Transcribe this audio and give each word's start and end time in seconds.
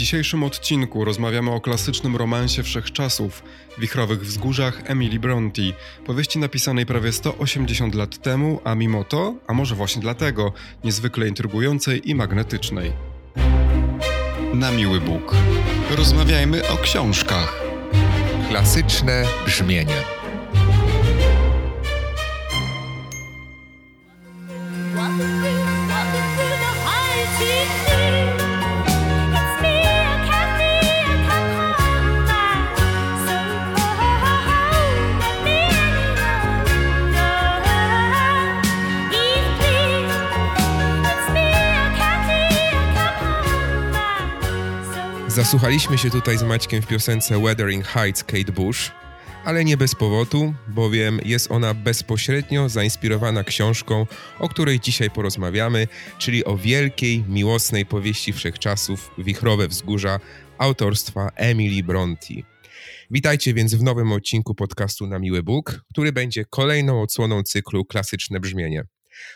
dzisiejszym 0.00 0.44
odcinku 0.44 1.04
rozmawiamy 1.04 1.50
o 1.50 1.60
klasycznym 1.60 2.16
romansie 2.16 2.62
wszechczasów, 2.62 3.42
wichrowych 3.78 4.20
wzgórzach 4.20 4.82
Emily 4.84 5.18
Bronte, 5.18 5.62
powieści 6.06 6.38
napisanej 6.38 6.86
prawie 6.86 7.12
180 7.12 7.94
lat 7.94 8.22
temu, 8.22 8.60
a 8.64 8.74
mimo 8.74 9.04
to, 9.04 9.34
a 9.46 9.52
może 9.52 9.74
właśnie 9.74 10.02
dlatego, 10.02 10.52
niezwykle 10.84 11.28
intrygującej 11.28 12.10
i 12.10 12.14
magnetycznej. 12.14 12.92
Na 14.54 14.70
miły 14.70 15.00
Bóg. 15.00 15.34
Rozmawiajmy 15.90 16.68
o 16.68 16.76
książkach. 16.76 17.62
Klasyczne 18.48 19.24
brzmienie. 19.46 20.19
Zasłuchaliśmy 45.34 45.98
się 45.98 46.10
tutaj 46.10 46.38
z 46.38 46.42
Maćkiem 46.42 46.82
w 46.82 46.86
piosence 46.86 47.38
Weathering 47.42 47.86
Heights 47.86 48.24
Kate 48.24 48.52
Bush, 48.52 48.92
ale 49.44 49.64
nie 49.64 49.76
bez 49.76 49.94
powodu, 49.94 50.54
bowiem 50.68 51.20
jest 51.24 51.50
ona 51.50 51.74
bezpośrednio 51.74 52.68
zainspirowana 52.68 53.44
książką, 53.44 54.06
o 54.38 54.48
której 54.48 54.80
dzisiaj 54.80 55.10
porozmawiamy, 55.10 55.88
czyli 56.18 56.44
o 56.44 56.56
wielkiej, 56.56 57.24
miłosnej 57.28 57.86
powieści 57.86 58.32
wszechczasów 58.32 59.10
Wichrowe 59.18 59.68
Wzgórza 59.68 60.20
autorstwa 60.58 61.30
Emily 61.34 61.82
Bronte. 61.82 62.34
Witajcie 63.10 63.54
więc 63.54 63.74
w 63.74 63.82
nowym 63.82 64.12
odcinku 64.12 64.54
podcastu 64.54 65.06
Na 65.06 65.18
Miły 65.18 65.42
Bóg, 65.42 65.84
który 65.90 66.12
będzie 66.12 66.44
kolejną 66.44 67.02
odsłoną 67.02 67.42
cyklu 67.42 67.84
Klasyczne 67.84 68.40
Brzmienie. 68.40 68.84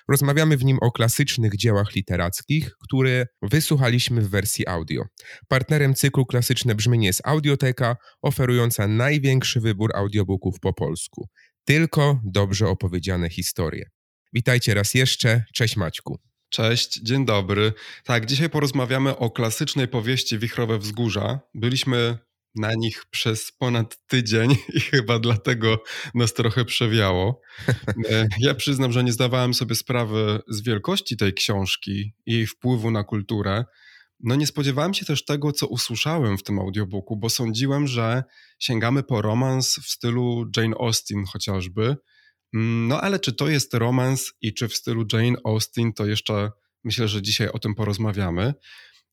Rozmawiamy 0.09 0.57
w 0.57 0.65
nim 0.65 0.79
o 0.81 0.93
klasycznych 0.93 1.57
dziełach 1.57 1.95
literackich, 1.95 2.71
które 2.83 3.27
wysłuchaliśmy 3.43 4.21
w 4.21 4.31
wersji 4.31 4.69
audio. 4.69 5.03
Partnerem 5.49 5.95
cyklu 5.95 6.27
Klasyczne 6.27 6.75
Brzmienie 6.75 7.07
jest 7.07 7.21
Audioteka, 7.25 7.97
oferująca 8.23 8.89
największy 8.89 9.61
wybór 9.61 9.91
audiobooków 9.97 10.61
po 10.61 10.73
polsku. 10.73 11.29
Tylko 11.65 12.21
dobrze 12.25 12.69
opowiedziane 12.69 13.31
historie. 13.31 13.91
Witajcie 14.33 14.75
raz 14.75 14.95
jeszcze. 14.95 15.45
Cześć 15.55 15.77
Maćku. 15.77 16.19
Cześć, 16.49 17.01
dzień 17.03 17.25
dobry. 17.25 17.73
Tak, 18.05 18.27
dzisiaj 18.27 18.51
porozmawiamy 18.51 19.17
o 19.17 19.31
klasycznej 19.31 19.89
powieści 19.89 20.39
Wichrowe 20.39 20.79
Wzgórza. 20.79 21.41
Byliśmy 21.55 22.19
na 22.55 22.75
nich 22.75 23.05
przez 23.11 23.53
ponad 23.53 24.07
tydzień 24.07 24.57
i 24.75 24.81
chyba 24.81 25.19
dlatego 25.19 25.83
nas 26.15 26.35
trochę 26.35 26.65
przewiało. 26.65 27.41
E, 28.11 28.29
ja 28.41 28.55
przyznam, 28.55 28.93
że 28.93 29.05
nie 29.05 29.13
zdawałem 29.13 29.55
sobie 29.55 29.75
sprawy 29.75 30.41
z 30.49 30.63
wielkości 30.63 31.17
tej 31.17 31.35
książki 31.35 32.15
i 32.27 32.33
jej 32.33 32.47
wpływu 32.47 32.91
na 32.91 33.05
kulturę. 33.05 33.65
No 34.21 34.35
nie 34.35 34.47
spodziewałem 34.47 34.95
się 34.95 35.07
też 35.07 35.25
tego, 35.25 35.53
co 35.53 35.67
usłyszałem 35.67 36.39
w 36.39 36.43
tym 36.43 36.59
audiobooku, 36.59 37.17
bo 37.17 37.31
sądziłem, 37.31 37.87
że 37.87 38.25
sięgamy 38.59 39.03
po 39.03 39.23
romans 39.23 39.75
w 39.83 39.89
stylu 39.89 40.51
Jane 40.57 40.77
Austen 40.81 41.25
chociażby. 41.25 41.97
Mm, 42.55 42.89
no 42.89 43.01
ale 43.01 43.19
czy 43.19 43.33
to 43.33 43.49
jest 43.49 43.75
romans 43.75 44.33
i 44.41 44.55
czy 44.55 44.69
w 44.69 44.75
stylu 44.75 45.05
Jane 45.13 45.37
Austen, 45.45 45.93
to 45.93 46.07
jeszcze 46.07 46.51
myślę, 46.85 47.09
że 47.09 47.23
dzisiaj 47.23 47.49
o 47.49 47.59
tym 47.59 47.75
porozmawiamy. 47.75 48.55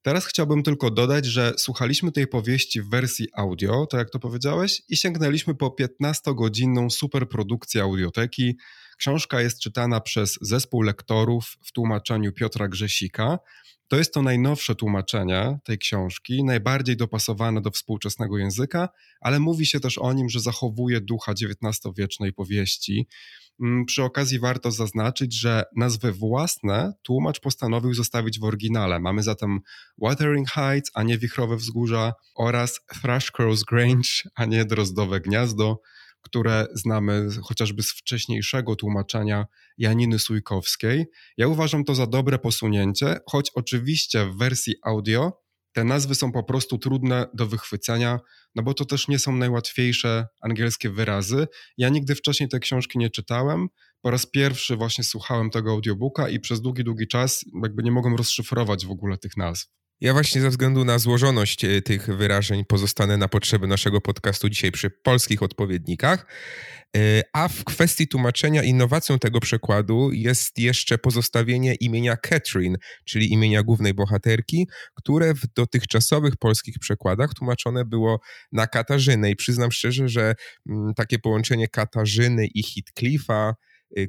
Teraz 0.03 0.25
chciałbym 0.25 0.63
tylko 0.63 0.91
dodać, 0.91 1.25
że 1.25 1.53
słuchaliśmy 1.57 2.11
tej 2.11 2.27
powieści 2.27 2.81
w 2.81 2.89
wersji 2.89 3.27
audio, 3.33 3.85
tak 3.85 3.97
jak 3.97 4.09
to 4.09 4.19
powiedziałeś, 4.19 4.81
i 4.89 4.97
sięgnęliśmy 4.97 5.55
po 5.55 5.75
15-godzinną 5.79 6.89
superprodukcję 6.89 7.81
audioteki. 7.81 8.57
Książka 8.97 9.41
jest 9.41 9.59
czytana 9.59 9.99
przez 9.99 10.37
zespół 10.41 10.81
lektorów 10.81 11.57
w 11.65 11.71
tłumaczeniu 11.71 12.33
Piotra 12.33 12.67
Grzesika. 12.67 13.39
To 13.87 13.97
jest 13.97 14.13
to 14.13 14.21
najnowsze 14.21 14.75
tłumaczenie 14.75 15.59
tej 15.63 15.77
książki, 15.77 16.43
najbardziej 16.43 16.97
dopasowane 16.97 17.61
do 17.61 17.71
współczesnego 17.71 18.37
języka, 18.37 18.89
ale 19.21 19.39
mówi 19.39 19.65
się 19.65 19.79
też 19.79 19.97
o 19.97 20.13
nim, 20.13 20.29
że 20.29 20.39
zachowuje 20.39 21.01
ducha 21.01 21.31
XIX-wiecznej 21.31 22.33
powieści. 22.33 23.07
Mm, 23.61 23.85
przy 23.85 24.03
okazji 24.03 24.39
warto 24.39 24.71
zaznaczyć, 24.71 25.39
że 25.39 25.63
nazwy 25.75 26.11
własne 26.11 26.93
tłumacz 27.03 27.39
postanowił 27.39 27.93
zostawić 27.93 28.39
w 28.39 28.43
oryginale. 28.43 28.99
Mamy 28.99 29.23
zatem 29.23 29.59
Wuthering 29.97 30.49
Heights, 30.49 30.91
a 30.93 31.03
nie 31.03 31.17
Wichrowe 31.17 31.55
Wzgórza 31.55 32.13
oraz 32.35 32.79
Thrushcross 33.01 33.63
Grange, 33.63 34.09
a 34.35 34.45
nie 34.45 34.65
Drozdowe 34.65 35.19
Gniazdo, 35.19 35.81
które 36.21 36.67
znamy 36.73 37.27
chociażby 37.43 37.83
z 37.83 37.91
wcześniejszego 37.91 38.75
tłumaczenia 38.75 39.45
Janiny 39.77 40.19
Sujkowskiej. 40.19 41.05
Ja 41.37 41.47
uważam 41.47 41.83
to 41.83 41.95
za 41.95 42.07
dobre 42.07 42.39
posunięcie, 42.39 43.17
choć 43.29 43.51
oczywiście 43.55 44.25
w 44.25 44.37
wersji 44.37 44.75
audio 44.83 45.41
te 45.73 45.83
nazwy 45.83 46.15
są 46.15 46.31
po 46.31 46.43
prostu 46.43 46.77
trudne 46.77 47.25
do 47.33 47.47
wychwycenia, 47.47 48.19
no 48.55 48.63
bo 48.63 48.73
to 48.73 48.85
też 48.85 49.07
nie 49.07 49.19
są 49.19 49.35
najłatwiejsze 49.35 50.27
angielskie 50.41 50.89
wyrazy. 50.89 51.47
Ja 51.77 51.89
nigdy 51.89 52.15
wcześniej 52.15 52.49
tej 52.49 52.59
książki 52.59 52.99
nie 52.99 53.09
czytałem. 53.09 53.67
Po 54.01 54.11
raz 54.11 54.25
pierwszy 54.25 54.75
właśnie 54.75 55.03
słuchałem 55.03 55.49
tego 55.49 55.71
audiobooka 55.71 56.29
i 56.29 56.39
przez 56.39 56.61
długi, 56.61 56.83
długi 56.83 57.07
czas 57.07 57.45
jakby 57.63 57.83
nie 57.83 57.91
mogłem 57.91 58.15
rozszyfrować 58.15 58.85
w 58.85 58.91
ogóle 58.91 59.17
tych 59.17 59.37
nazw. 59.37 59.80
Ja 60.01 60.13
właśnie 60.13 60.41
ze 60.41 60.49
względu 60.49 60.85
na 60.85 60.99
złożoność 60.99 61.65
e, 61.65 61.81
tych 61.81 62.05
wyrażeń 62.05 62.65
pozostanę 62.65 63.17
na 63.17 63.27
potrzeby 63.27 63.67
naszego 63.67 64.01
podcastu 64.01 64.49
dzisiaj 64.49 64.71
przy 64.71 64.89
polskich 64.89 65.43
odpowiednikach. 65.43 66.25
E, 66.97 67.21
a 67.33 67.47
w 67.47 67.63
kwestii 67.63 68.07
tłumaczenia 68.07 68.63
innowacją 68.63 69.19
tego 69.19 69.39
przekładu 69.39 70.11
jest 70.11 70.59
jeszcze 70.59 70.97
pozostawienie 70.97 71.75
imienia 71.75 72.17
Catherine, 72.17 72.77
czyli 73.05 73.33
imienia 73.33 73.63
głównej 73.63 73.93
bohaterki, 73.93 74.67
które 74.95 75.33
w 75.33 75.47
dotychczasowych 75.55 76.37
polskich 76.37 76.79
przekładach 76.79 77.33
tłumaczone 77.33 77.85
było 77.85 78.19
na 78.51 78.67
Katarzynę. 78.67 79.31
I 79.31 79.35
przyznam 79.35 79.71
szczerze, 79.71 80.09
że 80.09 80.35
mm, 80.69 80.93
takie 80.93 81.19
połączenie 81.19 81.67
Katarzyny 81.67 82.47
i 82.47 82.63
Heathcliffa 82.63 83.53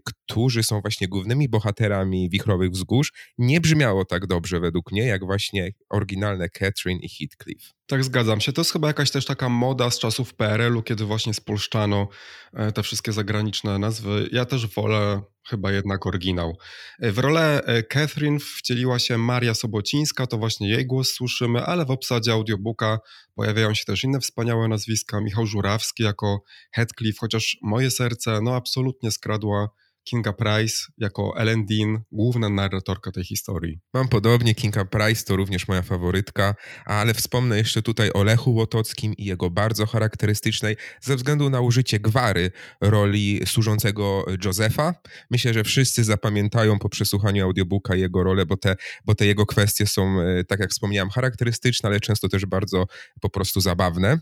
którzy 0.04 0.62
są 0.62 0.80
właśnie 0.80 1.08
głównymi 1.08 1.48
bohaterami 1.48 2.30
Wichrowych 2.30 2.70
Wzgórz, 2.70 3.12
nie 3.38 3.60
brzmiało 3.60 4.04
tak 4.04 4.26
dobrze 4.26 4.60
według 4.60 4.92
mnie, 4.92 5.02
jak 5.02 5.24
właśnie 5.24 5.70
oryginalne 5.90 6.48
Catherine 6.48 7.00
i 7.00 7.08
Heathcliff. 7.08 7.72
Tak, 7.86 8.04
zgadzam 8.04 8.40
się. 8.40 8.52
To 8.52 8.60
jest 8.60 8.72
chyba 8.72 8.88
jakaś 8.88 9.10
też 9.10 9.24
taka 9.24 9.48
moda 9.48 9.90
z 9.90 9.98
czasów 9.98 10.34
PRL-u, 10.34 10.82
kiedy 10.82 11.04
właśnie 11.04 11.34
spolszczano 11.34 12.08
e, 12.52 12.72
te 12.72 12.82
wszystkie 12.82 13.12
zagraniczne 13.12 13.78
nazwy. 13.78 14.28
Ja 14.32 14.44
też 14.44 14.66
wolę 14.66 15.22
chyba 15.48 15.72
jednak 15.72 16.06
oryginał. 16.06 16.56
E, 17.00 17.12
w 17.12 17.18
rolę 17.18 17.64
e, 17.64 17.82
Catherine 17.82 18.40
wcieliła 18.40 18.98
się 18.98 19.18
Maria 19.18 19.54
Sobocińska, 19.54 20.26
to 20.26 20.38
właśnie 20.38 20.68
jej 20.68 20.86
głos 20.86 21.12
słyszymy, 21.12 21.64
ale 21.64 21.84
w 21.84 21.90
obsadzie 21.90 22.32
audiobooka 22.32 22.98
pojawiają 23.34 23.74
się 23.74 23.84
też 23.84 24.04
inne 24.04 24.20
wspaniałe 24.20 24.68
nazwiska. 24.68 25.20
Michał 25.20 25.46
Żurawski 25.46 26.02
jako 26.02 26.42
Heathcliff, 26.74 27.18
chociaż 27.18 27.56
moje 27.62 27.90
serce 27.90 28.40
no 28.42 28.56
absolutnie 28.56 29.10
skradła 29.10 29.68
Kinga 30.04 30.32
Price 30.32 30.76
jako 30.98 31.36
Ellen 31.36 31.66
Dean, 31.66 32.02
główna 32.12 32.48
narratorka 32.48 33.12
tej 33.12 33.24
historii. 33.24 33.80
Mam 33.94 34.08
podobnie, 34.08 34.54
Kinga 34.54 34.84
Price 34.84 35.24
to 35.24 35.36
również 35.36 35.68
moja 35.68 35.82
faworytka, 35.82 36.54
ale 36.86 37.14
wspomnę 37.14 37.58
jeszcze 37.58 37.82
tutaj 37.82 38.10
o 38.14 38.24
Lechu 38.24 38.54
Łotockim 38.54 39.14
i 39.14 39.24
jego 39.24 39.50
bardzo 39.50 39.86
charakterystycznej, 39.86 40.76
ze 41.00 41.16
względu 41.16 41.50
na 41.50 41.60
użycie 41.60 42.00
gwary, 42.00 42.50
roli 42.80 43.40
służącego 43.46 44.24
Josefa. 44.44 44.94
Myślę, 45.30 45.54
że 45.54 45.64
wszyscy 45.64 46.04
zapamiętają 46.04 46.78
po 46.78 46.88
przesłuchaniu 46.88 47.44
audiobooka 47.44 47.94
jego 47.94 48.22
rolę, 48.22 48.46
bo 48.46 48.56
te, 48.56 48.76
bo 49.04 49.14
te 49.14 49.26
jego 49.26 49.46
kwestie 49.46 49.86
są, 49.86 50.20
e, 50.20 50.44
tak 50.44 50.60
jak 50.60 50.70
wspomniałem, 50.70 51.10
charakterystyczne, 51.10 51.88
ale 51.88 52.00
często 52.00 52.28
też 52.28 52.46
bardzo 52.46 52.86
po 53.20 53.30
prostu 53.30 53.60
zabawne. 53.60 54.18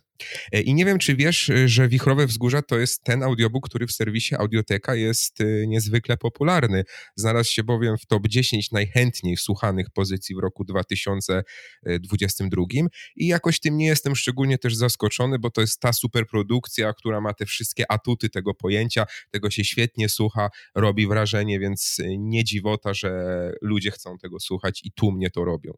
E, 0.53 0.61
I 0.61 0.75
nie 0.75 0.85
wiem, 0.85 0.99
czy 0.99 1.17
wiesz, 1.17 1.51
że 1.67 1.89
Wichrowe 1.89 2.27
Wzgórza 2.27 2.63
to 2.63 2.79
jest 2.79 3.05
ten 3.05 3.23
audiobook, 3.23 3.69
który 3.69 3.87
w 3.87 3.93
serwisie 3.93 4.35
Audioteka 4.35 4.95
jest 4.95 5.41
e, 5.41 5.67
niezwykle 5.67 6.17
popularny. 6.17 6.85
Znalazł 7.17 7.53
się 7.53 7.65
bowiem 7.65 7.99
w 7.99 8.07
top 8.07 8.29
10 8.29 8.71
najchętniej 8.71 9.37
słuchanych 9.37 9.91
pozycji 9.91 10.37
w 10.37 10.39
roku 10.39 10.65
2022 10.65 12.65
i 13.17 13.27
jakoś 13.27 13.61
tym 13.61 13.77
nie 13.77 13.87
jestem 13.87 14.17
szczególnie 14.17 14.59
też 14.59 14.77
zaskoczony, 14.77 15.39
bo 15.39 15.51
to 15.51 15.61
jest 15.61 15.81
ta 15.81 15.93
superprodukcja, 15.93 16.93
która 16.93 17.21
ma 17.21 17.35
te 17.35 17.47
wszystkie 17.47 17.93
atuty 17.93 18.29
tego 18.29 18.55
pojęcia, 18.55 19.07
tego 19.31 19.51
się 19.51 19.65
świetnie 19.65 20.09
słucha, 20.09 20.51
robi 20.75 21.07
wrażenie, 21.07 21.61
więc 21.61 21.97
nie 22.19 22.45
dziwota, 22.45 22.95
że 22.95 23.11
ludzie 23.63 23.91
chcą 23.91 24.19
tego 24.19 24.41
słuchać 24.41 24.81
i 24.85 24.93
tłumnie 24.93 25.31
to 25.31 25.45
robią. 25.45 25.73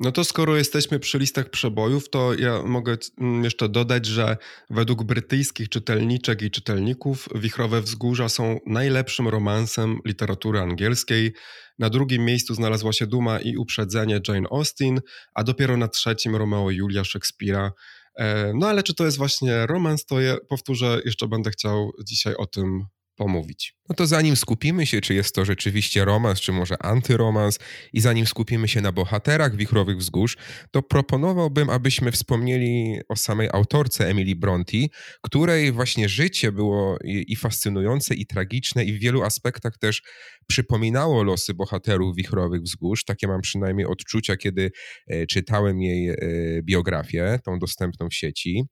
No 0.00 0.12
to 0.12 0.24
skoro 0.24 0.56
jesteśmy 0.56 0.98
przy 0.98 1.18
listach 1.18 1.50
przebojów, 1.50 2.10
to 2.10 2.34
ja 2.34 2.62
mogę 2.62 2.96
mm, 3.18 3.44
jeszcze 3.44 3.68
dodać, 3.68 4.06
że 4.06 4.36
według 4.70 5.04
brytyjskich 5.04 5.68
czytelniczek 5.68 6.42
i 6.42 6.50
czytelników 6.50 7.28
Wichrowe 7.34 7.80
Wzgórza 7.80 8.28
są 8.28 8.58
najlepszym 8.66 9.28
romansem 9.28 9.98
literatury 10.04 10.60
angielskiej. 10.60 11.34
Na 11.78 11.90
drugim 11.90 12.24
miejscu 12.24 12.54
znalazła 12.54 12.92
się 12.92 13.06
Duma 13.06 13.40
i 13.40 13.56
Uprzedzenie 13.56 14.20
Jane 14.28 14.48
Austen, 14.50 15.00
a 15.34 15.44
dopiero 15.44 15.76
na 15.76 15.88
trzecim 15.88 16.36
Romeo 16.36 16.70
i 16.70 16.76
Julia 16.76 17.04
Szekspira. 17.04 17.72
E, 18.18 18.52
no 18.54 18.68
ale 18.68 18.82
czy 18.82 18.94
to 18.94 19.04
jest 19.04 19.16
właśnie 19.16 19.66
romans, 19.66 20.06
to 20.06 20.20
ja 20.20 20.36
powtórzę, 20.48 21.00
jeszcze 21.04 21.28
będę 21.28 21.50
chciał 21.50 21.90
dzisiaj 22.04 22.34
o 22.34 22.46
tym 22.46 22.86
pomówić. 23.16 23.74
No 23.88 23.94
to 23.94 24.06
zanim 24.06 24.36
skupimy 24.36 24.86
się, 24.86 25.00
czy 25.00 25.14
jest 25.14 25.34
to 25.34 25.44
rzeczywiście 25.44 26.04
romans, 26.04 26.40
czy 26.40 26.52
może 26.52 26.82
antyromans, 26.82 27.58
i 27.92 28.00
zanim 28.00 28.26
skupimy 28.26 28.68
się 28.68 28.80
na 28.80 28.92
bohaterach 28.92 29.56
Wichrowych 29.56 29.98
Wzgórz, 29.98 30.36
to 30.70 30.82
proponowałbym, 30.82 31.70
abyśmy 31.70 32.12
wspomnieli 32.12 33.00
o 33.08 33.16
samej 33.16 33.48
autorce 33.52 34.08
Emily 34.08 34.36
Bronte, 34.36 34.78
której 35.22 35.72
właśnie 35.72 36.08
życie 36.08 36.52
było 36.52 36.98
i, 37.04 37.24
i 37.28 37.36
fascynujące, 37.36 38.14
i 38.14 38.26
tragiczne, 38.26 38.84
i 38.84 38.92
w 38.92 39.00
wielu 39.00 39.22
aspektach 39.22 39.78
też 39.78 40.02
przypominało 40.46 41.22
losy 41.22 41.54
bohaterów 41.54 42.16
Wichrowych 42.16 42.62
Wzgórz. 42.62 43.04
Takie 43.04 43.28
mam 43.28 43.40
przynajmniej 43.40 43.86
odczucia, 43.86 44.36
kiedy 44.36 44.70
e, 45.06 45.26
czytałem 45.26 45.82
jej 45.82 46.08
e, 46.08 46.16
biografię, 46.62 47.38
tą 47.44 47.58
dostępną 47.58 48.08
w 48.08 48.14
sieci. 48.14 48.64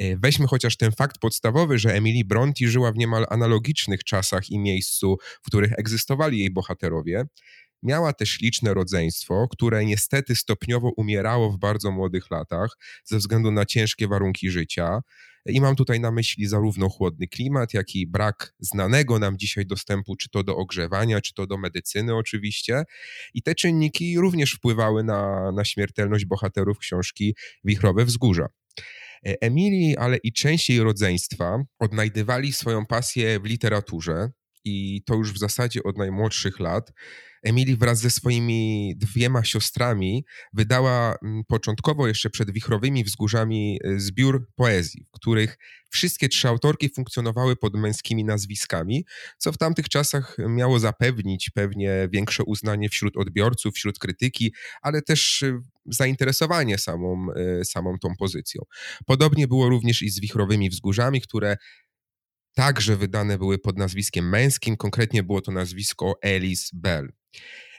E, 0.00 0.16
weźmy 0.16 0.46
chociaż 0.46 0.76
ten 0.76 0.92
fakt 0.92 1.18
podstawowy, 1.18 1.78
że 1.78 1.94
Emily 1.94 2.24
Bronte 2.24 2.66
żyła 2.66 2.92
w 2.92 2.96
niemal 2.96 3.26
analogicznych 3.30 4.04
czasach 4.04 4.50
i 4.50 4.58
miejscu, 4.58 5.16
w 5.42 5.46
których 5.46 5.72
egzystowali 5.78 6.38
jej 6.38 6.50
bohaterowie. 6.50 7.24
Miała 7.82 8.12
też 8.12 8.40
liczne 8.40 8.74
rodzeństwo, 8.74 9.48
które 9.50 9.84
niestety 9.84 10.34
stopniowo 10.36 10.92
umierało 10.96 11.50
w 11.50 11.58
bardzo 11.58 11.90
młodych 11.90 12.30
latach 12.30 12.76
ze 13.04 13.18
względu 13.18 13.50
na 13.50 13.64
ciężkie 13.66 14.08
warunki 14.08 14.50
życia. 14.50 15.00
I 15.46 15.60
mam 15.60 15.76
tutaj 15.76 16.00
na 16.00 16.10
myśli 16.10 16.46
zarówno 16.46 16.88
chłodny 16.88 17.28
klimat, 17.28 17.74
jak 17.74 17.94
i 17.94 18.06
brak 18.06 18.54
znanego 18.58 19.18
nam 19.18 19.38
dzisiaj 19.38 19.66
dostępu, 19.66 20.16
czy 20.16 20.28
to 20.28 20.42
do 20.42 20.56
ogrzewania, 20.56 21.20
czy 21.20 21.34
to 21.34 21.46
do 21.46 21.58
medycyny, 21.58 22.16
oczywiście. 22.16 22.84
I 23.34 23.42
te 23.42 23.54
czynniki 23.54 24.18
również 24.18 24.52
wpływały 24.52 25.04
na, 25.04 25.52
na 25.52 25.64
śmiertelność 25.64 26.24
bohaterów 26.24 26.78
książki 26.78 27.34
Wichrowe 27.64 28.04
Wzgórza. 28.04 28.48
E, 29.26 29.42
Emilii, 29.42 29.96
ale 29.96 30.16
i 30.16 30.32
część 30.32 30.70
jej 30.70 30.80
rodzeństwa 30.80 31.64
odnajdywali 31.78 32.52
swoją 32.52 32.86
pasję 32.86 33.40
w 33.40 33.44
literaturze 33.44 34.30
i 34.64 35.02
to 35.06 35.14
już 35.14 35.32
w 35.32 35.38
zasadzie 35.38 35.82
od 35.82 35.98
najmłodszych 35.98 36.60
lat. 36.60 36.92
Emily 37.42 37.76
wraz 37.76 38.00
ze 38.00 38.10
swoimi 38.10 38.94
dwiema 38.96 39.44
siostrami 39.44 40.24
wydała 40.52 41.16
mm, 41.22 41.42
początkowo 41.48 42.08
jeszcze 42.08 42.30
przed 42.30 42.50
wichrowymi 42.50 43.04
wzgórzami 43.04 43.78
e, 43.84 44.00
zbiór 44.00 44.48
poezji, 44.54 45.04
w 45.08 45.10
których 45.10 45.58
wszystkie 45.90 46.28
trzy 46.28 46.48
autorki 46.48 46.88
funkcjonowały 46.88 47.56
pod 47.56 47.74
męskimi 47.74 48.24
nazwiskami, 48.24 49.04
co 49.38 49.52
w 49.52 49.58
tamtych 49.58 49.88
czasach 49.88 50.36
miało 50.48 50.78
zapewnić 50.78 51.50
pewnie 51.54 52.08
większe 52.12 52.44
uznanie 52.44 52.88
wśród 52.88 53.16
odbiorców, 53.16 53.74
wśród 53.74 53.98
krytyki, 53.98 54.54
ale 54.82 55.02
też 55.02 55.42
e, 55.42 55.60
zainteresowanie 55.86 56.78
samą, 56.78 57.26
e, 57.36 57.64
samą 57.64 57.98
tą 57.98 58.16
pozycją. 58.18 58.62
Podobnie 59.06 59.48
było 59.48 59.68
również 59.68 60.02
i 60.02 60.10
z 60.10 60.20
wichrowymi 60.20 60.70
wzgórzami, 60.70 61.20
które 61.20 61.56
także 62.54 62.96
wydane 62.96 63.38
były 63.38 63.58
pod 63.58 63.78
nazwiskiem 63.78 64.28
męskim, 64.28 64.76
konkretnie 64.76 65.22
było 65.22 65.40
to 65.40 65.52
nazwisko 65.52 66.14
Alice 66.24 66.68
Bell. 66.72 67.19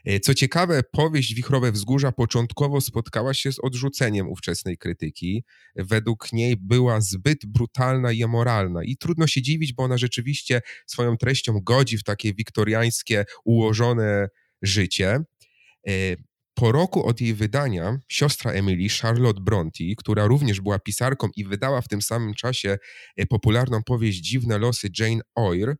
E, 0.06 0.20
co 0.20 0.34
ciekawe, 0.34 0.82
powieść 0.92 1.34
Wichrowe 1.34 1.72
Wzgórza 1.72 2.12
początkowo 2.12 2.82
spotkała 2.82 3.34
się 3.34 3.52
z 3.52 3.60
odrzuceniem 3.60 4.30
ówczesnej 4.30 4.78
krytyki. 4.78 5.44
Według 5.76 6.34
niej 6.34 6.58
była 6.58 7.02
zbyt 7.02 7.46
brutalna 7.46 8.12
i 8.12 8.24
amoralna 8.24 8.84
i 8.84 8.98
trudno 8.98 9.28
się 9.28 9.42
dziwić, 9.42 9.74
bo 9.74 9.84
ona 9.84 9.98
rzeczywiście 9.98 10.62
swoją 10.88 11.18
treścią 11.18 11.60
godzi 11.64 11.98
w 11.98 12.04
takie 12.04 12.34
wiktoriańskie, 12.34 13.26
ułożone 13.46 14.28
życie. 14.62 15.20
E, 15.88 15.92
po 16.54 16.72
roku 16.72 17.06
od 17.06 17.22
jej 17.22 17.34
wydania, 17.34 17.98
siostra 18.10 18.52
Emily, 18.52 18.90
Charlotte 19.02 19.42
Bronte, 19.42 19.84
która 19.98 20.26
również 20.26 20.62
była 20.62 20.80
pisarką 20.80 21.30
i 21.36 21.46
wydała 21.46 21.82
w 21.82 21.88
tym 21.88 22.02
samym 22.02 22.34
czasie 22.34 22.78
e, 23.18 23.26
popularną 23.26 23.84
powieść 23.84 24.20
Dziwne 24.20 24.58
losy 24.58 24.90
Jane 25.00 25.22
Eyre, 25.38 25.76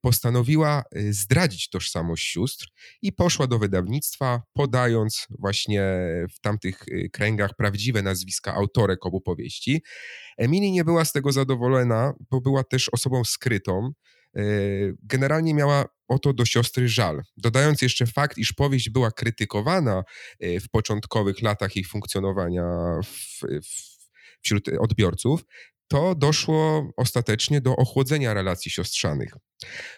postanowiła 0.00 0.82
e, 0.94 1.12
zdradzić 1.12 1.68
tożsamość 1.68 2.26
sióstr 2.26 2.66
i 3.02 3.12
poszła 3.12 3.46
do 3.46 3.58
wydawnictwa, 3.58 4.42
podając 4.52 5.26
właśnie 5.38 5.82
w 6.34 6.40
tamtych 6.40 6.82
e, 6.82 7.08
kręgach 7.08 7.50
prawdziwe 7.56 8.02
nazwiska 8.02 8.54
autorek 8.54 9.06
obu 9.06 9.20
powieści. 9.20 9.82
Emily 10.38 10.70
nie 10.70 10.84
była 10.84 11.04
z 11.04 11.12
tego 11.12 11.32
zadowolona, 11.32 12.12
bo 12.30 12.40
była 12.40 12.64
też 12.64 12.88
osobą 12.88 13.24
skrytą. 13.24 13.92
Generalnie 15.02 15.54
miała 15.54 15.84
o 16.08 16.18
to 16.18 16.32
do 16.32 16.44
siostry 16.44 16.88
żal. 16.88 17.22
Dodając 17.36 17.82
jeszcze 17.82 18.06
fakt, 18.06 18.38
iż 18.38 18.52
powieść 18.52 18.90
była 18.90 19.10
krytykowana 19.10 20.02
w 20.40 20.68
początkowych 20.70 21.42
latach 21.42 21.76
jej 21.76 21.84
funkcjonowania 21.84 22.64
w, 23.04 23.40
w, 23.40 23.90
wśród 24.42 24.68
odbiorców, 24.80 25.44
to 25.90 26.14
doszło 26.14 26.90
ostatecznie 26.96 27.60
do 27.60 27.76
ochłodzenia 27.76 28.34
relacji 28.34 28.70
siostrzanych. 28.70 29.34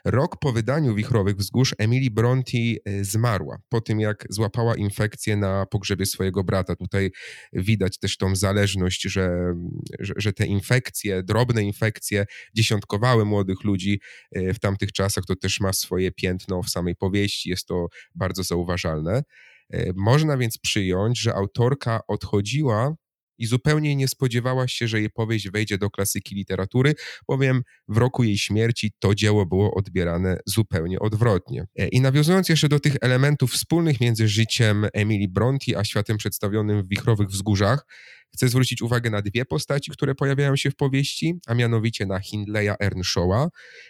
Rok 0.04 0.36
po 0.40 0.52
wydaniu 0.52 0.94
Wichrowych 0.94 1.36
Wzgórz 1.36 1.74
Emily 1.78 2.10
Bronte 2.10 2.58
e, 2.58 3.04
zmarła 3.04 3.58
po 3.68 3.80
tym, 3.80 4.00
jak 4.00 4.24
złapała 4.30 4.76
infekcję 4.76 5.36
na 5.36 5.66
pogrzebie 5.66 6.06
swojego 6.06 6.44
brata. 6.44 6.76
Tutaj 6.76 7.10
widać 7.52 7.98
też 7.98 8.16
tą 8.16 8.36
zależność, 8.36 9.02
że, 9.02 9.54
że, 10.00 10.14
że 10.16 10.32
te 10.32 10.46
infekcje, 10.46 11.22
drobne 11.22 11.62
infekcje 11.62 12.26
dziesiątkowały 12.54 13.24
młodych 13.24 13.64
ludzi 13.64 14.00
e, 14.32 14.54
w 14.54 14.58
tamtych 14.58 14.92
czasach. 14.92 15.24
To 15.24 15.36
też 15.36 15.60
ma 15.60 15.72
swoje 15.72 16.12
piętno 16.12 16.62
w 16.62 16.70
samej 16.70 16.96
powieści, 16.96 17.50
jest 17.50 17.66
to 17.66 17.86
bardzo 18.14 18.42
zauważalne. 18.42 19.22
E, 19.70 19.92
można 19.96 20.36
więc 20.36 20.58
przyjąć, 20.58 21.20
że 21.20 21.34
autorka 21.34 22.00
odchodziła 22.08 22.94
i 23.42 23.46
zupełnie 23.46 23.96
nie 23.96 24.08
spodziewała 24.08 24.68
się, 24.68 24.88
że 24.88 25.00
jej 25.00 25.10
powieść 25.10 25.50
wejdzie 25.50 25.78
do 25.78 25.90
klasyki 25.90 26.34
literatury, 26.34 26.94
bowiem 27.28 27.62
w 27.88 27.96
roku 27.96 28.24
jej 28.24 28.38
śmierci 28.38 28.92
to 28.98 29.14
dzieło 29.14 29.46
było 29.46 29.74
odbierane 29.74 30.38
zupełnie 30.46 31.00
odwrotnie. 31.00 31.66
E, 31.78 31.88
I 31.88 32.00
nawiązując 32.00 32.48
jeszcze 32.48 32.68
do 32.68 32.80
tych 32.80 32.96
elementów 33.00 33.52
wspólnych 33.52 34.00
między 34.00 34.28
życiem 34.28 34.86
Emily 34.92 35.28
Bronte 35.28 35.78
a 35.78 35.84
światem 35.84 36.16
przedstawionym 36.16 36.82
w 36.82 36.88
Wichrowych 36.88 37.28
Wzgórzach, 37.28 37.86
chcę 38.34 38.48
zwrócić 38.48 38.82
uwagę 38.82 39.10
na 39.10 39.22
dwie 39.22 39.44
postaci, 39.44 39.90
które 39.90 40.14
pojawiają 40.14 40.56
się 40.56 40.70
w 40.70 40.76
powieści, 40.76 41.34
a 41.46 41.54
mianowicie 41.54 42.06
na 42.06 42.20
Hindleya 42.20 42.74
Earnshawa, 42.80 43.48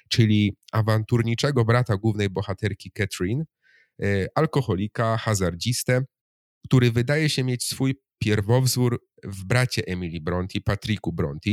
czyli 0.09 0.57
awanturniczego 0.73 1.65
brata 1.65 1.97
głównej 1.97 2.31
bohaterki 2.31 2.91
Catherine, 2.91 3.45
e, 4.03 4.27
alkoholika, 4.35 5.17
hazardzistę, 5.17 6.03
który 6.65 6.93
wydaje 6.93 7.29
się 7.29 7.45
mieć 7.45 7.65
swój 7.65 7.95
pierwowzór 8.23 9.01
w 9.25 9.45
bracie 9.45 9.83
Emily 9.87 10.21
Bronte, 10.21 10.61
Patricku 10.61 11.13
Bronte. 11.13 11.51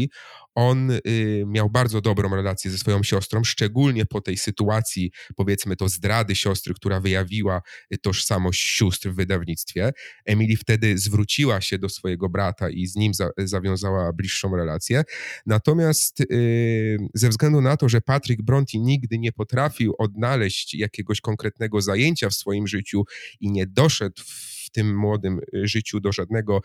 On 0.56 0.92
y, 0.92 1.44
miał 1.48 1.70
bardzo 1.70 2.02
dobrą 2.02 2.36
relację 2.36 2.72
ze 2.72 2.78
swoją 2.78 3.04
siostrą, 3.04 3.44
szczególnie 3.44 4.06
po 4.06 4.22
tej 4.22 4.38
sytuacji, 4.38 5.12
powiedzmy 5.36 5.76
to 5.76 5.90
zdrady 5.90 6.36
siostry, 6.36 6.74
która 6.74 7.00
wyjawiła 7.00 7.62
y, 7.94 7.98
tożsamość 7.98 8.62
sióstr 8.62 9.10
w 9.10 9.16
wydawnictwie. 9.16 9.92
Emily 10.26 10.56
wtedy 10.56 10.98
zwróciła 10.98 11.62
się 11.62 11.78
do 11.78 11.90
swojego 11.90 12.30
brata 12.30 12.70
i 12.70 12.88
z 12.88 12.96
nim 12.96 13.14
za, 13.14 13.30
zawiązała 13.38 14.14
bliższą 14.14 14.56
relację. 14.56 15.04
Natomiast 15.46 16.22
y, 16.22 16.98
ze 17.14 17.30
względu 17.30 17.62
na 17.62 17.78
to, 17.78 17.90
że 17.90 18.02
Patrick 18.02 18.42
Bronte 18.42 18.78
nigdy 18.78 19.20
nie 19.20 19.32
potrafił 19.32 19.94
odnaleźć 19.98 20.74
jakiegoś 20.74 21.22
konkretnego 21.22 21.82
zajęcia 21.82 22.30
w 22.30 22.34
swoim 22.34 22.68
życiu 22.68 23.04
i 23.40 23.52
nie 23.52 23.68
doszedł 23.68 24.22
w 24.24 24.59
w 24.70 24.72
tym 24.72 24.98
młodym 24.98 25.40
y, 25.40 25.68
życiu 25.68 26.00
do 26.00 26.12
żadnego 26.12 26.62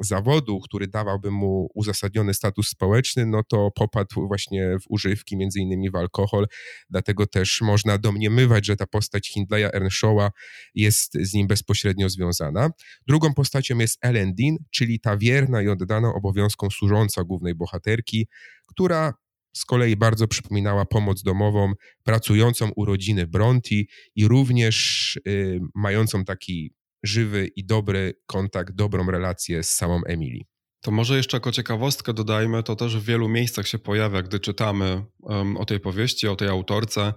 zawodu, 0.00 0.60
który 0.60 0.88
dawałby 0.88 1.30
mu 1.30 1.70
uzasadniony 1.74 2.34
status 2.34 2.68
społeczny, 2.68 3.26
no 3.26 3.42
to 3.42 3.70
popadł 3.74 4.26
właśnie 4.26 4.76
w 4.82 4.84
używki, 4.88 5.36
między 5.36 5.60
innymi 5.60 5.90
w 5.90 5.96
alkohol. 5.96 6.46
Dlatego 6.90 7.26
też 7.26 7.60
można 7.60 7.98
domniemywać, 7.98 8.66
że 8.66 8.76
ta 8.76 8.86
postać 8.86 9.28
Hindleya 9.28 9.64
Earnshawa 9.64 10.30
jest 10.74 11.14
z 11.14 11.34
nim 11.34 11.46
bezpośrednio 11.46 12.08
związana. 12.08 12.70
Drugą 13.06 13.34
postacią 13.34 13.78
jest 13.78 13.98
Ellen 14.04 14.34
Dean, 14.34 14.56
czyli 14.70 15.00
ta 15.00 15.16
wierna 15.16 15.62
i 15.62 15.68
oddana 15.68 16.14
obowiązkom 16.14 16.70
służąca 16.70 17.24
głównej 17.24 17.54
bohaterki, 17.54 18.26
która 18.66 19.14
z 19.52 19.64
kolei 19.64 19.96
bardzo 19.96 20.28
przypominała 20.28 20.84
pomoc 20.84 21.22
domową 21.22 21.72
pracującą 22.02 22.70
u 22.76 22.84
rodziny 22.84 23.26
Bronte 23.26 23.74
i 24.16 24.28
również 24.28 25.16
y, 25.28 25.60
mającą 25.74 26.24
taki 26.24 26.74
żywy 27.02 27.48
i 27.56 27.64
dobry 27.64 28.14
kontakt, 28.26 28.74
dobrą 28.74 29.10
relację 29.10 29.62
z 29.62 29.68
samą 29.68 30.00
Emily. 30.06 30.40
To 30.82 30.90
może 30.90 31.16
jeszcze 31.16 31.36
jako 31.36 31.52
ciekawostkę 31.52 32.14
dodajmy, 32.14 32.62
to 32.62 32.76
też 32.76 32.96
w 32.96 33.04
wielu 33.04 33.28
miejscach 33.28 33.68
się 33.68 33.78
pojawia, 33.78 34.22
gdy 34.22 34.40
czytamy 34.40 35.04
um, 35.18 35.56
o 35.56 35.64
tej 35.64 35.80
powieści, 35.80 36.28
o 36.28 36.36
tej 36.36 36.48
autorce, 36.48 37.14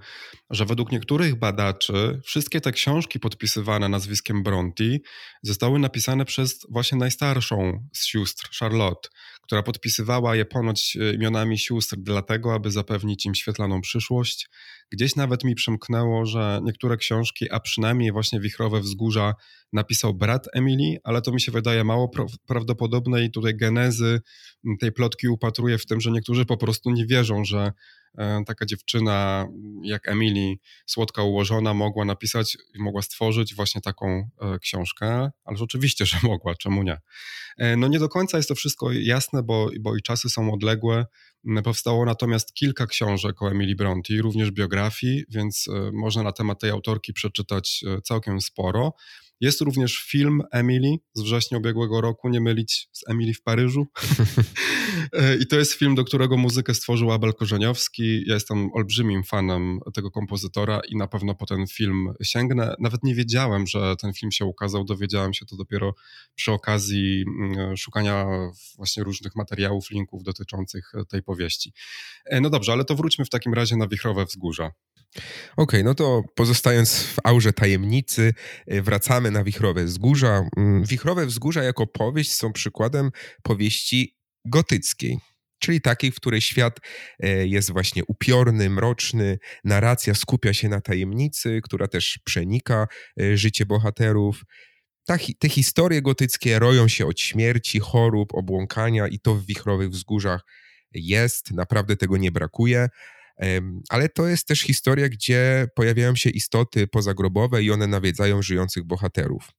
że 0.50 0.66
według 0.66 0.92
niektórych 0.92 1.36
badaczy 1.36 2.22
wszystkie 2.24 2.62
te 2.62 2.72
książki 2.72 3.20
podpisywane 3.20 3.90
nazwiskiem 3.90 4.44
Bronte 4.44 4.84
zostały 5.44 5.80
napisane 5.80 6.26
przez 6.26 6.60
właśnie 6.70 6.98
najstarszą 6.98 7.88
z 7.94 8.06
sióstr, 8.06 8.50
Charlotte, 8.60 9.10
która 9.46 9.64
podpisywała 9.64 10.36
je 10.36 10.46
ponoć 10.46 10.98
e, 11.02 11.14
imionami 11.14 11.58
sióstr 11.58 11.96
dlatego, 11.98 12.54
aby 12.54 12.72
zapewnić 12.72 13.26
im 13.26 13.36
świetlaną 13.36 13.82
przyszłość. 13.82 14.50
Gdzieś 14.92 15.16
nawet 15.16 15.44
mi 15.44 15.56
przemknęło, 15.56 16.26
że 16.26 16.60
niektóre 16.64 16.98
książki, 16.98 17.52
a 17.52 17.60
przynajmniej 17.60 18.12
właśnie 18.12 18.40
Wichrowe 18.40 18.80
Wzgórza, 18.80 19.34
napisał 19.76 20.14
brat 20.14 20.48
Emily, 20.54 20.98
ale 21.04 21.22
to 21.22 21.32
mi 21.32 21.42
się 21.42 21.52
wydaje 21.52 21.84
mało 21.84 22.12
prawdopodobne 22.48 23.24
i 23.24 23.32
tutaj 23.32 23.56
genezy 23.56 24.22
tej 24.80 24.92
plotki 24.92 25.28
upatruję 25.28 25.78
w 25.78 25.86
tym, 25.86 26.02
że 26.02 26.12
niektórzy 26.12 26.46
po 26.46 26.58
prostu 26.58 26.92
nie 26.92 27.06
wierzą, 27.06 27.46
że 27.46 27.72
e, 28.18 28.44
taka 28.46 28.66
dziewczyna 28.66 29.48
jak 29.84 30.08
Emily, 30.08 30.56
słodka 30.86 31.24
ułożona, 31.24 31.74
mogła 31.74 32.06
napisać 32.06 32.58
i 32.76 32.82
mogła 32.82 33.02
stworzyć 33.02 33.56
właśnie 33.56 33.82
taką 33.82 34.30
e, 34.42 34.60
książkę, 34.60 35.32
ale 35.46 35.58
oczywiście, 35.60 36.06
że 36.06 36.18
mogła, 36.28 36.56
czemu 36.56 36.84
nie. 36.84 36.98
E, 37.58 37.78
no 37.78 37.88
nie 37.88 38.00
do 38.00 38.10
końca 38.10 38.38
jest 38.38 38.50
to 38.50 38.56
wszystko 38.56 38.92
jasne, 38.92 39.44
bo, 39.44 39.70
bo 39.80 39.96
i 39.96 40.02
czasy 40.02 40.30
są 40.30 40.54
odległe. 40.54 41.06
Powstało 41.64 42.06
natomiast 42.06 42.54
kilka 42.54 42.88
książek 42.88 43.42
o 43.42 43.52
Emily 43.52 43.76
Bronte, 43.76 44.14
również 44.14 44.52
biografii, 44.76 45.24
więc 45.30 45.66
można 45.94 46.24
na 46.24 46.32
temat 46.32 46.60
tej 46.60 46.70
autorki 46.70 47.14
przeczytać 47.14 47.84
całkiem 48.04 48.42
sporo. 48.42 48.94
Jest 49.42 49.62
również 49.62 49.98
film 49.98 50.42
Emily 50.52 50.96
z 51.14 51.22
września 51.22 51.58
ubiegłego 51.58 52.02
roku, 52.02 52.30
nie 52.30 52.42
mylić 52.42 52.90
z 52.92 53.10
Emily 53.10 53.34
w 53.34 53.42
Paryżu. 53.42 53.86
E, 55.14 55.36
I 55.36 55.48
to 55.48 55.56
jest 55.56 55.74
film, 55.74 55.96
do 55.96 56.04
którego 56.04 56.38
muzykę 56.38 56.74
stworzył 56.74 57.12
Abel 57.12 57.34
Korzeniowski. 57.34 58.24
Ja 58.28 58.34
jestem 58.34 58.70
olbrzymim 58.74 59.24
fanem 59.24 59.80
tego 59.94 60.12
kompozytora 60.12 60.82
i 60.90 60.98
na 60.98 61.08
pewno 61.08 61.36
po 61.36 61.46
ten 61.46 61.68
film 61.68 62.14
sięgnę. 62.24 62.76
Nawet 62.80 63.04
nie 63.04 63.16
wiedziałem, 63.16 63.68
że 63.68 63.96
ten 63.96 64.14
film 64.14 64.32
się 64.32 64.46
ukazał, 64.46 64.84
dowiedziałem 64.84 65.34
się 65.34 65.46
to 65.46 65.56
dopiero 65.56 65.94
przy 66.36 66.52
okazji 66.52 67.26
mm, 67.28 67.78
szukania 67.78 68.26
właśnie 68.78 69.04
różnych 69.04 69.36
materiałów, 69.36 69.90
linków 69.92 70.24
dotyczących 70.24 70.92
tej 71.10 71.24
powieści. 71.24 71.74
E, 72.26 72.42
no 72.42 72.50
dobrze, 72.50 72.72
ale 72.72 72.86
to 72.86 72.96
wróćmy 72.96 73.26
w 73.26 73.30
takim 73.30 73.54
razie 73.54 73.78
na 73.78 73.88
Wichrowe 73.88 74.26
Wzgórza. 74.26 74.72
Okej, 75.16 75.24
okay, 75.58 75.84
no 75.84 75.96
to 75.96 76.24
pozostając 76.36 77.04
w 77.04 77.16
aurze 77.24 77.54
tajemnicy, 77.54 78.34
y, 78.74 78.82
wracamy 78.82 79.32
na 79.32 79.44
Wichrowe 79.44 79.86
Wzgórza. 79.86 80.50
Mm, 80.58 80.84
Wichrowe 80.84 81.26
Wzgórza 81.26 81.64
jako 81.64 81.88
powieść 81.88 82.34
są 82.34 82.54
przykładem 82.54 83.12
powieści 83.44 84.16
gotyckiej 84.46 85.20
czyli 85.60 85.82
takiej, 85.82 86.12
w 86.12 86.16
której 86.16 86.42
świat 86.42 86.80
e, 87.20 87.48
jest 87.48 87.72
właśnie 87.72 88.06
upiorny, 88.08 88.70
mroczny, 88.70 89.38
narracja 89.64 90.14
skupia 90.14 90.54
się 90.54 90.70
na 90.70 90.82
tajemnicy, 90.82 91.60
która 91.64 91.88
też 91.88 92.20
przenika 92.24 92.88
e, 93.22 93.38
życie 93.38 93.66
bohaterów. 93.66 94.44
Ta, 95.06 95.18
te 95.40 95.50
historie 95.50 96.02
gotyckie 96.02 96.60
roją 96.60 96.88
się 96.88 97.06
od 97.06 97.20
śmierci, 97.20 97.80
chorób, 97.80 98.34
obłąkania 98.34 99.08
i 99.08 99.20
to 99.20 99.36
w 99.36 99.46
wichrowych 99.46 99.90
wzgórzach 99.90 100.42
jest, 100.92 101.52
naprawdę 101.52 101.96
tego 101.96 102.18
nie 102.18 102.32
brakuje. 102.32 102.90
Ale 103.90 104.10
to 104.10 104.28
jest 104.28 104.48
też 104.48 104.62
historia, 104.62 105.10
gdzie 105.10 105.68
pojawiają 105.76 106.16
się 106.16 106.30
istoty 106.30 106.88
pozagrobowe 106.88 107.64
i 107.64 107.72
one 107.72 107.88
nawiedzają 107.88 108.42
żyjących 108.42 108.84
bohaterów. 108.84 109.50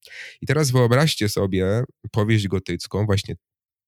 I 0.40 0.47
teraz 0.47 0.71
wyobraźcie 0.71 1.28
sobie 1.28 1.83
powieść 2.12 2.49
gotycką, 2.49 3.06
właśnie 3.06 3.35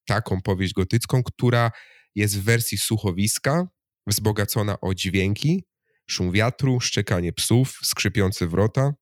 taką 0.07 0.43
powieść 0.43 0.73
gotycką, 0.75 1.23
która 1.23 1.71
jest 2.15 2.39
w 2.39 2.43
wersji 2.43 2.79
słuchowiska, 2.79 3.67
wzbogacona 4.07 4.81
o 4.81 4.95
dźwięki, 4.95 5.65
szum 6.11 6.33
wiatru, 6.33 6.81
szczekanie 6.81 7.33
psów, 7.33 7.79
skrzypiące 7.83 8.47
wrota, 8.47 8.95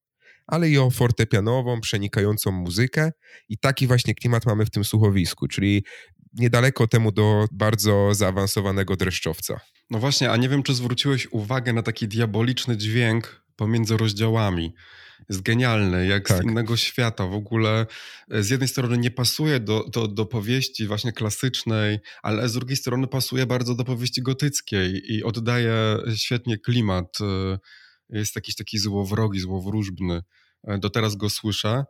ale 0.46 0.70
i 0.70 0.78
o 0.78 0.90
fortepianową, 0.90 1.80
przenikającą 1.80 2.52
muzykę. 2.52 3.12
I 3.48 3.58
taki 3.58 3.86
właśnie 3.86 4.14
klimat 4.14 4.46
mamy 4.46 4.66
w 4.66 4.70
tym 4.70 4.84
słuchowisku, 4.84 5.48
czyli 5.48 5.84
niedaleko 6.32 6.86
temu 6.86 7.12
do 7.12 7.46
bardzo 7.52 8.14
zaawansowanego 8.14 8.96
dreszczowca. 8.96 9.60
No 9.90 9.98
właśnie, 9.98 10.30
a 10.30 10.36
nie 10.36 10.48
wiem, 10.48 10.62
czy 10.62 10.74
zwróciłeś 10.74 11.28
uwagę 11.30 11.72
na 11.72 11.82
taki 11.82 12.08
diaboliczny 12.08 12.76
dźwięk 12.76 13.42
pomiędzy 13.56 13.96
rozdziałami. 13.96 14.74
Jest 15.28 15.42
genialny, 15.42 16.06
jak 16.06 16.28
tak. 16.28 16.42
z 16.42 16.44
innego 16.44 16.76
świata. 16.76 17.26
W 17.26 17.34
ogóle 17.34 17.86
e, 18.30 18.42
z 18.42 18.50
jednej 18.50 18.68
strony 18.68 18.98
nie 18.98 19.10
pasuje 19.10 19.60
do, 19.60 19.84
do, 19.84 20.08
do 20.08 20.26
powieści 20.26 20.86
właśnie 20.86 21.12
klasycznej, 21.12 21.98
ale 22.22 22.48
z 22.48 22.52
drugiej 22.52 22.76
strony 22.76 23.06
pasuje 23.06 23.46
bardzo 23.46 23.74
do 23.74 23.84
powieści 23.84 24.22
gotyckiej 24.22 25.12
i 25.12 25.24
oddaje 25.24 25.98
świetnie 26.14 26.58
klimat. 26.58 27.18
E, 27.20 27.58
jest 28.08 28.36
jakiś 28.36 28.54
taki 28.54 28.78
złowrogi, 28.78 29.40
złowróżbny. 29.40 30.22
E, 30.64 30.78
do 30.78 30.90
teraz 30.90 31.16
go 31.16 31.30
słyszę 31.30 31.84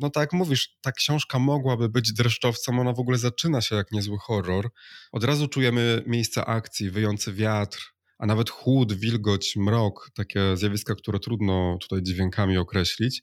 no 0.00 0.10
tak 0.10 0.20
jak 0.20 0.32
mówisz, 0.32 0.76
ta 0.80 0.92
książka 0.92 1.38
mogłaby 1.38 1.88
być 1.88 2.12
dreszczowcem, 2.12 2.78
ona 2.78 2.92
w 2.92 3.00
ogóle 3.00 3.18
zaczyna 3.18 3.60
się 3.60 3.76
jak 3.76 3.92
niezły 3.92 4.18
horror. 4.18 4.70
Od 5.12 5.24
razu 5.24 5.48
czujemy 5.48 6.02
miejsce 6.06 6.44
akcji, 6.44 6.90
wyjący 6.90 7.32
wiatr, 7.32 7.96
a 8.18 8.26
nawet 8.26 8.50
chłód, 8.50 8.92
wilgoć, 8.92 9.56
mrok, 9.56 10.10
takie 10.14 10.56
zjawiska, 10.56 10.94
które 10.94 11.18
trudno 11.18 11.78
tutaj 11.80 12.02
dźwiękami 12.02 12.58
określić. 12.58 13.22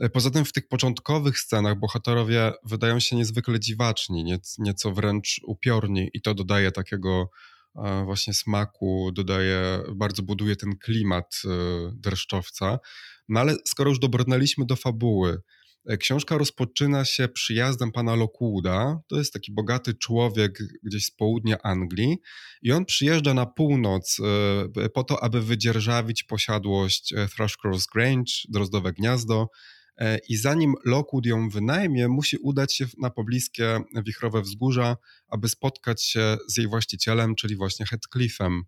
E, 0.00 0.08
poza 0.08 0.30
tym 0.30 0.44
w 0.44 0.52
tych 0.52 0.68
początkowych 0.68 1.38
scenach 1.38 1.78
bohaterowie 1.78 2.52
wydają 2.64 3.00
się 3.00 3.16
niezwykle 3.16 3.60
dziwaczni, 3.60 4.38
nieco 4.58 4.92
wręcz 4.92 5.40
upiorni 5.46 6.10
i 6.14 6.22
to 6.22 6.34
dodaje 6.34 6.72
takiego 6.72 7.30
e, 7.76 8.04
właśnie 8.04 8.34
smaku, 8.34 9.10
dodaje, 9.14 9.78
bardzo 9.94 10.22
buduje 10.22 10.56
ten 10.56 10.78
klimat 10.78 11.42
e, 11.44 11.48
dreszczowca. 11.96 12.78
No 13.28 13.40
ale 13.40 13.56
skoro 13.66 13.90
już 13.90 13.98
dobrnęliśmy 13.98 14.66
do 14.66 14.76
fabuły, 14.76 15.38
książka 15.98 16.38
rozpoczyna 16.38 17.04
się 17.04 17.28
przyjazdem 17.28 17.92
pana 17.92 18.14
Lockwooda. 18.14 19.00
To 19.08 19.18
jest 19.18 19.32
taki 19.32 19.52
bogaty 19.52 19.94
człowiek 19.94 20.58
gdzieś 20.82 21.04
z 21.04 21.10
południa 21.10 21.56
Anglii 21.62 22.18
i 22.62 22.72
on 22.72 22.84
przyjeżdża 22.84 23.34
na 23.34 23.46
północ 23.46 24.16
e, 24.76 24.88
po 24.88 25.04
to, 25.04 25.22
aby 25.22 25.42
wydzierżawić 25.42 26.24
posiadłość 26.24 27.12
e, 27.12 27.28
Thrushcross 27.28 27.86
Grange, 27.94 28.32
Drozdowe 28.48 28.92
Gniazdo. 28.92 29.48
I 30.28 30.36
zanim 30.36 30.74
Lockwood 30.84 31.26
ją 31.26 31.48
wynajmie, 31.48 32.08
musi 32.08 32.36
udać 32.36 32.76
się 32.76 32.86
na 32.98 33.10
pobliskie 33.10 33.80
wichrowe 34.06 34.42
wzgórza, 34.42 34.96
aby 35.28 35.48
spotkać 35.48 36.04
się 36.04 36.36
z 36.48 36.56
jej 36.56 36.68
właścicielem, 36.68 37.34
czyli 37.34 37.56
właśnie 37.56 37.86
Heathcliffem. 37.86 38.62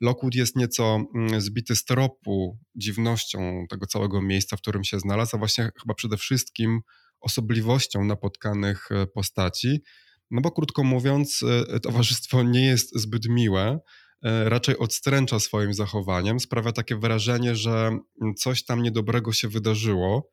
Lockwood 0.00 0.34
jest 0.34 0.56
nieco 0.56 1.00
mm, 1.14 1.40
zbity 1.40 1.76
z 1.76 1.84
tropu 1.84 2.58
dziwnością 2.74 3.66
tego 3.70 3.86
całego 3.86 4.22
miejsca, 4.22 4.56
w 4.56 4.60
którym 4.60 4.84
się 4.84 5.00
znalazł, 5.00 5.36
a 5.36 5.38
właśnie 5.38 5.70
chyba 5.80 5.94
przede 5.94 6.16
wszystkim 6.16 6.80
osobliwością 7.20 8.04
napotkanych 8.04 8.88
e, 8.92 9.06
postaci. 9.06 9.82
No 10.30 10.40
bo 10.40 10.50
krótko 10.50 10.84
mówiąc, 10.84 11.44
e, 11.74 11.80
towarzystwo 11.80 12.42
nie 12.42 12.66
jest 12.66 13.00
zbyt 13.00 13.28
miłe, 13.28 13.80
e, 14.22 14.48
raczej 14.48 14.78
odstręcza 14.78 15.40
swoim 15.40 15.74
zachowaniem, 15.74 16.40
sprawia 16.40 16.72
takie 16.72 16.96
wrażenie, 16.96 17.56
że 17.56 17.98
mm, 18.22 18.34
coś 18.34 18.64
tam 18.64 18.82
niedobrego 18.82 19.32
się 19.32 19.48
wydarzyło. 19.48 20.30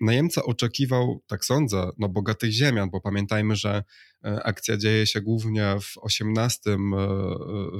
Najemca 0.00 0.42
oczekiwał, 0.42 1.22
tak 1.26 1.44
sądzę, 1.44 1.90
no 1.98 2.08
bogatych 2.08 2.50
ziemian, 2.50 2.90
bo 2.90 3.00
pamiętajmy, 3.00 3.56
że 3.56 3.84
e, 4.24 4.42
akcja 4.44 4.76
dzieje 4.76 5.06
się 5.06 5.20
głównie 5.20 5.76
w 5.80 5.94
XVIII 6.06 6.74
e, 6.74 6.78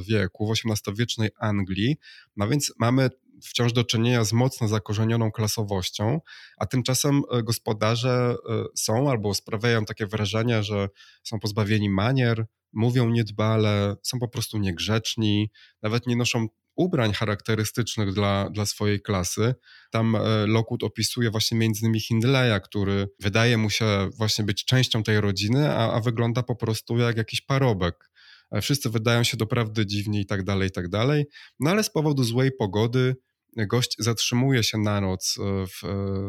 wieku, 0.08 0.46
w 0.46 0.50
XVIII-wiecznej 0.50 1.30
Anglii, 1.38 1.96
no 2.36 2.48
więc 2.48 2.72
mamy 2.78 3.10
wciąż 3.42 3.72
do 3.72 3.84
czynienia 3.84 4.24
z 4.24 4.32
mocno 4.32 4.68
zakorzenioną 4.68 5.30
klasowością, 5.30 6.20
a 6.58 6.66
tymczasem 6.66 7.22
e, 7.30 7.42
gospodarze 7.42 8.34
są 8.74 9.10
albo 9.10 9.34
sprawiają 9.34 9.84
takie 9.84 10.06
wrażenie, 10.06 10.62
że 10.62 10.88
są 11.22 11.40
pozbawieni 11.40 11.90
manier, 11.90 12.46
mówią 12.72 13.10
niedbale, 13.10 13.96
są 14.02 14.18
po 14.18 14.28
prostu 14.28 14.58
niegrzeczni, 14.58 15.50
nawet 15.82 16.06
nie 16.06 16.16
noszą 16.16 16.48
ubrań 16.76 17.12
charakterystycznych 17.12 18.12
dla, 18.12 18.50
dla 18.50 18.66
swojej 18.66 19.00
klasy. 19.00 19.54
Tam 19.90 20.16
e, 20.16 20.46
Lockwood 20.46 20.82
opisuje 20.82 21.30
właśnie 21.30 21.58
między 21.58 21.80
innymi 21.80 22.00
Hindleya, 22.00 22.60
który 22.64 23.08
wydaje 23.20 23.58
mu 23.58 23.70
się 23.70 24.08
właśnie 24.18 24.44
być 24.44 24.64
częścią 24.64 25.02
tej 25.02 25.20
rodziny, 25.20 25.70
a, 25.70 25.92
a 25.92 26.00
wygląda 26.00 26.42
po 26.42 26.56
prostu 26.56 26.98
jak 26.98 27.16
jakiś 27.16 27.40
parobek. 27.40 28.10
E, 28.50 28.60
wszyscy 28.60 28.90
wydają 28.90 29.24
się 29.24 29.36
doprawdy 29.36 29.86
dziwni 29.86 30.20
i 30.20 30.26
tak 30.26 30.44
dalej, 30.44 30.68
i 30.68 30.72
tak 30.72 30.88
dalej. 30.88 31.24
No 31.60 31.70
ale 31.70 31.84
z 31.84 31.90
powodu 31.90 32.24
złej 32.24 32.50
pogody 32.58 33.14
gość 33.56 33.96
zatrzymuje 33.98 34.62
się 34.62 34.78
na 34.78 35.00
noc 35.00 35.38
e, 35.38 35.66
w, 35.66 35.82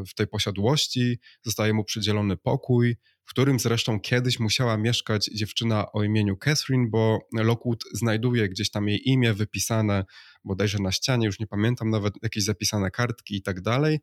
w 0.10 0.14
tej 0.16 0.28
posiadłości, 0.28 1.20
zostaje 1.44 1.74
mu 1.74 1.84
przydzielony 1.84 2.38
pokój, 2.38 2.98
w 3.26 3.30
którym 3.30 3.60
zresztą 3.60 4.00
kiedyś 4.00 4.40
musiała 4.40 4.78
mieszkać 4.78 5.30
dziewczyna 5.36 5.92
o 5.92 6.04
imieniu 6.04 6.38
Catherine, 6.38 6.90
bo 6.90 7.20
Lockwood 7.34 7.84
znajduje 7.94 8.50
gdzieś 8.50 8.72
tam 8.72 8.88
jej 8.88 9.10
imię 9.10 9.34
wypisane 9.34 10.06
bodajże 10.44 10.78
na 10.80 10.92
ścianie, 10.92 11.26
już 11.26 11.40
nie 11.40 11.48
pamiętam, 11.48 11.90
nawet 11.90 12.14
jakieś 12.24 12.44
zapisane 12.44 12.92
kartki 12.92 13.36
i 13.36 13.42
tak 13.42 13.62
dalej. 13.62 14.00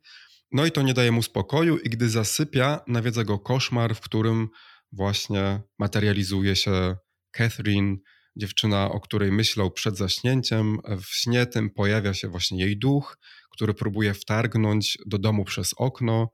No 0.51 0.65
i 0.65 0.71
to 0.71 0.81
nie 0.81 0.93
daje 0.93 1.11
mu 1.11 1.23
spokoju 1.23 1.77
i 1.77 1.89
gdy 1.89 2.09
zasypia, 2.09 2.79
nawiedza 2.87 3.23
go 3.23 3.39
koszmar, 3.39 3.95
w 3.95 4.01
którym 4.01 4.49
właśnie 4.91 5.61
materializuje 5.79 6.55
się 6.55 6.95
Catherine, 7.31 7.97
dziewczyna, 8.35 8.91
o 8.91 8.99
której 8.99 9.31
myślał 9.31 9.71
przed 9.71 9.97
zaśnięciem. 9.97 10.77
W 11.03 11.05
śnie 11.05 11.45
tym 11.45 11.69
pojawia 11.69 12.13
się 12.13 12.27
właśnie 12.27 12.63
jej 12.63 12.77
duch, 12.77 13.17
który 13.51 13.73
próbuje 13.73 14.13
wtargnąć 14.13 14.97
do 15.05 15.17
domu 15.17 15.45
przez 15.45 15.73
okno. 15.77 16.31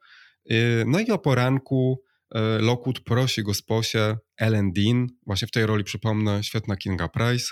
Y, 0.52 0.84
no 0.88 1.00
i 1.00 1.12
o 1.12 1.18
poranku 1.18 2.04
Lockwood 2.60 3.00
prosi 3.00 3.44
gosposię 3.44 4.18
Ellen 4.38 4.72
Dean, 4.72 5.08
właśnie 5.26 5.48
w 5.48 5.52
tej 5.52 5.66
roli 5.66 5.84
przypomnę, 5.84 6.44
świetna 6.44 6.76
Kinga 6.76 7.08
Price, 7.08 7.46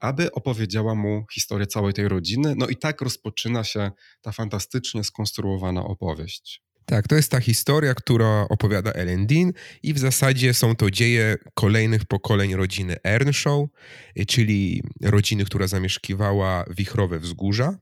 aby 0.00 0.32
opowiedziała 0.32 0.94
mu 0.94 1.24
historię 1.34 1.66
całej 1.66 1.92
tej 1.92 2.08
rodziny. 2.08 2.54
No 2.56 2.66
i 2.66 2.76
tak 2.76 3.00
rozpoczyna 3.00 3.64
się 3.64 3.90
ta 4.22 4.32
fantastycznie 4.32 5.04
skonstruowana 5.04 5.84
opowieść. 5.84 6.62
Tak, 6.86 7.08
to 7.08 7.16
jest 7.16 7.30
ta 7.30 7.40
historia, 7.40 7.94
która 7.94 8.46
opowiada 8.50 8.92
Ellen 8.92 9.26
Dean 9.26 9.52
i 9.82 9.94
w 9.94 9.98
zasadzie 9.98 10.54
są 10.54 10.76
to 10.76 10.90
dzieje 10.90 11.36
kolejnych 11.54 12.04
pokoleń 12.04 12.54
rodziny 12.54 12.96
Earnshaw, 13.04 13.66
czyli 14.28 14.82
rodziny, 15.02 15.44
która 15.44 15.66
zamieszkiwała 15.66 16.64
wichrowe 16.76 17.18
wzgórza, 17.18 17.78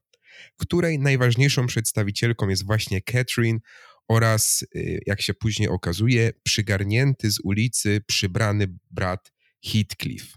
której 0.57 0.99
najważniejszą 0.99 1.66
przedstawicielką 1.66 2.49
jest 2.49 2.66
właśnie 2.66 3.02
Catherine 3.02 3.59
oraz, 4.08 4.64
y, 4.76 5.00
jak 5.06 5.22
się 5.22 5.34
później 5.34 5.68
okazuje, 5.68 6.30
przygarnięty 6.42 7.30
z 7.30 7.40
ulicy 7.44 8.00
przybrany 8.06 8.66
brat 8.90 9.32
Heathcliff. 9.64 10.34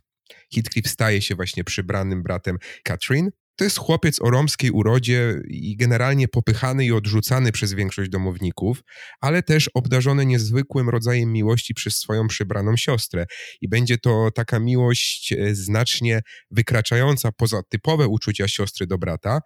Heathcliff 0.53 0.89
staje 0.89 1.21
się 1.21 1.35
właśnie 1.35 1.63
przybranym 1.63 2.23
bratem 2.23 2.57
Catherine. 2.83 3.29
To 3.59 3.63
jest 3.63 3.77
chłopiec 3.77 4.21
o 4.21 4.29
romskiej 4.29 4.71
urodzie 4.71 5.35
i 5.47 5.77
generalnie 5.77 6.27
popychany 6.27 6.85
i 6.85 6.91
odrzucany 6.91 7.51
przez 7.51 7.73
większość 7.73 8.09
domowników, 8.09 8.81
ale 9.21 9.43
też 9.43 9.69
obdarzony 9.73 10.25
niezwykłym 10.25 10.89
rodzajem 10.89 11.33
miłości 11.33 11.73
przez 11.73 11.97
swoją 11.97 12.27
przybraną 12.27 12.77
siostrę. 12.77 13.25
I 13.61 13.69
będzie 13.69 13.97
to 13.97 14.31
taka 14.35 14.59
miłość 14.59 15.33
e, 15.33 15.55
znacznie 15.55 16.21
wykraczająca 16.51 17.31
poza 17.31 17.61
typowe 17.69 18.07
uczucia 18.07 18.47
siostry 18.47 18.87
do 18.87 18.97
brata, 18.97 19.39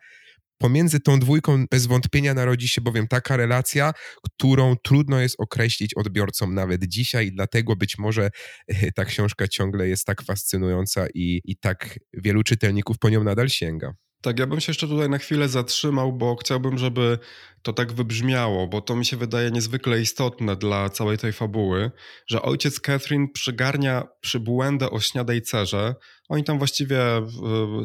Pomiędzy 0.64 1.00
tą 1.00 1.20
dwójką 1.20 1.66
bez 1.72 1.86
wątpienia 1.86 2.34
narodzi 2.34 2.68
się 2.68 2.82
bowiem 2.82 3.08
taka 3.08 3.38
relacja, 3.38 3.94
którą 4.24 4.76
trudno 4.84 5.20
jest 5.20 5.36
określić 5.40 5.94
odbiorcom 5.94 6.56
nawet 6.56 6.86
dzisiaj, 6.86 7.32
dlatego 7.32 7.76
być 7.76 7.98
może 7.98 8.30
e, 8.68 8.92
ta 8.92 9.06
książka 9.06 9.48
ciągle 9.48 9.88
jest 9.88 10.06
tak 10.06 10.22
fascynująca 10.22 11.08
i, 11.14 11.42
i 11.46 11.58
tak 11.58 12.00
wielu 12.14 12.44
czytelników 12.44 13.00
po 13.00 13.10
nią 13.10 13.24
nadal 13.24 13.50
sięga. 13.50 13.94
Tak, 14.22 14.40
ja 14.40 14.48
bym 14.48 14.60
się 14.60 14.70
jeszcze 14.70 14.88
tutaj 14.88 15.10
na 15.10 15.18
chwilę 15.18 15.50
zatrzymał, 15.50 16.14
bo 16.14 16.36
chciałbym, 16.36 16.78
żeby 16.78 17.20
to 17.62 17.74
tak 17.74 17.94
wybrzmiało, 17.94 18.68
bo 18.68 18.82
to 18.82 18.96
mi 18.96 19.06
się 19.06 19.18
wydaje 19.18 19.52
niezwykle 19.52 20.02
istotne 20.02 20.56
dla 20.56 20.90
całej 20.90 21.18
tej 21.18 21.34
fabuły, 21.34 21.92
że 22.28 22.42
ojciec 22.42 22.80
Catherine 22.80 23.28
przygarnia 23.34 24.04
przybłędę 24.22 24.90
o 24.90 25.00
śniadajcerze. 25.00 25.96
Oni 26.34 26.44
tam 26.44 26.58
właściwie, 26.58 27.00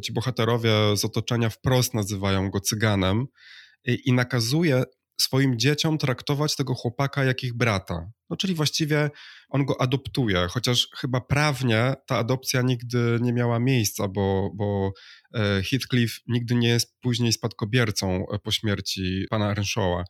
ci 0.02 0.12
bohaterowie 0.12 0.70
z 0.96 1.04
otoczenia 1.04 1.50
wprost 1.50 1.94
nazywają 1.94 2.50
go 2.50 2.60
cyganem 2.60 3.26
i, 3.84 4.08
i 4.08 4.12
nakazuje 4.12 4.82
swoim 5.20 5.58
dzieciom 5.58 5.98
traktować 5.98 6.56
tego 6.56 6.74
chłopaka 6.74 7.24
jak 7.24 7.44
ich 7.44 7.54
brata. 7.54 8.10
No, 8.30 8.36
czyli 8.36 8.54
właściwie 8.54 9.10
on 9.48 9.64
go 9.64 9.80
adoptuje, 9.80 10.46
chociaż 10.50 10.88
chyba 10.96 11.20
prawnie 11.20 11.94
ta 12.06 12.16
adopcja 12.16 12.62
nigdy 12.62 13.18
nie 13.20 13.32
miała 13.32 13.58
miejsca, 13.58 14.08
bo, 14.08 14.50
bo 14.54 14.92
e, 15.34 15.62
Heathcliff 15.62 16.20
nigdy 16.26 16.54
nie 16.54 16.68
jest 16.68 17.00
później 17.00 17.32
spadkobiercą 17.32 18.24
e, 18.32 18.38
po 18.38 18.50
śmierci 18.50 19.26
pana 19.30 19.48
Earnshawa. 19.48 20.04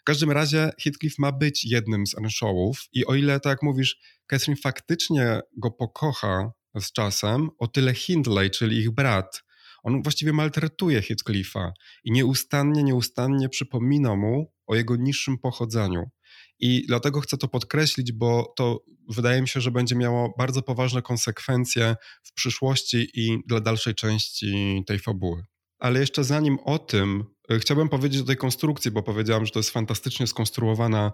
W 0.00 0.04
każdym 0.04 0.30
razie 0.30 0.70
Heathcliff 0.84 1.18
ma 1.18 1.32
być 1.32 1.64
jednym 1.64 2.06
z 2.06 2.14
Earnshawów 2.14 2.78
i 2.92 3.06
o 3.06 3.14
ile, 3.14 3.40
tak 3.40 3.50
jak 3.50 3.62
mówisz, 3.62 3.98
Catherine 4.26 4.60
faktycznie 4.62 5.40
go 5.56 5.70
pokocha 5.70 6.52
z 6.80 6.92
czasem, 6.92 7.50
o 7.58 7.68
tyle 7.68 7.94
Hindley, 7.94 8.50
czyli 8.50 8.78
ich 8.78 8.90
brat, 8.90 9.42
on 9.82 10.02
właściwie 10.02 10.32
maltretuje 10.32 11.02
Heathcliffa 11.02 11.72
i 12.04 12.12
nieustannie, 12.12 12.82
nieustannie 12.82 13.48
przypomina 13.48 14.16
mu 14.16 14.52
o 14.66 14.74
jego 14.74 14.96
niższym 14.96 15.38
pochodzeniu. 15.38 16.10
I 16.58 16.86
dlatego 16.86 17.20
chcę 17.20 17.36
to 17.36 17.48
podkreślić, 17.48 18.12
bo 18.12 18.52
to 18.56 18.84
wydaje 19.08 19.42
mi 19.42 19.48
się, 19.48 19.60
że 19.60 19.70
będzie 19.70 19.96
miało 19.96 20.34
bardzo 20.38 20.62
poważne 20.62 21.02
konsekwencje 21.02 21.96
w 22.22 22.32
przyszłości 22.32 23.08
i 23.14 23.38
dla 23.46 23.60
dalszej 23.60 23.94
części 23.94 24.82
tej 24.86 24.98
fabuły. 24.98 25.44
Ale 25.80 26.00
jeszcze 26.00 26.24
zanim 26.24 26.58
o 26.64 26.78
tym, 26.78 27.24
y, 27.52 27.58
chciałbym 27.58 27.88
powiedzieć 27.88 28.20
o 28.20 28.24
tej 28.24 28.36
konstrukcji, 28.36 28.90
bo 28.90 29.02
powiedziałam, 29.02 29.46
że 29.46 29.52
to 29.52 29.58
jest 29.58 29.70
fantastycznie 29.70 30.26
skonstruowana 30.26 31.12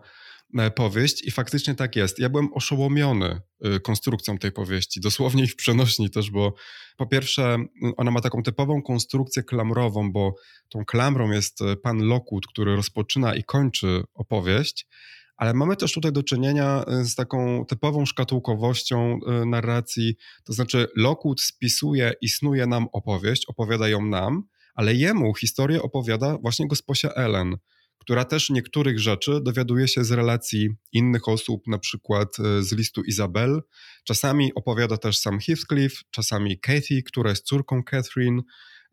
E, 0.54 0.70
powieść 0.70 1.24
i 1.24 1.30
faktycznie 1.30 1.74
tak 1.74 1.96
jest. 1.96 2.18
Ja 2.18 2.28
byłem 2.28 2.54
oszołomiony 2.54 3.40
e, 3.60 3.80
konstrukcją 3.80 4.38
tej 4.38 4.52
powieści, 4.52 5.00
dosłownie 5.00 5.44
i 5.44 5.46
w 5.46 5.56
przenośni 5.56 6.10
też, 6.10 6.30
bo 6.30 6.54
po 6.96 7.06
pierwsze 7.06 7.58
ona 7.96 8.10
ma 8.10 8.20
taką 8.20 8.42
typową 8.42 8.82
konstrukcję 8.82 9.42
klamrową, 9.42 10.12
bo 10.12 10.34
tą 10.68 10.84
klamrą 10.84 11.30
jest 11.30 11.62
e, 11.62 11.76
pan 11.76 11.98
Lockwood, 11.98 12.46
który 12.46 12.76
rozpoczyna 12.76 13.34
i 13.34 13.44
kończy 13.44 14.02
opowieść, 14.14 14.86
ale 15.36 15.54
mamy 15.54 15.76
też 15.76 15.92
tutaj 15.92 16.12
do 16.12 16.22
czynienia 16.22 16.84
z 17.02 17.14
taką 17.14 17.64
typową 17.66 18.06
szkatułkowością 18.06 19.18
narracji, 19.46 20.16
to 20.44 20.52
znaczy 20.52 20.86
Lockwood 20.96 21.40
spisuje 21.40 22.12
i 22.20 22.28
snuje 22.28 22.66
nam 22.66 22.86
opowieść, 22.92 23.46
opowiada 23.46 23.88
ją 23.88 24.06
nam, 24.06 24.42
ale 24.76 24.94
jemu 24.94 25.34
historię 25.34 25.82
opowiada 25.82 26.38
właśnie 26.38 26.68
gosposia 26.68 27.08
Ellen, 27.08 27.56
która 27.98 28.24
też 28.24 28.50
niektórych 28.50 29.00
rzeczy 29.00 29.40
dowiaduje 29.42 29.88
się 29.88 30.04
z 30.04 30.12
relacji 30.12 30.68
innych 30.92 31.28
osób, 31.28 31.66
na 31.66 31.78
przykład 31.78 32.28
e, 32.38 32.62
z 32.62 32.72
listu 32.72 33.02
Izabel. 33.02 33.62
Czasami 34.04 34.54
opowiada 34.54 34.96
też 34.96 35.18
sam 35.18 35.38
Heathcliff, 35.40 36.02
czasami 36.10 36.60
Kathy, 36.60 37.02
która 37.02 37.30
jest 37.30 37.46
córką 37.46 37.82
Catherine. 37.84 38.42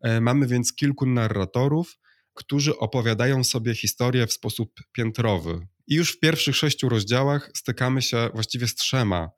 E, 0.00 0.20
mamy 0.20 0.46
więc 0.46 0.74
kilku 0.74 1.06
narratorów, 1.06 1.98
którzy 2.34 2.78
opowiadają 2.78 3.44
sobie 3.44 3.74
historię 3.74 4.26
w 4.26 4.32
sposób 4.32 4.70
piętrowy. 4.92 5.66
I 5.86 5.94
już 5.94 6.12
w 6.12 6.20
pierwszych 6.20 6.56
sześciu 6.56 6.88
rozdziałach 6.88 7.50
stykamy 7.56 8.02
się 8.02 8.28
właściwie 8.34 8.68
z 8.68 8.74
trzema 8.74 9.30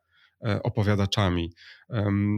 opowiadaczami. 0.62 1.52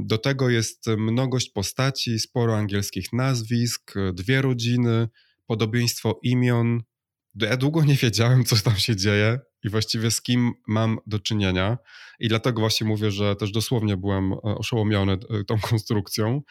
Do 0.04 0.18
tego 0.18 0.50
jest 0.50 0.86
mnogość 0.86 1.50
postaci, 1.50 2.18
sporo 2.18 2.56
angielskich 2.56 3.12
nazwisk, 3.12 3.94
dwie 4.12 4.42
rodziny, 4.42 5.08
podobieństwo 5.46 6.20
imion, 6.22 6.82
ja 7.46 7.56
długo 7.56 7.84
nie 7.84 7.94
wiedziałem, 7.94 8.44
co 8.44 8.56
tam 8.56 8.76
się 8.76 8.96
dzieje 8.96 9.38
i 9.64 9.68
właściwie 9.68 10.10
z 10.10 10.22
kim 10.22 10.52
mam 10.66 10.98
do 11.06 11.18
czynienia. 11.18 11.78
I 12.20 12.28
dlatego 12.28 12.60
właśnie 12.60 12.86
mówię, 12.86 13.10
że 13.10 13.36
też 13.36 13.50
dosłownie 13.50 13.96
byłem 13.96 14.32
e, 14.32 14.36
oszołomiony 14.42 15.12
e, 15.12 15.44
tą 15.44 15.58
konstrukcją. 15.70 16.42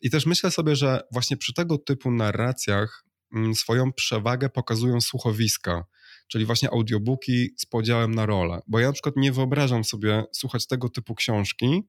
I 0.00 0.10
też 0.10 0.26
myślę 0.26 0.50
sobie, 0.50 0.76
że 0.76 1.00
właśnie 1.12 1.36
przy 1.36 1.54
tego 1.54 1.78
typu 1.78 2.10
narracjach 2.10 3.04
mm, 3.34 3.54
swoją 3.54 3.92
przewagę 3.92 4.48
pokazują 4.48 5.00
słuchowiska, 5.00 5.84
czyli 6.28 6.44
właśnie 6.44 6.70
audiobooki 6.70 7.50
z 7.58 7.66
podziałem 7.66 8.14
na 8.14 8.26
role. 8.26 8.60
Bo 8.66 8.78
ja 8.78 8.86
na 8.86 8.92
przykład 8.92 9.16
nie 9.16 9.32
wyobrażam 9.32 9.84
sobie 9.84 10.24
słuchać 10.32 10.66
tego 10.66 10.88
typu 10.88 11.14
książki 11.14 11.82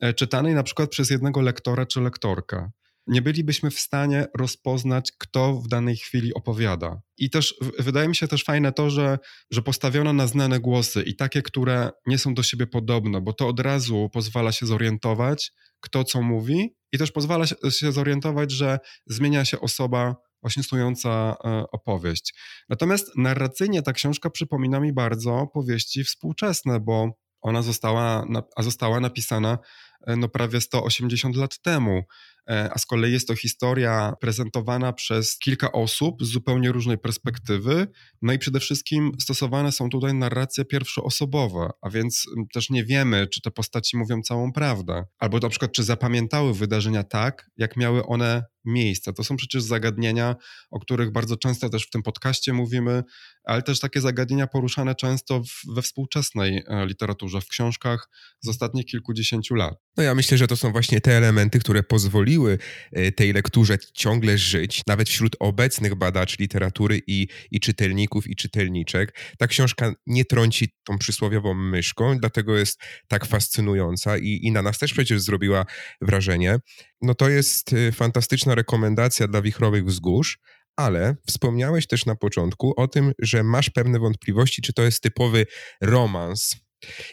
e, 0.00 0.14
czytanej 0.14 0.54
na 0.54 0.62
przykład 0.62 0.90
przez 0.90 1.10
jednego 1.10 1.40
lektora 1.40 1.86
czy 1.86 2.00
lektorkę 2.00 2.70
nie 3.06 3.22
bylibyśmy 3.22 3.70
w 3.70 3.80
stanie 3.80 4.26
rozpoznać, 4.38 5.12
kto 5.18 5.54
w 5.54 5.68
danej 5.68 5.96
chwili 5.96 6.34
opowiada. 6.34 7.00
I 7.18 7.30
też 7.30 7.54
wydaje 7.78 8.08
mi 8.08 8.16
się 8.16 8.28
też 8.28 8.44
fajne 8.44 8.72
to, 8.72 8.90
że, 8.90 9.18
że 9.50 9.62
postawiono 9.62 10.12
na 10.12 10.26
znane 10.26 10.60
głosy 10.60 11.02
i 11.02 11.16
takie, 11.16 11.42
które 11.42 11.90
nie 12.06 12.18
są 12.18 12.34
do 12.34 12.42
siebie 12.42 12.66
podobne, 12.66 13.20
bo 13.20 13.32
to 13.32 13.48
od 13.48 13.60
razu 13.60 14.08
pozwala 14.12 14.52
się 14.52 14.66
zorientować, 14.66 15.52
kto 15.80 16.04
co 16.04 16.22
mówi, 16.22 16.74
i 16.92 16.98
też 16.98 17.12
pozwala 17.12 17.46
się 17.46 17.92
zorientować, 17.92 18.50
że 18.50 18.78
zmienia 19.06 19.44
się 19.44 19.60
osoba 19.60 20.16
właśnie 20.44 20.62
stojąca 20.62 21.36
e, 21.44 21.64
opowieść. 21.72 22.34
Natomiast 22.68 23.16
narracyjnie 23.16 23.82
ta 23.82 23.92
książka 23.92 24.30
przypomina 24.30 24.80
mi 24.80 24.92
bardzo 24.92 25.46
powieści 25.54 26.04
współczesne, 26.04 26.80
bo 26.80 27.10
ona 27.42 27.62
została, 27.62 28.26
a 28.56 28.62
została 28.62 29.00
napisana 29.00 29.58
no 30.06 30.28
prawie 30.28 30.60
180 30.60 31.36
lat 31.36 31.58
temu. 31.58 32.02
E, 32.50 32.70
a 32.72 32.78
z 32.78 32.86
kolei 32.86 33.12
jest 33.12 33.28
to 33.28 33.36
historia 33.36 34.12
prezentowana 34.20 34.92
przez 34.92 35.38
kilka 35.38 35.72
osób 35.72 36.24
z 36.24 36.28
zupełnie 36.28 36.72
różnej 36.72 36.98
perspektywy. 36.98 37.86
No 38.22 38.32
i 38.32 38.38
przede 38.38 38.60
wszystkim 38.60 39.12
stosowane 39.20 39.72
są 39.72 39.88
tutaj 39.88 40.14
narracje 40.14 40.64
pierwszoosobowe, 40.64 41.70
a 41.82 41.90
więc 41.90 42.26
też 42.52 42.70
nie 42.70 42.84
wiemy, 42.84 43.26
czy 43.26 43.40
te 43.40 43.50
postaci 43.50 43.96
mówią 43.96 44.22
całą 44.22 44.52
prawdę, 44.52 45.04
albo 45.18 45.38
na 45.38 45.48
przykład, 45.48 45.72
czy 45.72 45.84
zapamiętały 45.84 46.54
wydarzenia 46.54 47.02
tak, 47.02 47.50
jak 47.56 47.76
miały 47.76 48.06
one 48.06 48.44
miejsce. 48.64 49.12
To 49.12 49.24
są 49.24 49.36
przecież 49.36 49.62
zagadnienia, 49.62 50.36
o 50.70 50.80
których 50.80 51.12
bardzo 51.12 51.36
często 51.36 51.68
też 51.68 51.86
w 51.86 51.90
tym 51.90 52.02
podcaście 52.02 52.52
mówimy, 52.52 53.02
ale 53.44 53.62
też 53.62 53.80
takie 53.80 54.00
zagadnienia 54.00 54.46
poruszane 54.46 54.94
często 54.94 55.42
we 55.74 55.82
współczesnej 55.82 56.62
e, 56.66 56.86
literaturze, 56.86 57.40
w 57.40 57.48
książkach 57.48 58.08
z 58.40 58.48
ostatnich 58.48 58.86
kilkudziesięciu 58.86 59.54
lat. 59.54 59.74
No 59.96 60.02
ja 60.02 60.14
myślę, 60.14 60.38
że 60.38 60.46
to 60.46 60.56
są 60.56 60.72
właśnie 60.72 61.00
te 61.00 61.16
elementy, 61.16 61.58
które 61.58 61.82
pozwoliły 61.82 62.58
e, 62.92 63.12
tej 63.12 63.32
lekturze 63.32 63.78
ciągle 63.92 64.38
żyć, 64.38 64.82
nawet 64.86 65.08
wśród 65.08 65.36
obecnych 65.40 65.94
badaczy 65.94 66.36
literatury 66.40 67.00
i, 67.06 67.28
i 67.50 67.60
czytelników 67.60 68.26
i 68.26 68.36
czytelniczek. 68.36 69.18
Ta 69.38 69.46
książka 69.46 69.92
nie 70.06 70.24
trąci 70.24 70.68
tą 70.84 70.98
przysłowiową 70.98 71.54
myszką, 71.54 72.18
dlatego 72.18 72.56
jest 72.56 72.80
tak 73.08 73.26
fascynująca 73.26 74.18
i, 74.18 74.40
i 74.42 74.52
na 74.52 74.62
nas 74.62 74.78
też 74.78 74.92
przecież 74.92 75.20
zrobiła 75.20 75.66
wrażenie. 76.00 76.58
No 77.02 77.14
to 77.14 77.28
jest 77.28 77.72
e, 77.72 77.92
fantastyczna 77.92 78.54
rekomendacja 78.54 79.28
dla 79.28 79.42
wichrowych 79.42 79.84
wzgórz, 79.84 80.38
ale 80.76 81.16
wspomniałeś 81.26 81.86
też 81.86 82.06
na 82.06 82.16
początku 82.16 82.74
o 82.76 82.88
tym, 82.88 83.12
że 83.18 83.42
masz 83.42 83.70
pewne 83.70 83.98
wątpliwości, 83.98 84.62
czy 84.62 84.72
to 84.72 84.82
jest 84.82 85.02
typowy 85.02 85.46
romans 85.80 86.63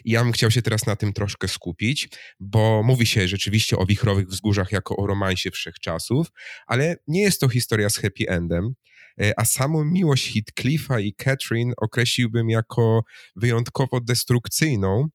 i 0.04 0.10
ja 0.10 0.24
bym 0.24 0.32
chciał 0.32 0.50
się 0.50 0.62
teraz 0.62 0.86
na 0.86 0.96
tym 0.96 1.12
troszkę 1.12 1.48
skupić, 1.48 2.08
bo 2.40 2.82
mówi 2.82 3.06
się 3.06 3.28
rzeczywiście 3.28 3.76
o 3.76 3.86
wichrowych 3.86 4.28
wzgórzach 4.28 4.72
jako 4.72 4.96
o 4.96 5.06
romansie 5.06 5.50
wszechczasów, 5.50 6.26
ale 6.66 6.96
nie 7.06 7.22
jest 7.22 7.40
to 7.40 7.48
historia 7.48 7.90
z 7.90 7.96
happy 7.96 8.28
endem, 8.28 8.74
e, 9.20 9.32
a 9.36 9.44
samą 9.44 9.84
miłość 9.84 10.32
Heathcliffa 10.32 11.00
i 11.00 11.14
Catherine 11.14 11.72
określiłbym 11.76 12.50
jako 12.50 13.02
wyjątkowo 13.36 14.00
destrukcyjną. 14.00 15.08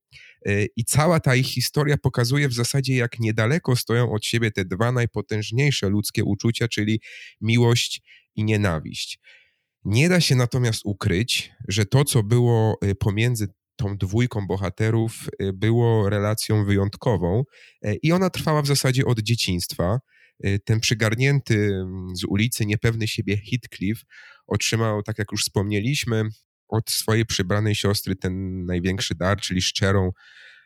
E, 0.45 0.65
I 0.75 0.85
cała 0.85 1.19
ta 1.19 1.35
ich 1.35 1.47
historia 1.47 1.97
pokazuje 1.97 2.49
w 2.49 2.53
zasadzie, 2.53 2.95
jak 2.95 3.19
niedaleko 3.19 3.75
stoją 3.75 4.11
od 4.11 4.25
siebie 4.25 4.51
te 4.51 4.65
dwa 4.65 4.91
najpotężniejsze 4.91 5.89
ludzkie 5.89 6.23
uczucia, 6.23 6.67
czyli 6.67 7.01
miłość 7.41 8.01
i 8.35 8.43
nienawiść. 8.43 9.19
Nie 9.85 10.09
da 10.09 10.21
się 10.21 10.35
natomiast 10.35 10.81
ukryć, 10.85 11.51
że 11.67 11.85
to, 11.85 12.05
co 12.05 12.23
było 12.23 12.77
e, 12.81 12.95
pomiędzy 12.95 13.47
tą 13.77 13.97
dwójką 13.97 14.47
bohaterów 14.47 15.13
y, 15.41 15.53
było 15.53 16.09
relacją 16.09 16.65
wyjątkową 16.65 17.43
e, 17.81 17.95
i 17.95 18.11
ona 18.11 18.29
trwała 18.29 18.61
w 18.61 18.67
zasadzie 18.67 19.05
od 19.05 19.19
dzieciństwa. 19.19 19.99
E, 20.43 20.59
ten 20.59 20.79
przygarnięty 20.79 21.55
mm, 21.55 22.15
z 22.15 22.23
ulicy, 22.23 22.65
niepewny 22.65 23.07
siebie 23.07 23.37
Heathcliff 23.37 24.01
otrzymał, 24.47 25.03
tak 25.03 25.17
jak 25.17 25.31
już 25.31 25.41
wspomnieliśmy, 25.41 26.23
od 26.67 26.89
swojej 26.89 27.25
przybranej 27.25 27.75
siostry 27.75 28.15
ten 28.15 28.65
największy 28.65 29.15
dar, 29.15 29.41
czyli 29.41 29.61
szczerą, 29.61 30.11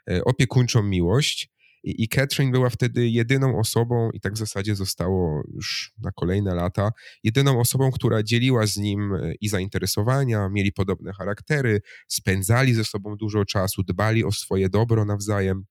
e, 0.10 0.24
opiekuńczą 0.24 0.84
miłość. 0.84 1.50
I, 1.83 2.03
I 2.03 2.07
Catherine 2.07 2.51
była 2.51 2.69
wtedy 2.69 3.09
jedyną 3.09 3.59
osobą, 3.59 4.09
i 4.13 4.19
tak 4.19 4.33
w 4.33 4.37
zasadzie 4.37 4.75
zostało 4.75 5.43
już 5.53 5.93
na 6.01 6.11
kolejne 6.11 6.55
lata, 6.55 6.91
jedyną 7.23 7.59
osobą, 7.59 7.91
która 7.91 8.23
dzieliła 8.23 8.67
z 8.67 8.77
nim 8.77 9.13
e, 9.13 9.33
i 9.41 9.49
zainteresowania, 9.49 10.49
mieli 10.49 10.71
podobne 10.71 11.13
charaktery, 11.13 11.81
spędzali 12.07 12.73
ze 12.73 12.85
sobą 12.85 13.15
dużo 13.15 13.45
czasu, 13.45 13.83
dbali 13.83 14.23
o 14.23 14.31
swoje 14.31 14.69
dobro 14.69 15.05
nawzajem. 15.05 15.65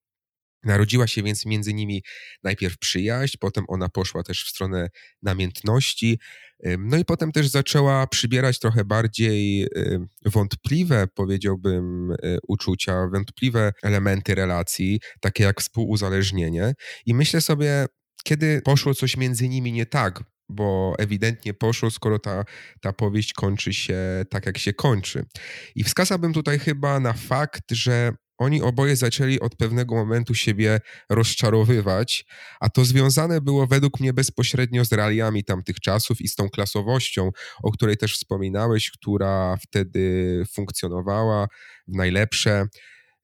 Narodziła 0.65 1.07
się 1.07 1.23
więc 1.23 1.47
między 1.47 1.75
nimi 1.75 2.03
najpierw 2.43 2.79
przyjaźń, 2.79 3.37
potem 3.41 3.65
ona 3.69 3.89
poszła 3.89 4.23
też 4.23 4.45
w 4.45 4.49
stronę 4.49 4.89
namiętności, 5.23 6.19
no 6.79 6.97
i 6.97 7.05
potem 7.05 7.33
też 7.33 7.49
zaczęła 7.49 8.07
przybierać 8.07 8.59
trochę 8.59 8.85
bardziej 8.85 9.69
wątpliwe, 10.27 11.07
powiedziałbym, 11.15 12.13
e, 12.13 12.17
uczucia, 12.49 13.09
wątpliwe 13.13 13.73
elementy 13.83 14.35
relacji, 14.35 15.01
takie 15.21 15.45
jak 15.45 15.61
współuzależnienie. 15.61 16.75
I 17.07 17.15
myślę 17.15 17.41
sobie, 17.41 17.87
kiedy 18.25 18.63
poszło 18.65 18.95
coś 18.95 19.17
między 19.17 19.49
nimi 19.49 19.73
nie 19.73 19.87
tak, 19.87 20.25
bo 20.49 20.95
ewidentnie 20.99 21.55
poszło, 21.55 21.91
skoro 21.91 22.19
ta, 22.19 22.45
ta 22.81 22.93
powieść 22.93 23.33
kończy 23.33 23.73
się 23.73 23.99
tak, 24.31 24.47
jak 24.47 24.59
się 24.59 24.73
kończy. 24.73 25.27
I 25.75 25.85
wskazałbym 25.85 26.33
tutaj 26.33 26.59
chyba 26.59 27.01
na 27.01 27.13
fakt, 27.13 27.73
że 27.73 28.13
oni 28.41 28.63
oboje 28.63 28.97
zaczęli 28.97 29.41
od 29.41 29.57
pewnego 29.57 29.95
momentu 29.95 30.35
siebie 30.35 30.81
rozczarowywać, 31.11 32.27
a 32.61 32.71
to 32.71 32.85
związane 32.85 33.41
było 33.41 33.67
według 33.67 34.01
mnie 34.01 34.13
bezpośrednio 34.13 34.85
z 34.85 34.93
realiami 34.93 35.45
tamtych 35.45 35.81
czasów 35.81 36.21
i 36.21 36.29
z 36.29 36.35
tą 36.35 36.49
klasowością, 36.49 37.31
o 37.63 37.73
której 37.73 37.97
też 37.97 38.15
wspominałeś, 38.15 38.91
która 38.91 39.57
wtedy 39.57 40.45
funkcjonowała 40.53 41.49
w 41.89 41.97
najlepsze 41.97 42.67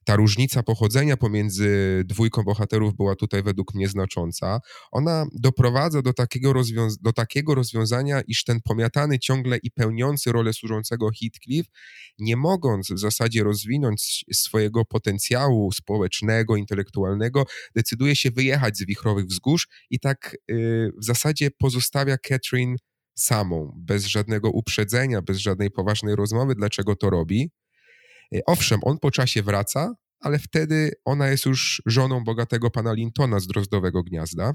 ta 0.07 0.17
różnica 0.17 0.63
pochodzenia 0.63 1.17
pomiędzy 1.17 2.03
dwójką 2.05 2.43
bohaterów 2.43 2.97
była 2.97 3.17
tutaj 3.17 3.43
według 3.43 3.75
mnie 3.75 3.89
znacząca. 3.89 4.61
Ona 4.93 5.27
doprowadza 5.33 6.03
do 6.03 6.13
takiego, 6.13 6.53
rozwiąz 6.53 6.99
do 6.99 7.13
takiego 7.13 7.55
rozwiązania, 7.55 8.21
iż 8.21 8.45
ten 8.45 8.61
pomiatany 8.61 9.19
ciągle 9.19 9.59
i 9.63 9.71
pełniący 9.71 10.33
rolę 10.33 10.53
służącego 10.53 11.09
Heathcliff, 11.21 11.69
nie 12.19 12.37
mogąc 12.37 12.93
w 12.93 12.99
zasadzie 12.99 13.45
rozwinąć 13.45 14.25
swojego 14.33 14.85
potencjału 14.85 15.73
społecznego, 15.73 16.57
intelektualnego, 16.57 17.45
decyduje 17.75 18.17
się 18.17 18.31
wyjechać 18.31 18.77
z 18.79 18.87
wichrowych 18.87 19.27
wzgórz 19.27 19.69
i 19.91 20.01
tak 20.01 20.37
yy, 20.49 20.93
w 21.01 21.05
zasadzie 21.05 21.51
pozostawia 21.59 22.19
Catherine 22.19 22.77
samą, 23.15 23.73
bez 23.77 24.05
żadnego 24.05 24.51
uprzedzenia, 24.51 25.23
bez 25.23 25.39
żadnej 25.39 25.71
poważnej 25.71 26.17
rozmowy, 26.17 26.55
dlaczego 26.55 26.97
to 26.97 27.11
robi. 27.11 27.51
Y, 28.35 28.41
owszem, 28.47 28.81
on 28.83 28.99
po 28.99 29.11
czasie 29.11 29.43
wraca, 29.43 29.95
ale 30.21 30.39
wtedy 30.39 30.91
ona 31.05 31.29
jest 31.29 31.47
już 31.47 31.83
żoną 31.87 32.25
bogatego 32.25 32.71
pana 32.71 32.93
Lintona 32.93 33.41
z 33.41 33.47
Drozdowego 33.47 34.03
Gniazda. 34.03 34.55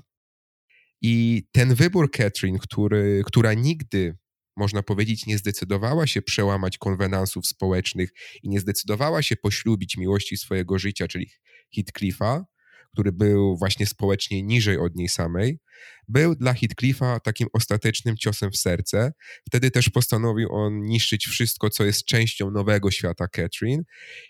I 1.01 1.43
ten 1.51 1.75
wybór 1.75 2.11
Catherine, 2.11 2.59
który, 2.59 3.21
która 3.25 3.53
nigdy, 3.53 4.17
można 4.57 4.83
powiedzieć, 4.83 5.25
nie 5.25 5.37
zdecydowała 5.37 6.07
się 6.07 6.21
przełamać 6.21 6.77
konwenansów 6.77 7.47
społecznych 7.47 8.09
i 8.43 8.49
nie 8.49 8.59
zdecydowała 8.59 9.21
się 9.21 9.35
poślubić 9.35 9.97
miłości 9.97 10.37
swojego 10.37 10.79
życia, 10.79 11.07
czyli 11.07 11.31
Heathcliffa, 11.75 12.45
który 12.93 13.11
był 13.11 13.57
właśnie 13.57 13.85
społecznie 13.85 14.43
niżej 14.43 14.77
od 14.77 14.95
niej 14.95 15.09
samej, 15.09 15.59
był 16.07 16.35
dla 16.35 16.53
Heathcliffa 16.53 17.19
takim 17.19 17.47
ostatecznym 17.53 18.17
ciosem 18.17 18.51
w 18.51 18.57
serce. 18.57 19.11
Wtedy 19.47 19.71
też 19.71 19.89
postanowił 19.89 20.47
on 20.51 20.81
niszczyć 20.81 21.25
wszystko, 21.25 21.69
co 21.69 21.83
jest 21.83 22.05
częścią 22.05 22.51
nowego 22.51 22.91
świata 22.91 23.27
Catherine 23.27 23.83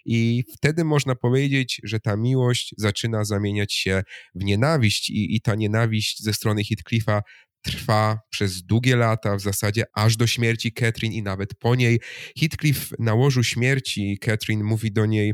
i 0.06 0.44
wtedy 0.58 0.84
można 0.84 1.16
powiedzieć, 1.16 1.82
że 1.84 2.00
ta 2.00 2.18
miłość 2.18 2.74
zaczyna 2.78 3.26
zamieniać 3.26 3.74
się 3.74 4.04
w 4.36 4.44
nienawiść 4.44 5.10
i, 5.10 5.36
i 5.36 5.42
ta 5.42 5.56
nienawiść 5.56 6.24
ze 6.24 6.34
strony 6.34 6.64
Heathcliffa 6.64 7.22
trwa 7.62 8.20
przez 8.30 8.64
długie 8.64 8.96
lata, 8.96 9.36
w 9.36 9.42
zasadzie 9.42 9.84
aż 9.94 10.18
do 10.18 10.28
śmierci 10.28 10.74
Catherine 10.74 11.14
i 11.14 11.24
nawet 11.24 11.56
po 11.56 11.76
niej. 11.76 12.00
Heathcliff 12.40 12.90
na 13.00 13.14
łożu 13.14 13.44
śmierci 13.44 14.18
Catherine 14.22 14.64
mówi 14.64 14.92
do 14.92 15.06
niej 15.06 15.34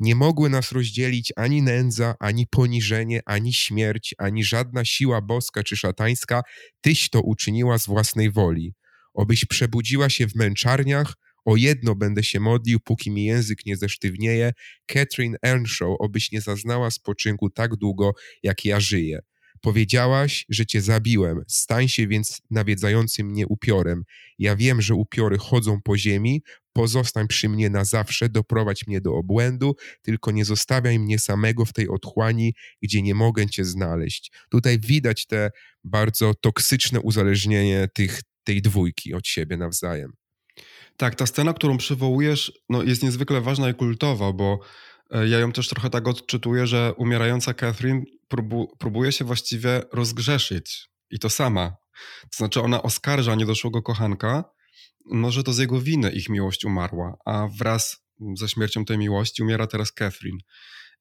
nie 0.00 0.14
mogły 0.14 0.50
nas 0.50 0.72
rozdzielić 0.72 1.32
ani 1.36 1.62
nędza, 1.62 2.14
ani 2.20 2.46
poniżenie, 2.46 3.20
ani 3.26 3.54
śmierć, 3.54 4.14
ani 4.18 4.44
żadna 4.44 4.84
siła 4.84 5.22
boska 5.22 5.62
czy 5.62 5.76
szatańska. 5.76 6.42
Tyś 6.80 7.10
to 7.10 7.20
uczyniła 7.20 7.78
z 7.78 7.86
własnej 7.86 8.32
woli. 8.32 8.74
Obyś 9.14 9.44
przebudziła 9.44 10.10
się 10.10 10.26
w 10.28 10.34
męczarniach, 10.34 11.14
o 11.44 11.56
jedno 11.56 11.94
będę 11.94 12.22
się 12.22 12.40
modlił, 12.40 12.80
póki 12.80 13.10
mi 13.10 13.24
język 13.24 13.66
nie 13.66 13.76
zesztywnieje. 13.76 14.52
Catherine 14.86 15.36
Earnshaw, 15.42 15.88
obyś 15.98 16.32
nie 16.32 16.40
zaznała 16.40 16.90
spoczynku 16.90 17.50
tak 17.50 17.76
długo, 17.76 18.12
jak 18.42 18.64
ja 18.64 18.80
żyję. 18.80 19.18
Powiedziałaś, 19.60 20.46
że 20.48 20.66
cię 20.66 20.80
zabiłem, 20.80 21.42
stań 21.48 21.88
się 21.88 22.06
więc 22.06 22.42
nawiedzającym 22.50 23.26
mnie 23.26 23.46
upiorem. 23.46 24.02
Ja 24.38 24.56
wiem, 24.56 24.82
że 24.82 24.94
upiory 24.94 25.38
chodzą 25.38 25.80
po 25.84 25.98
ziemi, 25.98 26.42
pozostań 26.72 27.28
przy 27.28 27.48
mnie 27.48 27.70
na 27.70 27.84
zawsze, 27.84 28.28
doprowadź 28.28 28.86
mnie 28.86 29.00
do 29.00 29.14
obłędu, 29.14 29.76
tylko 30.02 30.30
nie 30.30 30.44
zostawiaj 30.44 30.98
mnie 30.98 31.18
samego 31.18 31.64
w 31.64 31.72
tej 31.72 31.88
otchłani, 31.88 32.54
gdzie 32.82 33.02
nie 33.02 33.14
mogę 33.14 33.46
cię 33.46 33.64
znaleźć. 33.64 34.32
Tutaj 34.50 34.78
widać 34.78 35.26
te 35.26 35.50
bardzo 35.84 36.34
toksyczne 36.34 37.00
uzależnienie 37.00 37.88
tych, 37.94 38.20
tej 38.44 38.62
dwójki 38.62 39.14
od 39.14 39.26
siebie 39.26 39.56
nawzajem. 39.56 40.12
Tak, 40.96 41.14
ta 41.14 41.26
scena, 41.26 41.54
którą 41.54 41.78
przywołujesz, 41.78 42.52
no, 42.68 42.82
jest 42.82 43.02
niezwykle 43.02 43.40
ważna 43.40 43.70
i 43.70 43.74
kultowa, 43.74 44.32
bo 44.32 44.60
ja 45.10 45.38
ją 45.38 45.52
też 45.52 45.68
trochę 45.68 45.90
tak 45.90 46.08
odczytuję, 46.08 46.66
że 46.66 46.92
umierająca 46.96 47.54
Catherine 47.54 48.02
próbu 48.28 48.76
próbuje 48.78 49.12
się 49.12 49.24
właściwie 49.24 49.82
rozgrzeszyć 49.92 50.88
i 51.10 51.18
to 51.18 51.30
sama. 51.30 51.76
To 52.22 52.36
znaczy 52.36 52.60
ona 52.60 52.82
oskarża 52.82 53.34
niedoszłego 53.34 53.82
kochanka, 53.82 54.44
no, 55.10 55.30
że 55.30 55.42
to 55.42 55.52
z 55.52 55.58
jego 55.58 55.80
winy 55.80 56.10
ich 56.10 56.28
miłość 56.28 56.64
umarła, 56.64 57.16
a 57.24 57.48
wraz 57.58 58.04
ze 58.36 58.48
śmiercią 58.48 58.84
tej 58.84 58.98
miłości 58.98 59.42
umiera 59.42 59.66
teraz 59.66 59.92
Catherine. 59.92 60.38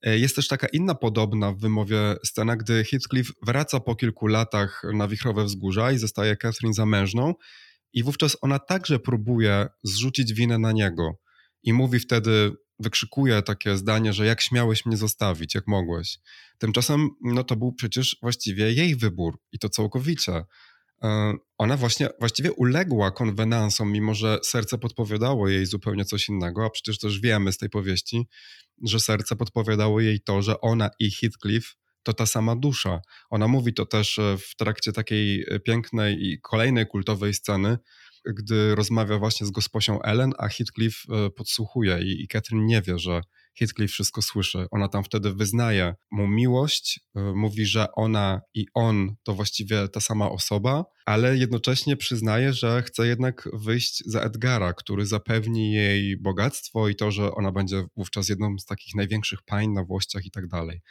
E, 0.01 0.17
jest 0.19 0.35
też 0.35 0.47
taka 0.47 0.67
inna 0.67 0.95
podobna 0.95 1.51
w 1.51 1.59
wymowie 1.59 2.15
scena, 2.25 2.55
gdy 2.55 2.83
Heathcliff 2.83 3.31
wraca 3.45 3.79
po 3.79 3.95
kilku 3.95 4.27
latach 4.27 4.81
na 4.93 5.07
wichrowe 5.07 5.43
wzgórza 5.43 5.91
i 5.91 5.97
zostaje 5.97 6.37
Catherine 6.37 6.73
zamężną 6.73 7.33
i 7.93 8.03
wówczas 8.03 8.37
ona 8.41 8.59
także 8.59 8.99
próbuje 8.99 9.67
zrzucić 9.83 10.33
winę 10.33 10.57
na 10.57 10.71
niego 10.71 11.19
i 11.63 11.73
mówi 11.73 11.99
wtedy, 11.99 12.51
wykrzykuje 12.79 13.41
takie 13.41 13.77
zdanie, 13.77 14.13
że 14.13 14.25
jak 14.25 14.41
śmiałeś 14.41 14.85
mnie 14.85 14.97
zostawić, 14.97 15.55
jak 15.55 15.67
mogłeś. 15.67 16.19
Tymczasem 16.57 17.09
no 17.21 17.43
to 17.43 17.55
był 17.55 17.73
przecież 17.73 18.17
właściwie 18.21 18.73
jej 18.73 18.95
wybór 18.95 19.39
i 19.51 19.59
to 19.59 19.69
całkowicie. 19.69 20.45
E, 21.03 21.33
ona 21.57 21.77
właśnie 21.77 22.09
właściwie 22.19 22.51
uległa 22.51 23.11
konwenansom, 23.11 23.91
mimo 23.91 24.13
że 24.13 24.39
serce 24.43 24.77
podpowiadało 24.77 25.49
jej 25.49 25.65
zupełnie 25.65 26.05
coś 26.05 26.29
innego, 26.29 26.65
a 26.65 26.69
przecież 26.69 26.99
też 26.99 27.19
wiemy 27.19 27.51
z 27.51 27.57
tej 27.57 27.69
powieści, 27.69 28.27
że 28.83 28.99
serce 28.99 29.35
podpowiadało 29.35 30.01
jej 30.01 30.19
to, 30.19 30.41
że 30.41 30.61
ona 30.61 30.89
i 30.99 31.11
Heathcliff 31.11 31.75
to 32.03 32.13
ta 32.13 32.25
sama 32.25 32.55
dusza. 32.55 33.01
Ona 33.29 33.47
mówi 33.47 33.73
to 33.73 33.85
też 33.85 34.19
e, 34.19 34.37
w 34.37 34.55
trakcie 34.55 34.91
takiej 34.91 35.45
e, 35.47 35.59
pięknej 35.59 36.27
i 36.27 36.41
kolejnej 36.41 36.87
kultowej 36.87 37.33
sceny, 37.33 37.77
gdy 38.25 38.75
rozmawia 38.75 39.17
właśnie 39.17 39.47
z 39.47 39.51
gosposią 39.51 40.01
Ellen, 40.01 40.33
a 40.37 40.47
Heathcliff 40.47 41.03
e, 41.09 41.29
podsłuchuje 41.29 41.99
i, 42.01 42.23
i 42.23 42.27
Catherine 42.27 42.65
nie 42.65 42.81
wie, 42.81 42.99
że 42.99 43.21
Heathcliff 43.59 43.91
wszystko 43.91 44.21
słyszy. 44.21 44.65
Ona 44.71 44.87
tam 44.87 45.03
wtedy 45.03 45.33
wyznaje 45.33 45.95
mu 46.11 46.27
miłość, 46.27 46.99
y, 47.17 47.19
mówi, 47.35 47.65
że 47.65 47.87
ona 47.95 48.41
i 48.53 48.65
on 48.73 49.15
to 49.23 49.33
właściwie 49.33 49.87
ta 49.87 49.99
sama 49.99 50.29
osoba, 50.29 50.85
ale 51.07 51.37
jednocześnie 51.37 51.97
przyznaje, 51.97 52.53
że 52.53 52.83
chce 52.83 53.07
jednak 53.07 53.49
wyjść 53.53 54.03
za 54.05 54.21
Edgara, 54.21 54.73
który 54.73 55.05
zapewni 55.05 55.71
jej 55.71 56.17
bogactwo 56.17 56.89
i 56.89 56.95
to, 56.95 57.11
że 57.11 57.31
ona 57.31 57.51
będzie 57.51 57.83
wówczas 57.95 58.29
jedną 58.29 58.59
z 58.59 58.65
takich 58.65 58.95
największych 58.95 59.41
pań 59.41 59.67
na 59.69 59.83
Włościach 59.83 60.25
i 60.25 60.31
tak 60.31 60.47
dalej. 60.47 60.81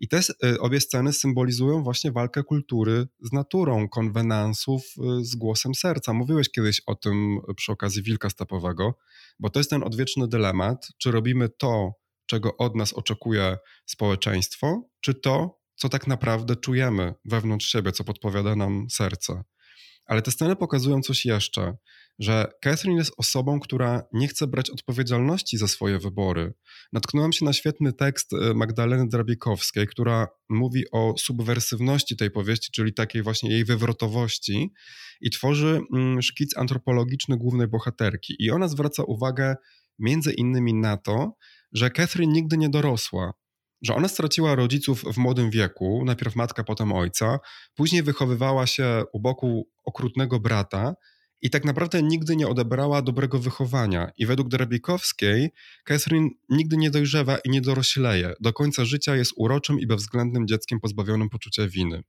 I 0.00 0.08
te 0.08 0.20
y, 0.44 0.60
obie 0.60 0.80
sceny 0.80 1.12
symbolizują 1.12 1.82
właśnie 1.82 2.12
walkę 2.12 2.42
kultury 2.42 3.06
z 3.20 3.32
naturą, 3.32 3.88
konwenansów 3.88 4.82
y, 4.82 5.24
z 5.24 5.36
głosem 5.36 5.74
serca. 5.74 6.12
Mówiłeś 6.12 6.50
kiedyś 6.50 6.82
o 6.86 6.94
tym 6.94 7.38
przy 7.56 7.72
okazji 7.72 8.02
Wilka 8.02 8.30
Stepowego, 8.30 8.98
bo 9.40 9.50
to 9.50 9.60
jest 9.60 9.70
ten 9.70 9.82
odwieczny 9.82 10.28
dylemat, 10.28 10.88
czy 10.98 11.10
robimy 11.10 11.48
to, 11.48 11.92
czego 12.26 12.56
od 12.56 12.76
nas 12.76 12.92
oczekuje 12.92 13.58
społeczeństwo, 13.86 14.88
czy 15.00 15.14
to, 15.14 15.60
co 15.76 15.88
tak 15.88 16.06
naprawdę 16.06 16.56
czujemy 16.56 17.14
wewnątrz 17.24 17.66
siebie, 17.66 17.92
co 17.92 18.04
podpowiada 18.04 18.56
nam 18.56 18.86
serce. 18.90 19.44
Ale 20.06 20.22
te 20.22 20.30
sceny 20.30 20.56
pokazują 20.56 21.00
coś 21.00 21.24
jeszcze, 21.24 21.76
że 22.18 22.46
Catherine 22.60 22.98
jest 22.98 23.12
osobą, 23.16 23.60
która 23.60 24.02
nie 24.12 24.28
chce 24.28 24.46
brać 24.46 24.70
odpowiedzialności 24.70 25.58
za 25.58 25.68
swoje 25.68 25.98
wybory. 25.98 26.54
Natknąłem 26.92 27.32
się 27.32 27.44
na 27.44 27.52
świetny 27.52 27.92
tekst 27.92 28.32
e, 28.32 28.54
Magdaleny 28.54 29.08
Drabikowskiej, 29.08 29.86
która 29.86 30.28
mówi 30.48 30.84
o 30.92 31.14
subwersywności 31.18 32.16
tej 32.16 32.30
powieści, 32.30 32.72
czyli 32.72 32.94
takiej 32.94 33.22
właśnie 33.22 33.50
jej 33.50 33.64
wywrotowości 33.64 34.72
i 35.20 35.30
tworzy 35.30 35.80
mm, 35.94 36.22
szkic 36.22 36.56
antropologiczny 36.56 37.36
głównej 37.36 37.68
bohaterki. 37.68 38.36
I 38.38 38.50
ona 38.50 38.68
zwraca 38.68 39.02
uwagę 39.02 39.56
między 39.98 40.32
innymi 40.32 40.74
na 40.74 40.96
to, 40.96 41.36
że 41.72 41.90
Catherine 41.90 42.32
nigdy 42.32 42.56
nie 42.56 42.68
dorosła, 42.68 43.32
że 43.84 43.94
ona 43.94 44.08
straciła 44.08 44.54
rodziców 44.54 45.04
w 45.14 45.16
młodym 45.16 45.50
wieku, 45.50 46.02
najpierw 46.06 46.36
matka, 46.36 46.64
potem 46.64 46.92
ojca, 46.92 47.38
później 47.74 48.02
wychowywała 48.02 48.66
się 48.66 49.02
u 49.12 49.20
boku 49.20 49.68
okrutnego 49.84 50.40
brata 50.40 50.94
i 51.42 51.50
tak 51.50 51.64
naprawdę 51.64 52.02
nigdy 52.02 52.36
nie 52.36 52.48
odebrała 52.48 53.02
dobrego 53.02 53.38
wychowania. 53.38 54.10
I 54.16 54.26
według 54.26 54.48
Drabikowskiej 54.48 55.50
Catherine 55.84 56.30
nigdy 56.48 56.76
nie 56.76 56.90
dojrzewa 56.90 57.38
i 57.44 57.50
nie 57.50 57.60
dorośleje. 57.60 58.34
Do 58.40 58.52
końca 58.52 58.84
życia 58.84 59.16
jest 59.16 59.32
uroczym 59.36 59.80
i 59.80 59.86
bezwzględnym 59.86 60.46
dzieckiem 60.46 60.80
pozbawionym 60.80 61.28
poczucia 61.28 61.68
winy. 61.68 62.02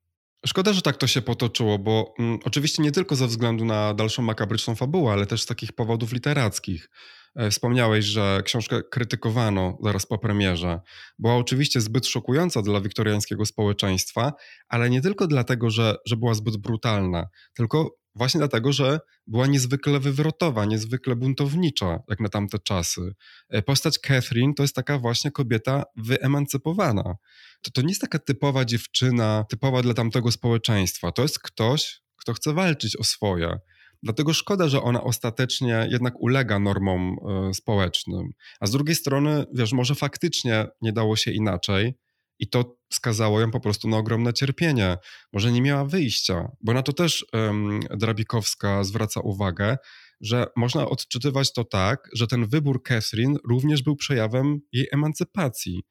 Szkoda, 0.45 0.73
że 0.73 0.81
tak 0.81 0.97
to 0.97 1.07
się 1.07 1.21
potoczyło, 1.21 1.79
bo 1.79 2.13
mm, 2.19 2.39
oczywiście 2.43 2.83
nie 2.83 2.91
tylko 2.91 3.15
ze 3.15 3.27
względu 3.27 3.65
na 3.65 3.93
dalszą 3.93 4.21
makabryczną 4.21 4.75
fabułę, 4.75 5.13
ale 5.13 5.25
też 5.25 5.41
z 5.41 5.45
takich 5.45 5.73
powodów 5.73 6.11
literackich. 6.11 6.89
E, 7.35 7.49
wspomniałeś, 7.51 8.05
że 8.05 8.41
książkę 8.45 8.81
krytykowano 8.91 9.77
zaraz 9.83 10.05
po 10.05 10.17
premierze. 10.17 10.79
Była 11.19 11.35
oczywiście 11.35 11.81
zbyt 11.81 12.07
szokująca 12.07 12.61
dla 12.61 12.81
wiktoriańskiego 12.81 13.45
społeczeństwa, 13.45 14.33
ale 14.67 14.89
nie 14.89 15.01
tylko 15.01 15.27
dlatego, 15.27 15.69
że, 15.69 15.95
że 16.05 16.17
była 16.17 16.33
zbyt 16.33 16.57
brutalna, 16.57 17.27
tylko 17.53 17.97
właśnie 18.15 18.37
dlatego, 18.37 18.73
że 18.73 18.99
była 19.27 19.47
niezwykle 19.47 19.99
wywrotowa, 19.99 20.65
niezwykle 20.65 21.15
buntownicza, 21.15 21.99
jak 22.09 22.19
na 22.19 22.29
tamte 22.29 22.59
czasy. 22.59 23.15
E, 23.49 23.61
postać 23.61 23.99
Catherine 23.99 24.53
to 24.53 24.63
jest 24.63 24.75
taka 24.75 24.99
właśnie 24.99 25.31
kobieta 25.31 25.83
wyemancypowana. 25.95 27.15
To, 27.61 27.71
to 27.71 27.81
nie 27.81 27.89
jest 27.89 28.01
taka 28.01 28.19
typowa 28.19 28.65
dziewczyna, 28.65 29.45
typowa 29.49 29.81
dla 29.81 29.93
tamtego 29.93 30.31
społeczeństwa. 30.31 31.11
To 31.11 31.21
jest 31.21 31.39
ktoś, 31.39 32.01
kto 32.15 32.33
chce 32.33 32.53
walczyć 32.53 32.95
o 32.95 33.03
swoje. 33.03 33.59
Dlatego 34.03 34.33
szkoda, 34.33 34.67
że 34.67 34.81
ona 34.81 35.03
ostatecznie 35.03 35.87
jednak 35.91 36.13
ulega 36.19 36.59
normom 36.59 37.17
y, 37.49 37.53
społecznym. 37.53 38.29
A 38.59 38.67
z 38.67 38.71
drugiej 38.71 38.95
strony, 38.95 39.45
wiesz, 39.53 39.73
może 39.73 39.95
faktycznie 39.95 40.67
nie 40.81 40.93
dało 40.93 41.15
się 41.15 41.31
inaczej 41.31 41.93
i 42.39 42.49
to 42.49 42.77
skazało 42.93 43.41
ją 43.41 43.51
po 43.51 43.59
prostu 43.59 43.87
na 43.87 43.97
ogromne 43.97 44.33
cierpienie. 44.33 44.97
Może 45.33 45.51
nie 45.51 45.61
miała 45.61 45.85
wyjścia, 45.85 46.51
bo 46.61 46.73
na 46.73 46.83
to 46.83 46.93
też 46.93 47.25
um, 47.33 47.79
Drabikowska 47.97 48.83
zwraca 48.83 49.19
uwagę, 49.19 49.77
że 50.21 50.47
można 50.55 50.89
odczytywać 50.89 51.53
to 51.53 51.63
tak, 51.63 52.09
że 52.13 52.27
ten 52.27 52.47
wybór 52.47 52.83
Catherine 52.83 53.37
również 53.49 53.83
był 53.83 53.95
przejawem 53.95 54.59
jej 54.71 54.87
emancypacji. 54.91 55.83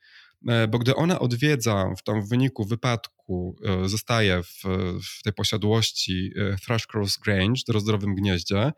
E, 0.48 0.68
bo 0.68 0.78
gdy 0.78 0.94
ona 0.94 1.18
odwiedza 1.18 1.94
w, 1.98 2.02
tam 2.02 2.22
w 2.22 2.28
wyniku 2.28 2.64
wypadku, 2.64 3.56
e, 3.64 3.88
zostaje 3.88 4.42
w, 4.42 4.62
w 5.18 5.22
tej 5.22 5.32
posiadłości 5.32 6.30
e, 6.36 6.56
Thrushcross 6.56 7.18
Grange, 7.18 7.60
rozdrowym 7.68 8.14
gnieździe, 8.14 8.72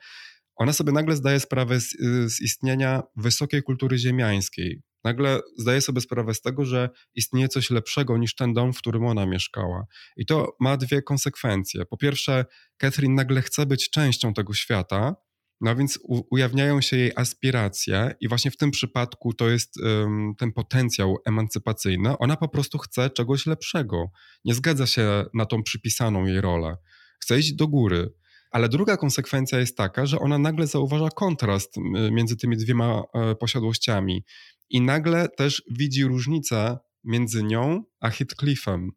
ona 0.56 0.72
sobie 0.72 0.92
nagle 0.92 1.16
zdaje 1.16 1.40
sprawę 1.40 1.80
z, 1.80 1.90
z, 2.26 2.40
istnienia 2.40 3.02
wysokiej 3.16 3.62
kultury 3.62 3.98
ziemiańskiej. 3.98 4.82
Nagle 5.04 5.40
zdaje 5.58 5.80
sobie 5.80 6.00
sprawę 6.00 6.34
z 6.34 6.40
tego, 6.40 6.64
że 6.64 6.90
istnieje 7.14 7.48
coś 7.48 7.70
lepszego 7.70 8.18
niż 8.18 8.34
ten 8.34 8.54
dom, 8.54 8.72
w 8.72 8.78
którym 8.78 9.06
ona 9.06 9.26
mieszkała. 9.26 9.86
I 10.16 10.26
to 10.26 10.56
ma 10.60 10.76
dwie 10.76 11.02
konsekwencje. 11.02 11.86
Po 11.86 11.96
pierwsze, 11.96 12.44
Catherine 12.76 13.14
nagle 13.14 13.42
chce 13.42 13.66
być 13.66 13.90
częścią 13.90 14.34
tego 14.34 14.54
świata, 14.54 15.14
no 15.60 15.76
więc 15.76 15.98
ujawniają 16.30 16.80
się 16.80 16.96
jej 16.96 17.12
aspiracje, 17.16 18.14
i 18.20 18.28
właśnie 18.28 18.50
w 18.50 18.56
tym 18.56 18.70
przypadku 18.70 19.32
to 19.32 19.48
jest 19.48 19.80
um, 19.80 20.34
ten 20.38 20.52
potencjał 20.52 21.16
emancypacyjny. 21.26 22.18
Ona 22.18 22.36
po 22.36 22.48
prostu 22.48 22.78
chce 22.78 23.10
czegoś 23.10 23.46
lepszego. 23.46 24.10
Nie 24.44 24.54
zgadza 24.54 24.86
się 24.86 25.24
na 25.34 25.46
tą 25.46 25.62
przypisaną 25.62 26.26
jej 26.26 26.40
rolę. 26.40 26.76
Chce 27.20 27.38
iść 27.38 27.52
do 27.52 27.68
góry. 27.68 28.12
Ale 28.50 28.68
druga 28.68 28.96
konsekwencja 28.96 29.58
jest 29.58 29.76
taka, 29.76 30.06
że 30.06 30.18
ona 30.18 30.38
nagle 30.38 30.66
zauważa 30.66 31.08
kontrast 31.08 31.74
między 32.10 32.36
tymi 32.36 32.56
dwiema 32.56 33.02
e, 33.14 33.34
posiadłościami 33.34 34.24
i 34.70 34.80
nagle 34.80 35.28
też 35.28 35.62
widzi 35.70 36.04
różnicę 36.04 36.78
między 37.04 37.42
nią 37.42 37.84
a 38.00 38.10
Heathcliffem. 38.10 38.90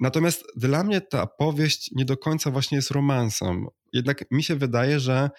Natomiast 0.00 0.44
dla 0.56 0.84
mnie 0.84 1.00
ta 1.00 1.26
powieść 1.26 1.90
nie 1.96 2.04
do 2.04 2.16
końca 2.16 2.50
właśnie 2.50 2.76
jest 2.76 2.90
romansem. 2.90 3.66
Jednak 3.92 4.24
mi 4.30 4.42
się 4.42 4.56
wydaje, 4.56 5.00
że 5.00 5.30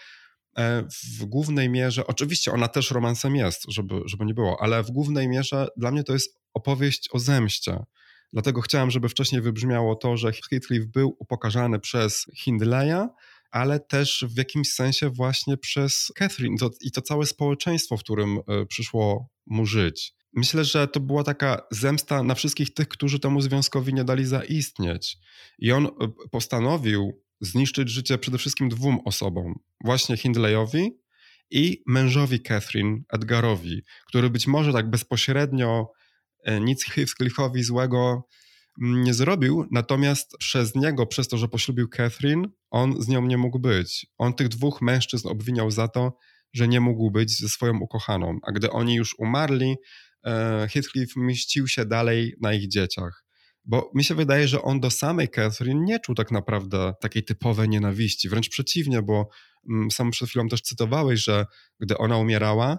w 1.20 1.26
głównej 1.26 1.70
mierze, 1.70 2.08
oczywiście 2.08 2.52
ona 2.52 2.68
też 2.68 2.92
romansem 2.92 3.36
jest, 3.36 3.66
żeby, 3.68 4.02
żeby 4.06 4.26
nie 4.26 4.34
było, 4.34 4.62
ale 4.62 4.84
w 4.84 4.92
głównej 4.92 5.28
mierze 5.28 5.68
dla 5.78 5.92
mnie 5.92 6.04
to 6.04 6.14
jest 6.14 6.38
opowieść 6.54 7.10
o 7.12 7.20
zemście. 7.20 7.84
Dlatego 8.34 8.62
chciałem, 8.62 8.92
żeby 8.92 9.10
wcześniej 9.10 9.42
wybrzmiało 9.42 9.96
to, 9.96 10.18
że 10.18 10.32
Heathcliff 10.32 10.86
był 10.86 11.16
upokarzany 11.20 11.80
przez 11.80 12.26
Hindleya, 12.36 13.08
ale 13.52 13.80
też 13.80 14.26
w 14.30 14.38
jakimś 14.38 14.74
sensie 14.74 15.10
właśnie 15.10 15.58
przez 15.58 16.12
Catherine 16.16 16.58
to, 16.58 16.70
i 16.82 16.92
to 16.92 17.02
całe 17.02 17.26
społeczeństwo, 17.26 17.98
w 17.98 18.00
którym 18.00 18.40
e, 18.48 18.66
przyszło 18.66 19.30
mu 19.46 19.66
żyć. 19.66 20.14
Myślę, 20.34 20.66
że 20.66 20.88
to 20.88 21.00
była 21.00 21.24
taka 21.24 21.62
zemsta 21.72 22.24
na 22.24 22.36
wszystkich 22.36 22.74
tych, 22.74 22.88
którzy 22.88 23.20
temu 23.20 23.42
związkowi 23.42 23.94
nie 23.94 24.04
dali 24.04 24.26
zaistnieć. 24.26 25.18
I 25.60 25.72
on 25.72 25.86
e, 25.86 25.90
postanowił 26.32 27.25
zniszczyć 27.42 27.90
życie 27.90 28.18
przede 28.18 28.38
wszystkim 28.38 28.70
dwóm 28.70 29.00
osobom. 29.06 29.54
Właśnie 29.84 30.18
Hindleyowi 30.18 30.92
i 31.52 31.84
mężowi 31.88 32.42
Catherine, 32.42 33.04
Edgarowi, 33.10 33.84
który 34.08 34.30
być 34.30 34.48
może 34.48 34.74
tak 34.74 34.90
bezpośrednio 34.90 35.92
e, 36.44 36.60
nic 36.60 36.86
Heathcliffowi 36.86 37.64
złego 37.64 38.28
mm, 38.82 39.04
nie 39.04 39.14
zrobił, 39.14 39.68
natomiast 39.72 40.38
przez 40.40 40.76
niego, 40.76 41.06
przez 41.06 41.28
to, 41.28 41.38
że 41.38 41.48
poślubił 41.48 41.88
Catherine, 41.90 42.48
on 42.70 43.02
z 43.02 43.08
nią 43.08 43.26
nie 43.26 43.38
mógł 43.38 43.60
być. 43.60 44.08
On 44.18 44.34
tych 44.34 44.48
dwóch 44.48 44.82
mężczyzn 44.82 45.28
obwiniał 45.28 45.72
za 45.72 45.88
to, 45.88 46.18
że 46.54 46.68
nie 46.68 46.80
mógł 46.80 47.12
być 47.12 47.40
ze 47.40 47.50
swoją 47.50 47.80
ukochaną. 47.80 48.40
A 48.44 48.52
gdy 48.52 48.72
oni 48.72 48.96
już 48.96 49.16
umarli, 49.20 49.76
e, 50.26 50.68
Heathcliff 50.72 51.16
mścił 51.16 51.68
się 51.68 51.86
dalej 51.86 52.34
na 52.42 52.54
ich 52.54 52.68
dzieciach. 52.68 53.25
Bo 53.66 53.92
mi 53.96 54.04
się 54.04 54.16
wydaje, 54.16 54.48
że 54.48 54.62
on 54.62 54.80
do 54.80 54.92
samej 54.92 55.30
Catherine 55.30 55.86
nie 55.86 56.00
czuł 56.00 56.16
tak 56.16 56.32
naprawdę 56.32 56.94
takiej 57.02 57.24
typowej 57.24 57.70
nienawiści. 57.70 58.30
Wręcz 58.30 58.50
przeciwnie, 58.50 59.02
bo 59.02 59.30
mm, 59.70 59.92
sam 59.92 60.12
przed 60.12 60.30
chwilą 60.30 60.48
też 60.48 60.62
cytowałeś, 60.62 61.24
że 61.24 61.46
gdy 61.80 61.98
ona 61.98 62.18
umierała, 62.18 62.78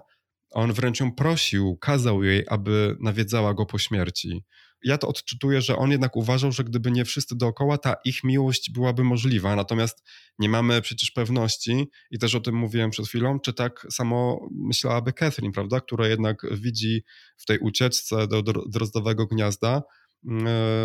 on 0.51 0.73
wręcz 0.73 0.99
ją 0.99 1.11
prosił, 1.11 1.77
kazał 1.77 2.23
jej, 2.23 2.45
aby 2.49 2.95
nawiedzała 2.99 3.53
go 3.53 3.65
po 3.65 3.77
śmierci. 3.77 4.43
Ja 4.83 4.97
to 4.97 5.07
odczytuję, 5.07 5.61
że 5.61 5.75
on 5.75 5.91
jednak 5.91 6.15
uważał, 6.15 6.51
że 6.51 6.63
gdyby 6.63 6.91
nie 6.91 7.05
wszyscy 7.05 7.35
dookoła, 7.35 7.77
ta 7.77 7.95
ich 8.05 8.23
miłość 8.23 8.71
byłaby 8.71 9.03
możliwa. 9.03 9.55
Natomiast 9.55 10.03
nie 10.39 10.49
mamy 10.49 10.81
przecież 10.81 11.11
pewności, 11.11 11.87
i 12.11 12.19
też 12.19 12.35
o 12.35 12.39
tym 12.39 12.55
mówiłem 12.55 12.89
przed 12.89 13.07
chwilą, 13.07 13.39
czy 13.39 13.53
tak 13.53 13.87
samo 13.91 14.47
myślałaby 14.51 15.13
Catherine, 15.13 15.53
prawda, 15.53 15.81
która 15.81 16.07
jednak 16.07 16.41
widzi 16.51 17.03
w 17.37 17.45
tej 17.45 17.59
ucieczce 17.59 18.27
do 18.27 18.43
drozdowego 18.43 19.25
gniazda 19.25 19.83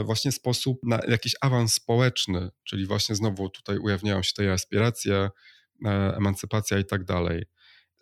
właśnie 0.05 0.33
sposób 0.33 0.79
na 0.83 1.01
jakiś 1.09 1.35
awans 1.41 1.75
społeczny, 1.75 2.51
czyli 2.65 2.87
właśnie 2.87 3.15
znowu 3.15 3.49
tutaj 3.49 3.79
ujawniają 3.79 4.23
się 4.23 4.33
te 4.37 4.53
aspiracje, 4.53 5.31
e, 5.87 6.17
emancypacja 6.17 6.79
i 6.79 6.85
tak 6.85 7.05
dalej. 7.05 7.45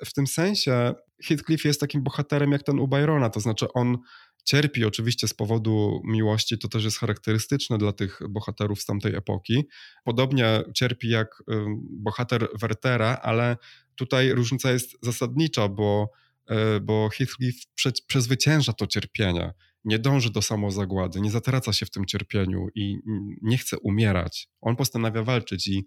W 0.05 0.13
tym 0.13 0.27
sensie 0.27 0.95
Heathcliff 1.25 1.65
jest 1.65 1.81
takim 1.81 2.03
bohaterem 2.03 2.53
jak 2.53 2.63
ten 2.63 2.79
u 2.79 2.89
Byrona, 2.89 3.31
to 3.31 3.41
znaczy 3.41 3.73
on 3.73 3.99
cierpi 4.45 4.85
oczywiście 4.85 5.29
z 5.29 5.35
powodu 5.35 6.01
miłości, 6.05 6.59
to 6.59 6.69
też 6.69 6.85
jest 6.85 6.99
charakterystyczne 6.99 7.79
dla 7.79 7.93
tych 7.93 8.21
bohaterów 8.31 8.81
z 8.81 8.85
tamtej 8.85 9.15
epoki. 9.15 9.65
Podobnie 10.05 10.63
cierpi 10.75 11.09
jak 11.09 11.43
bohater 11.91 12.49
Wertera, 12.61 13.19
ale 13.23 13.57
tutaj 13.95 14.33
różnica 14.33 14.73
jest 14.73 14.97
zasadnicza, 15.03 15.69
bo, 15.69 16.11
e, 16.47 16.81
bo 16.81 17.09
Heathcliff 17.09 17.67
prze, 17.75 17.93
przezwycięża 18.07 18.73
to 18.73 18.87
cierpienie. 18.87 19.53
Nie 19.85 19.99
dąży 19.99 20.31
do 20.31 20.43
samozagłady, 20.43 21.21
nie 21.21 21.31
zatraca 21.31 21.73
się 21.73 21.87
w 21.87 21.91
tym 21.91 22.07
cierpieniu 22.07 22.67
i 22.75 22.97
nie 23.43 23.59
chce 23.59 23.79
umierać. 23.79 24.49
On 24.61 24.77
postanawia 24.77 25.23
walczyć 25.23 25.69
i 25.69 25.85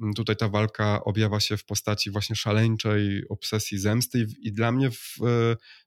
Mm, 0.00 0.14
tutaj 0.14 0.36
ta 0.36 0.48
walka 0.48 1.04
objawia 1.04 1.40
się 1.40 1.56
w 1.56 1.64
postaci 1.64 2.10
właśnie 2.10 2.36
szaleńczej 2.36 3.22
obsesji 3.28 3.78
zemsty 3.78 4.18
i, 4.18 4.48
i 4.48 4.52
dla 4.52 4.72
mnie 4.72 4.90
w, 4.90 5.16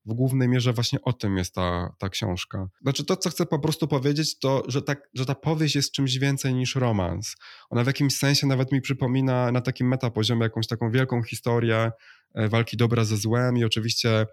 w, 0.06 0.14
głównej 0.14 0.48
mierze 0.48 0.74
właśnie 0.74 1.02
o 1.02 1.14
tym 1.14 1.38
jest 1.38 1.56
ta, 1.56 1.96
ta 2.00 2.10
książka. 2.10 2.68
Znaczy 2.82 3.06
to, 3.06 3.18
co 3.18 3.30
chcę 3.30 3.46
po 3.46 3.60
prostu 3.60 3.88
powiedzieć, 3.88 4.40
to, 4.40 4.64
że, 4.68 4.82
tak, 4.82 5.10
że 5.14 5.26
ta 5.26 5.36
powieść 5.36 5.76
jest 5.76 5.92
czymś 5.92 6.18
więcej 6.18 6.54
niż 6.54 6.76
romans. 6.76 7.36
Ona 7.70 7.84
w 7.84 7.88
jakimś 7.88 8.16
sensie 8.16 8.48
nawet 8.48 8.72
mi 8.72 8.82
przypomina 8.82 9.52
na 9.52 9.62
takim 9.62 9.88
metapoziomie 9.88 10.44
jakąś 10.44 10.68
taką 10.68 10.92
wielką 10.92 11.24
historię 11.24 11.92
e, 12.36 12.50
walki 12.50 12.78
dobra 12.78 13.04
ze 13.04 13.18
złem 13.18 13.58
i 13.58 13.64
oczywiście 13.64 14.26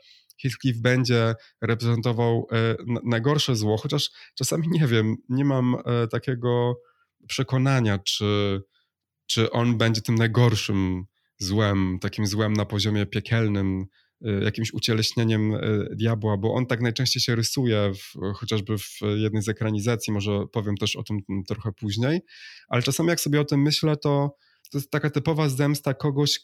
Heathcliff 0.42 0.80
będzie 0.80 1.34
reprezentował 1.62 2.46
e, 2.52 2.76
najgorsze 3.04 3.56
zło, 3.56 3.76
chociaż 3.76 4.10
czasami 4.34 4.68
nie 4.68 4.86
wiem, 4.86 5.16
nie 5.28 5.44
mam 5.44 5.74
e, 5.74 6.08
takiego 6.08 6.74
przekonania, 7.28 7.98
czy 7.98 8.60
czy 9.26 9.50
on 9.50 9.78
będzie 9.78 10.00
tym 10.00 10.14
najgorszym 10.14 11.04
złem, 11.38 11.98
takim 12.00 12.26
złem 12.26 12.52
na 12.52 12.64
poziomie 12.64 13.06
piekielnym, 13.06 13.86
y, 14.26 14.40
jakimś 14.44 14.72
ucieleśnieniem 14.72 15.52
diabła, 15.92 16.36
bo 16.36 16.54
on 16.54 16.66
tak 16.66 16.80
najczęściej 16.80 17.20
się 17.20 17.34
rysuje, 17.34 17.92
w, 17.94 18.34
chociażby 18.34 18.78
w 18.78 19.00
jednej 19.16 19.42
z 19.42 19.48
ekranizacji, 19.48 20.12
może 20.12 20.46
powiem 20.52 20.76
też 20.76 20.96
o 20.96 21.02
tym 21.02 21.18
trochę 21.48 21.72
później, 21.72 22.20
ale 22.68 22.82
czasami 22.82 23.08
jak 23.08 23.20
sobie 23.20 23.40
o 23.40 23.44
tym 23.44 23.62
myślę, 23.62 23.96
to 23.96 24.36
to 24.70 24.78
jest 24.78 24.90
taka 24.90 25.10
typowa 25.10 25.48
zemsta 25.48 25.94
kogoś, 25.94 26.40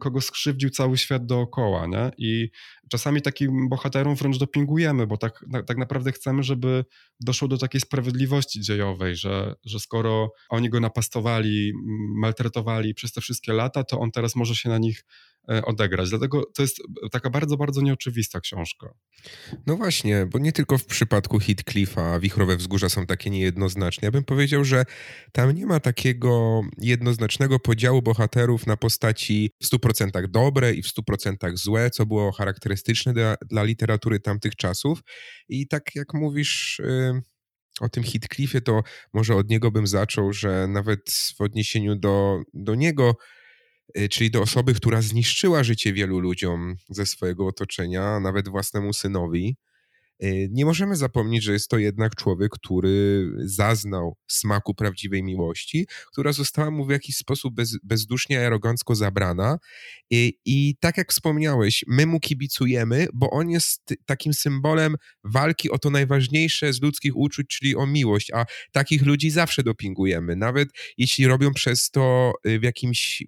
kogo 0.00 0.20
skrzywdził 0.20 0.70
cały 0.70 0.98
świat 0.98 1.26
dookoła, 1.26 1.86
nie? 1.86 2.10
I 2.18 2.50
czasami 2.90 3.22
takim 3.22 3.68
bohaterom 3.68 4.14
wręcz 4.14 4.38
dopingujemy, 4.38 5.06
bo 5.06 5.16
tak, 5.16 5.44
tak 5.66 5.76
naprawdę 5.76 6.12
chcemy, 6.12 6.42
żeby 6.42 6.84
doszło 7.20 7.48
do 7.48 7.58
takiej 7.58 7.80
sprawiedliwości 7.80 8.60
dziejowej, 8.60 9.16
że, 9.16 9.54
że 9.64 9.80
skoro 9.80 10.32
oni 10.48 10.70
go 10.70 10.80
napastowali, 10.80 11.72
maltretowali 12.16 12.94
przez 12.94 13.12
te 13.12 13.20
wszystkie 13.20 13.52
lata, 13.52 13.84
to 13.84 14.00
on 14.00 14.10
teraz 14.10 14.36
może 14.36 14.56
się 14.56 14.68
na 14.68 14.78
nich 14.78 15.04
E, 15.04 15.35
odegrać. 15.64 16.10
Dlatego 16.10 16.42
to 16.54 16.62
jest 16.62 16.82
taka 17.12 17.30
bardzo, 17.30 17.56
bardzo 17.56 17.80
nieoczywista 17.80 18.40
książka. 18.40 18.88
No 19.66 19.76
właśnie, 19.76 20.26
bo 20.26 20.38
nie 20.38 20.52
tylko 20.52 20.78
w 20.78 20.86
przypadku 20.86 21.38
Heathcliffa 21.38 22.20
Wichrowe 22.20 22.56
Wzgórza 22.56 22.88
są 22.88 23.06
takie 23.06 23.30
niejednoznaczne. 23.30 24.06
Ja 24.06 24.12
bym 24.12 24.24
powiedział, 24.24 24.64
że 24.64 24.84
tam 25.32 25.52
nie 25.52 25.66
ma 25.66 25.80
takiego 25.80 26.60
jednoznacznego 26.78 27.58
podziału 27.58 28.02
bohaterów 28.02 28.66
na 28.66 28.76
postaci 28.76 29.50
w 29.62 29.66
100% 29.66 30.28
dobre 30.28 30.74
i 30.74 30.82
w 30.82 30.86
100% 30.86 31.56
złe, 31.56 31.90
co 31.90 32.06
było 32.06 32.32
charakterystyczne 32.32 33.12
dla, 33.12 33.36
dla 33.50 33.64
literatury 33.64 34.20
tamtych 34.20 34.56
czasów. 34.56 35.00
I 35.48 35.68
tak 35.68 35.94
jak 35.94 36.14
mówisz... 36.14 36.80
Yy 36.84 37.22
o 37.80 37.88
tym 37.88 38.02
Heathcliffie, 38.02 38.60
to 38.60 38.82
może 39.14 39.34
od 39.34 39.50
niego 39.50 39.70
bym 39.70 39.86
zaczął, 39.86 40.32
że 40.32 40.66
nawet 40.68 41.00
w 41.36 41.40
odniesieniu 41.40 41.96
do, 41.96 42.42
do 42.54 42.74
niego 42.74 43.16
czyli 44.10 44.30
do 44.30 44.42
osoby, 44.42 44.74
która 44.74 45.02
zniszczyła 45.02 45.64
życie 45.64 45.92
wielu 45.92 46.18
ludziom 46.18 46.76
ze 46.88 47.06
swojego 47.06 47.46
otoczenia, 47.46 48.20
nawet 48.20 48.48
własnemu 48.48 48.92
synowi. 48.92 49.56
Y, 50.24 50.48
nie 50.50 50.64
możemy 50.64 50.96
zapomnieć, 50.96 51.44
że 51.44 51.52
jest 51.52 51.68
to 51.68 51.78
jednak 51.78 52.14
człowiek, 52.14 52.52
który 52.52 53.28
zaznał 53.38 54.16
smaku 54.28 54.74
prawdziwej 54.74 55.22
miłości, 55.22 55.86
która 56.12 56.32
została 56.32 56.70
mu 56.70 56.86
w 56.86 56.90
jakiś 56.90 57.16
sposób 57.16 57.54
bez, 57.54 57.78
bezdusznie, 57.82 58.46
arogancko 58.46 58.94
zabrana. 58.94 59.58
I, 60.10 60.38
I 60.44 60.76
tak 60.80 60.96
jak 60.96 61.12
wspomniałeś, 61.12 61.84
my 61.88 62.06
mu 62.06 62.20
kibicujemy, 62.20 63.06
bo 63.14 63.30
on 63.30 63.50
jest 63.50 63.94
takim 64.06 64.34
symbolem 64.34 64.96
walki 65.24 65.70
o 65.70 65.78
to 65.78 65.90
najważniejsze 65.90 66.72
z 66.72 66.82
ludzkich 66.82 67.16
uczuć, 67.16 67.46
czyli 67.46 67.76
o 67.76 67.86
miłość, 67.86 68.30
a 68.34 68.44
takich 68.72 69.06
ludzi 69.06 69.30
zawsze 69.30 69.62
dopingujemy, 69.62 70.36
nawet 70.36 70.68
jeśli 70.98 71.26
robią 71.26 71.52
przez 71.52 71.90
to 71.90 72.32
y, 72.46 72.58
w 72.58 72.62
jakimś 72.62 73.22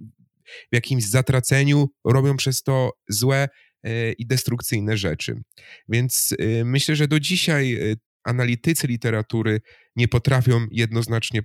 w 0.72 0.74
jakimś 0.74 1.04
zatraceniu, 1.04 1.88
robią 2.04 2.37
przez 2.37 2.62
to 2.62 2.90
złe 3.08 3.48
e, 3.82 4.12
i 4.12 4.26
destrukcyjne 4.26 4.96
rzeczy. 4.96 5.42
Więc 5.88 6.34
e, 6.38 6.64
myślę, 6.64 6.96
że 6.96 7.08
do 7.08 7.20
dzisiaj 7.20 7.74
e, 7.74 7.94
analitycy 8.24 8.87
literatury 8.87 9.61
nie 9.96 10.08
potrafią 10.08 10.66
jednoznacznie 10.70 11.40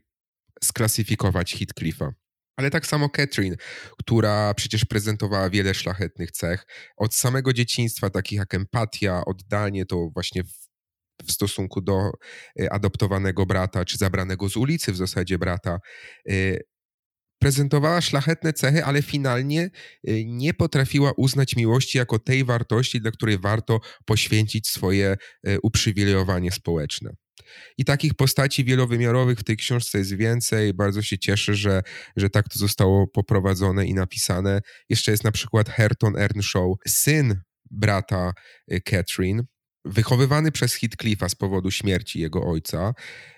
sklasyfikować 0.64 1.56
Heathcliffa. 1.56 2.12
Ale 2.58 2.70
tak 2.70 2.86
samo 2.86 3.10
Catherine, 3.10 3.56
która 4.00 4.54
przecież 4.54 4.86
prezentowała 4.86 5.50
wiele 5.50 5.74
szlachetnych 5.74 6.32
cech. 6.32 6.66
Od 6.98 7.16
samego 7.16 7.54
dzieciństwa, 7.54 8.10
takich 8.10 8.40
jak 8.40 8.54
empatia, 8.54 9.22
oddanie, 9.26 9.86
to 9.86 10.10
właśnie 10.14 10.44
w, 10.44 10.54
w 11.28 11.32
stosunku 11.32 11.82
do 11.82 12.12
adoptowanego 12.72 13.46
brata, 13.46 13.86
czy 13.86 13.98
zabranego 13.98 14.50
z 14.50 14.58
ulicy 14.58 14.92
w 14.92 14.98
zasadzie 14.98 15.38
brata, 15.38 15.80
prezentowała 17.44 18.02
szlachetne 18.02 18.54
cechy, 18.54 18.86
ale 18.86 19.02
finalnie 19.02 19.70
y, 20.10 20.26
nie 20.26 20.54
potrafiła 20.54 21.12
uznać 21.18 21.56
miłości 21.56 21.98
jako 21.98 22.20
tej 22.20 22.44
wartości, 22.44 23.02
dla 23.02 23.12
której 23.12 23.40
warto 23.40 23.80
poświęcić 24.06 24.68
swoje 24.68 25.18
y, 25.48 25.58
uprzywilejowanie 25.64 26.52
społeczne. 26.52 27.12
I 27.78 27.86
takich 27.86 28.14
postaci 28.14 28.64
wielowymiarowych 28.64 29.40
w 29.40 29.44
tej 29.44 29.58
książce 29.58 29.98
jest 29.98 30.16
więcej. 30.16 30.74
Bardzo 30.74 31.02
się 31.02 31.18
cieszę, 31.18 31.56
że, 31.56 31.82
że 32.16 32.30
tak 32.30 32.50
to 32.50 32.60
zostało 32.60 33.08
poprowadzone 33.08 33.86
i 33.86 33.94
napisane. 33.94 34.62
Jeszcze 34.90 35.12
jest 35.12 35.24
na 35.24 35.32
przykład 35.32 35.70
Herton 35.70 36.18
Earnshaw, 36.18 36.68
syn 36.88 37.42
brata 37.72 38.32
y, 38.72 38.82
Catherine, 38.82 39.44
wychowywany 39.86 40.52
przez 40.52 40.74
Heathcliffa 40.74 41.30
z 41.30 41.36
powodu 41.36 41.72
śmierci 41.72 42.20
jego 42.20 42.44
ojca, 42.44 42.94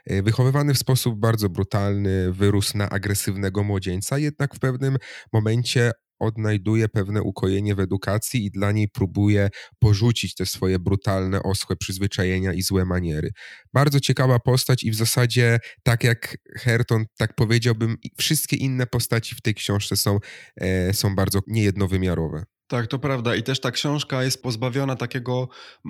e, 0.05 0.23
wychowywany 0.23 0.73
w 0.73 0.77
sposób 0.77 1.19
bardzo 1.19 1.49
brutalny, 1.49 2.31
wyrósł 2.31 2.77
na 2.77 2.89
agresywnego 2.89 3.63
młodzieńca, 3.63 4.17
jednak 4.17 4.55
w 4.55 4.60
pewnym 4.60 4.97
momencie 5.34 5.91
odnajduje 6.19 6.89
pewne 6.89 7.21
ukojenie 7.21 7.75
w 7.75 7.79
edukacji 7.79 8.45
i 8.45 8.51
dla 8.51 8.71
niej 8.71 8.88
próbuje 8.89 9.49
porzucić 9.79 10.36
te 10.36 10.45
swoje 10.45 10.79
brutalne, 10.79 11.43
oschłe 11.43 11.75
przyzwyczajenia 11.75 12.53
i 12.53 12.62
złe 12.62 12.86
maniery. 12.86 13.31
Bardzo 13.73 13.99
ciekawa 13.99 14.39
postać 14.39 14.84
i 14.84 14.91
w 14.91 14.95
zasadzie, 14.95 15.60
tak 15.84 16.03
jak 16.03 16.38
Herton, 16.55 17.05
tak 17.17 17.36
powiedziałbym, 17.36 17.95
wszystkie 18.17 18.55
inne 18.55 18.88
postaci 18.88 19.36
w 19.36 19.41
tej 19.41 19.53
książce 19.53 19.95
są, 19.95 20.19
e, 20.55 20.93
są 20.93 21.15
bardzo 21.15 21.39
niejednowymiarowe. 21.47 22.55
Tak, 22.67 22.88
to 22.88 22.99
prawda. 22.99 23.36
I 23.36 23.43
też 23.43 23.60
ta 23.60 23.71
książka 23.71 24.23
jest 24.23 24.43
pozbawiona 24.43 24.95
takiego 24.95 25.49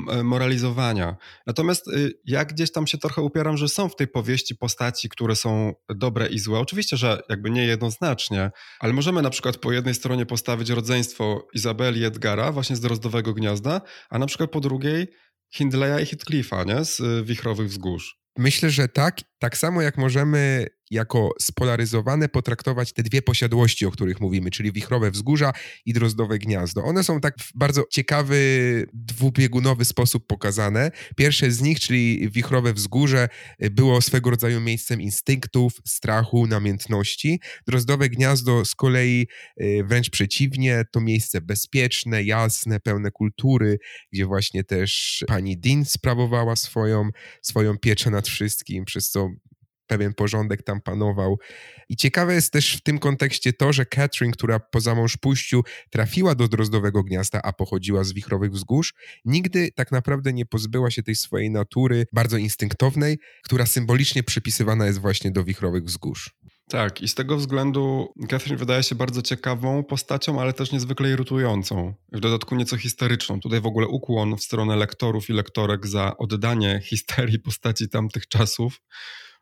e, 0.09 0.23
moralizowania. 0.23 1.15
Natomiast 1.47 1.87
y, 1.87 2.11
ja 2.25 2.45
gdzieś 2.45 2.71
tam 2.71 2.87
się 2.87 2.97
trochę 2.97 3.21
upieram, 3.21 3.57
że 3.57 3.69
są 3.69 3.89
w 3.89 3.95
tej 3.95 4.07
powieści 4.07 4.55
postaci, 4.55 5.09
które 5.09 5.35
są 5.35 5.73
dobre 5.89 6.27
i 6.27 6.39
złe. 6.39 6.59
Oczywiście, 6.59 6.97
że 6.97 7.21
jakby 7.29 7.49
nie 7.49 7.65
jednoznacznie, 7.65 8.51
ale 8.79 8.93
możemy 8.93 9.21
na 9.21 9.29
przykład 9.29 9.57
po 9.57 9.71
jednej 9.71 9.93
stronie 9.93 10.25
postawić 10.25 10.69
rodzeństwo 10.69 11.47
Izabeli 11.53 12.01
i 12.01 12.05
Edgara 12.05 12.51
właśnie 12.51 12.75
z 12.75 12.79
Drozdowego 12.79 13.33
Gniazda, 13.33 13.81
a 14.09 14.19
na 14.19 14.25
przykład 14.25 14.51
po 14.51 14.59
drugiej 14.59 15.07
Hindleya 15.53 16.03
i 16.03 16.05
Heathcliffa, 16.05 16.63
nie? 16.63 16.85
Z 16.85 16.99
y, 16.99 17.23
Wichrowych 17.23 17.67
Wzgórz. 17.67 18.25
Myślę, 18.37 18.69
że 18.69 18.87
tak. 18.87 19.21
Tak 19.39 19.57
samo 19.57 19.81
jak 19.81 19.97
możemy 19.97 20.67
jako 20.91 21.29
spolaryzowane 21.41 22.29
potraktować 22.29 22.93
te 22.93 23.03
dwie 23.03 23.21
posiadłości, 23.21 23.85
o 23.85 23.91
których 23.91 24.19
mówimy, 24.19 24.51
czyli 24.51 24.71
wichrowe 24.71 25.11
wzgórza 25.11 25.53
i 25.85 25.93
drozdowe 25.93 26.39
gniazdo. 26.39 26.83
One 26.83 27.03
są 27.03 27.21
tak 27.21 27.35
w 27.39 27.51
bardzo 27.55 27.83
ciekawy, 27.91 28.35
dwubiegunowy 28.93 29.85
sposób 29.85 30.27
pokazane. 30.27 30.91
Pierwsze 31.15 31.51
z 31.51 31.61
nich, 31.61 31.79
czyli 31.79 32.29
wichrowe 32.29 32.73
wzgórze, 32.73 33.29
było 33.59 34.01
swego 34.01 34.29
rodzaju 34.29 34.61
miejscem 34.61 35.01
instynktów, 35.01 35.73
strachu, 35.85 36.47
namiętności. 36.47 37.39
Drozdowe 37.67 38.09
gniazdo 38.09 38.65
z 38.65 38.75
kolei 38.75 39.27
y, 39.61 39.83
wręcz 39.87 40.09
przeciwnie, 40.09 40.83
to 40.91 41.01
miejsce 41.01 41.41
bezpieczne, 41.41 42.23
jasne, 42.23 42.79
pełne 42.79 43.11
kultury, 43.11 43.77
gdzie 44.11 44.25
właśnie 44.25 44.63
też 44.63 45.23
pani 45.27 45.57
Dean 45.57 45.85
sprawowała 45.85 46.55
swoją, 46.55 47.09
swoją 47.41 47.77
pieczę 47.77 48.11
nad 48.11 48.27
wszystkim, 48.27 48.85
przez 48.85 49.09
co 49.09 49.29
pewien 49.87 50.13
porządek 50.13 50.63
tam 50.63 50.81
panował. 50.81 51.37
I 51.89 51.95
ciekawe 51.95 52.33
jest 52.33 52.53
też 52.53 52.77
w 52.77 52.81
tym 52.81 52.99
kontekście 52.99 53.53
to, 53.53 53.73
że 53.73 53.85
Catherine, 53.85 54.33
która 54.33 54.59
po 54.59 54.79
zamążpójściu 54.79 55.61
trafiła 55.89 56.35
do 56.35 56.47
Drozdowego 56.47 57.03
Gniazda, 57.03 57.41
a 57.43 57.53
pochodziła 57.53 58.03
z 58.03 58.13
Wichrowych 58.13 58.51
Wzgórz, 58.51 58.93
nigdy 59.25 59.71
tak 59.71 59.91
naprawdę 59.91 60.33
nie 60.33 60.45
pozbyła 60.45 60.91
się 60.91 61.03
tej 61.03 61.15
swojej 61.15 61.49
natury 61.49 62.05
bardzo 62.13 62.37
instynktownej, 62.37 63.17
która 63.43 63.65
symbolicznie 63.65 64.23
przypisywana 64.23 64.85
jest 64.85 64.99
właśnie 64.99 65.31
do 65.31 65.43
Wichrowych 65.43 65.83
Wzgórz. 65.83 66.35
Tak, 66.69 67.01
i 67.01 67.07
z 67.07 67.15
tego 67.15 67.37
względu 67.37 68.13
Catherine 68.29 68.57
wydaje 68.57 68.83
się 68.83 68.95
bardzo 68.95 69.21
ciekawą 69.21 69.83
postacią, 69.83 70.41
ale 70.41 70.53
też 70.53 70.71
niezwykle 70.71 71.09
irytującą. 71.09 71.93
W 72.11 72.19
dodatku 72.19 72.55
nieco 72.55 72.77
historyczną. 72.77 73.39
Tutaj 73.39 73.61
w 73.61 73.65
ogóle 73.65 73.87
ukłon 73.87 74.37
w 74.37 74.43
stronę 74.43 74.75
lektorów 74.75 75.29
i 75.29 75.33
lektorek 75.33 75.87
za 75.87 76.17
oddanie 76.17 76.79
histerii 76.89 77.39
postaci 77.39 77.89
tamtych 77.89 78.27
czasów. 78.27 78.81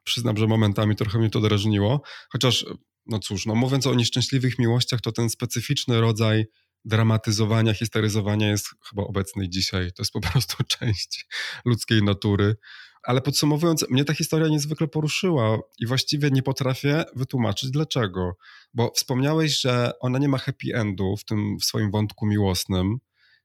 Przyznam, 0.04 0.38
że 0.38 0.48
momentami 0.48 0.96
trochę 0.96 1.20
mnie 1.20 1.30
to 1.30 1.40
drażniło. 1.40 2.02
Chociaż, 2.30 2.66
no 3.06 3.20
cóż, 3.20 3.46
no 3.46 3.56
mówiąc 3.56 3.88
o 3.88 3.94
nieszczęśliwych 3.94 4.60
miłościach, 4.60 5.02
to 5.02 5.12
ten 5.12 5.30
specyficzny 5.30 6.02
rodzaj 6.02 6.46
dramatyzowania, 6.86 7.74
histeryzowania 7.74 8.50
jest 8.50 8.70
chyba 8.90 9.04
obecny 9.04 9.50
dzisiaj. 9.50 9.92
To 9.94 10.02
jest 10.02 10.12
po 10.12 10.22
prostu 10.22 10.64
część 10.80 11.26
ludzkiej 11.66 12.04
natury. 12.04 12.56
Ale 13.04 13.22
podsumowując, 13.22 13.86
mnie 13.90 14.06
ta 14.06 14.14
historia 14.14 14.48
niezwykle 14.48 14.88
poruszyła 14.88 15.60
i 15.80 15.86
właściwie 15.86 16.30
nie 16.32 16.44
potrafię 16.44 17.04
wytłumaczyć 17.16 17.72
dlaczego. 17.72 18.38
Bo 18.74 18.92
wspomniałeś, 18.96 19.60
że 19.62 19.92
ona 20.00 20.20
nie 20.20 20.30
ma 20.30 20.38
happy 20.38 20.68
endu 20.74 21.18
w 21.18 21.26
tym 21.26 21.58
w 21.62 21.66
swoim 21.66 21.92
wątku 21.92 22.26
miłosnym, 22.26 22.98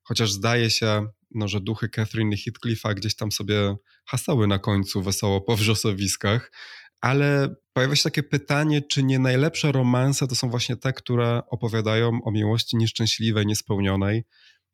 chociaż 0.02 0.32
zdaje 0.32 0.70
się, 0.70 1.06
no, 1.30 1.48
że 1.48 1.60
duchy 1.60 1.88
Catherine 1.88 2.32
i 2.32 2.36
Heathcliffa 2.36 2.94
gdzieś 2.94 3.16
tam 3.16 3.32
sobie 3.32 3.76
hasały 4.06 4.46
na 4.46 4.58
końcu 4.58 5.02
wesoło 5.02 5.40
po 5.40 5.56
wrzosowiskach, 5.56 6.52
ale 7.00 7.54
pojawia 7.72 7.96
się 7.96 8.02
takie 8.02 8.22
pytanie, 8.22 8.82
czy 8.82 9.02
nie 9.02 9.18
najlepsze 9.18 9.72
romanse 9.72 10.26
to 10.26 10.34
są 10.34 10.50
właśnie 10.50 10.76
te, 10.76 10.92
które 10.92 11.42
opowiadają 11.50 12.20
o 12.24 12.30
miłości 12.30 12.76
nieszczęśliwej, 12.76 13.46
niespełnionej. 13.46 14.24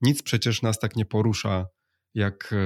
Nic 0.01 0.23
przecież 0.23 0.63
nas 0.63 0.79
tak 0.79 0.97
nie 0.97 1.05
porusza, 1.05 1.67
jak 2.15 2.53
e, 2.53 2.57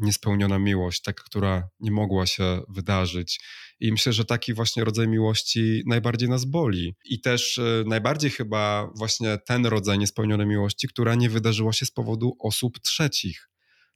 niespełniona 0.00 0.58
miłość, 0.58 1.02
taka, 1.02 1.24
która 1.24 1.68
nie 1.80 1.90
mogła 1.90 2.26
się 2.26 2.60
wydarzyć. 2.68 3.40
I 3.80 3.92
myślę, 3.92 4.12
że 4.12 4.24
taki 4.24 4.54
właśnie 4.54 4.84
rodzaj 4.84 5.08
miłości 5.08 5.82
najbardziej 5.86 6.28
nas 6.28 6.44
boli. 6.44 6.94
I 7.04 7.20
też 7.20 7.58
e, 7.58 7.84
najbardziej 7.86 8.30
chyba 8.30 8.90
właśnie 8.96 9.38
ten 9.46 9.66
rodzaj 9.66 9.98
niespełnionej 9.98 10.46
miłości, 10.46 10.88
która 10.88 11.14
nie 11.14 11.30
wydarzyła 11.30 11.72
się 11.72 11.86
z 11.86 11.90
powodu 11.90 12.36
osób 12.40 12.78
trzecich. 12.78 13.50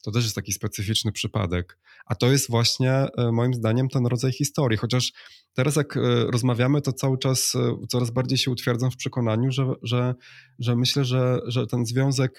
To 0.04 0.10
też 0.10 0.24
jest 0.24 0.34
taki 0.34 0.52
specyficzny 0.52 1.12
przypadek. 1.12 1.78
A 2.06 2.14
to 2.14 2.32
jest 2.32 2.50
właśnie 2.50 2.92
e, 2.92 3.32
moim 3.32 3.54
zdaniem 3.54 3.88
ten 3.88 4.06
rodzaj 4.06 4.32
historii. 4.32 4.78
Chociaż 4.78 5.12
teraz 5.54 5.76
jak 5.76 5.96
e, 5.96 6.00
rozmawiamy, 6.30 6.80
to 6.80 6.92
cały 6.92 7.18
czas 7.18 7.54
e, 7.54 7.86
coraz 7.88 8.10
bardziej 8.10 8.38
się 8.38 8.50
utwierdzam 8.50 8.90
w 8.90 8.96
przekonaniu, 8.96 9.52
że, 9.52 9.66
że, 9.82 10.14
że 10.58 10.76
myślę, 10.76 11.04
że, 11.04 11.40
że 11.46 11.66
ten 11.66 11.86
związek 11.86 12.38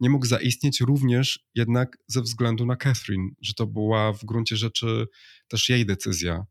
nie 0.00 0.10
mógł 0.10 0.26
zaistnieć 0.26 0.80
również 0.80 1.46
jednak 1.54 1.98
ze 2.06 2.22
względu 2.22 2.66
na 2.66 2.76
Catherine, 2.76 3.30
że 3.42 3.54
to 3.54 3.66
była 3.66 4.12
w 4.12 4.24
gruncie 4.24 4.56
rzeczy 4.56 5.06
też 5.48 5.68
jej 5.68 5.86
decyzja. 5.86 6.44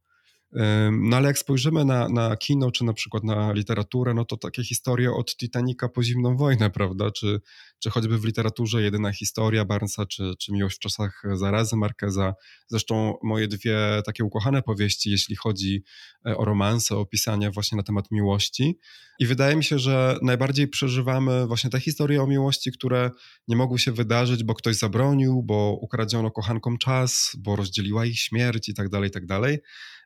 No 0.92 1.18
ale 1.18 1.28
jak 1.28 1.38
spojrzymy 1.38 1.86
na, 1.86 2.10
na 2.10 2.38
kino, 2.38 2.72
czy 2.72 2.84
na 2.84 2.94
przykład 2.94 3.24
na 3.24 3.54
literaturę, 3.54 4.14
no 4.14 4.26
to 4.26 4.38
takie 4.38 4.64
historie 4.64 5.12
od 5.12 5.36
Titanica 5.36 5.90
po 5.90 6.04
zimną 6.04 6.38
wojnę, 6.38 6.70
prawda? 6.70 7.12
Czy, 7.12 7.40
czy 7.80 7.90
choćby 7.90 8.18
w 8.18 8.26
literaturze 8.26 8.82
jedyna 8.82 9.14
historia 9.14 9.66
Barnesa, 9.66 10.06
czy, 10.06 10.34
czy 10.40 10.52
Miłość 10.54 10.76
w 10.76 10.80
czasach 10.80 11.24
zarazy 11.34 11.76
Markeza. 11.76 12.34
Zresztą 12.68 13.14
moje 13.24 13.48
dwie 13.48 14.02
takie 14.06 14.24
ukochane 14.24 14.62
powieści, 14.62 15.12
jeśli 15.12 15.36
chodzi 15.36 15.84
e, 16.28 16.38
o 16.38 16.46
romanse, 16.46 16.96
o 16.96 17.06
właśnie 17.54 17.76
na 17.76 17.84
temat 17.84 18.12
miłości. 18.12 18.80
I 19.20 19.26
wydaje 19.26 19.56
mi 19.56 19.64
się, 19.64 19.80
że 19.80 20.18
najbardziej 20.22 20.68
przeżywamy 20.68 21.48
właśnie 21.48 21.70
te 21.70 21.80
historie 21.80 22.24
o 22.24 22.28
miłości, 22.28 22.72
które 22.72 23.12
nie 23.48 23.56
mogły 23.56 23.80
się 23.80 23.92
wydarzyć, 23.92 24.44
bo 24.44 24.56
ktoś 24.56 24.76
zabronił, 24.76 25.44
bo 25.44 25.78
ukradziono 25.82 26.32
kochankom 26.32 26.78
czas, 26.78 27.32
bo 27.38 27.56
rozdzieliła 27.56 28.06
ich 28.06 28.20
śmierć 28.20 28.70
i 28.70 28.74
tak 28.74 28.90
dalej, 28.90 29.10
i 29.10 29.12
tak 29.12 29.26
dalej. 29.26 29.58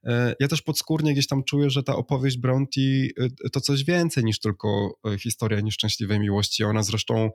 E, 0.03 0.35
ja 0.39 0.47
też 0.47 0.61
podskórnie 0.61 1.13
gdzieś 1.13 1.27
tam 1.27 1.43
czuję, 1.43 1.69
że 1.69 1.83
ta 1.83 1.95
opowieść 1.95 2.37
Bronte 2.37 2.81
e, 3.45 3.49
to 3.49 3.61
coś 3.61 3.83
więcej 3.83 4.23
niż 4.23 4.39
tylko 4.39 4.99
historia 5.19 5.59
nieszczęśliwej 5.59 6.19
miłości. 6.19 6.63
Ona 6.63 6.83
zresztą 6.83 7.29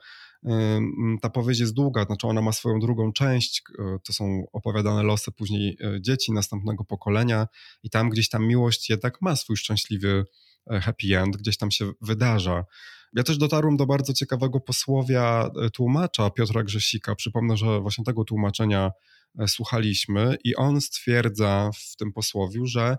ta 1.23 1.31
powieść 1.31 1.61
jest 1.61 1.75
długa, 1.75 2.05
znaczy 2.05 2.27
ona 2.27 2.43
ma 2.43 2.53
swoją 2.53 2.79
drugą 2.79 3.13
część, 3.13 3.63
e, 3.79 3.99
to 4.05 4.13
są 4.13 4.47
opowiadane 4.53 5.03
losy 5.03 5.33
później 5.33 5.79
e, 5.81 6.01
dzieci 6.01 6.33
następnego 6.33 6.85
pokolenia 6.85 7.47
i 7.83 7.91
tam 7.91 8.11
gdzieś 8.11 8.29
tam 8.29 8.47
miłość 8.47 8.91
jednak 8.91 9.23
ma 9.23 9.37
swój 9.37 9.57
szczęśliwy 9.57 10.25
e, 10.71 10.81
happy 10.81 11.19
end, 11.19 11.37
gdzieś 11.37 11.57
tam 11.57 11.71
się 11.71 11.91
wydarza. 12.01 12.65
Ja 13.13 13.23
też 13.23 13.39
dotarłem 13.39 13.77
do 13.77 13.87
bardzo 13.87 14.13
ciekawego 14.13 14.61
posłowia 14.61 15.51
tłumacza 15.73 16.31
Piotra 16.31 16.63
Grzesika. 16.63 17.15
Przypomnę, 17.15 17.57
że 17.57 17.81
właśnie 17.81 18.05
tego 18.05 18.25
tłumaczenia 18.25 18.91
słuchaliśmy 19.47 20.37
i 20.45 20.57
on 20.57 20.81
stwierdza 20.81 21.71
w 21.75 21.97
tym 21.97 22.13
posłowiu, 22.13 22.67
że 22.67 22.97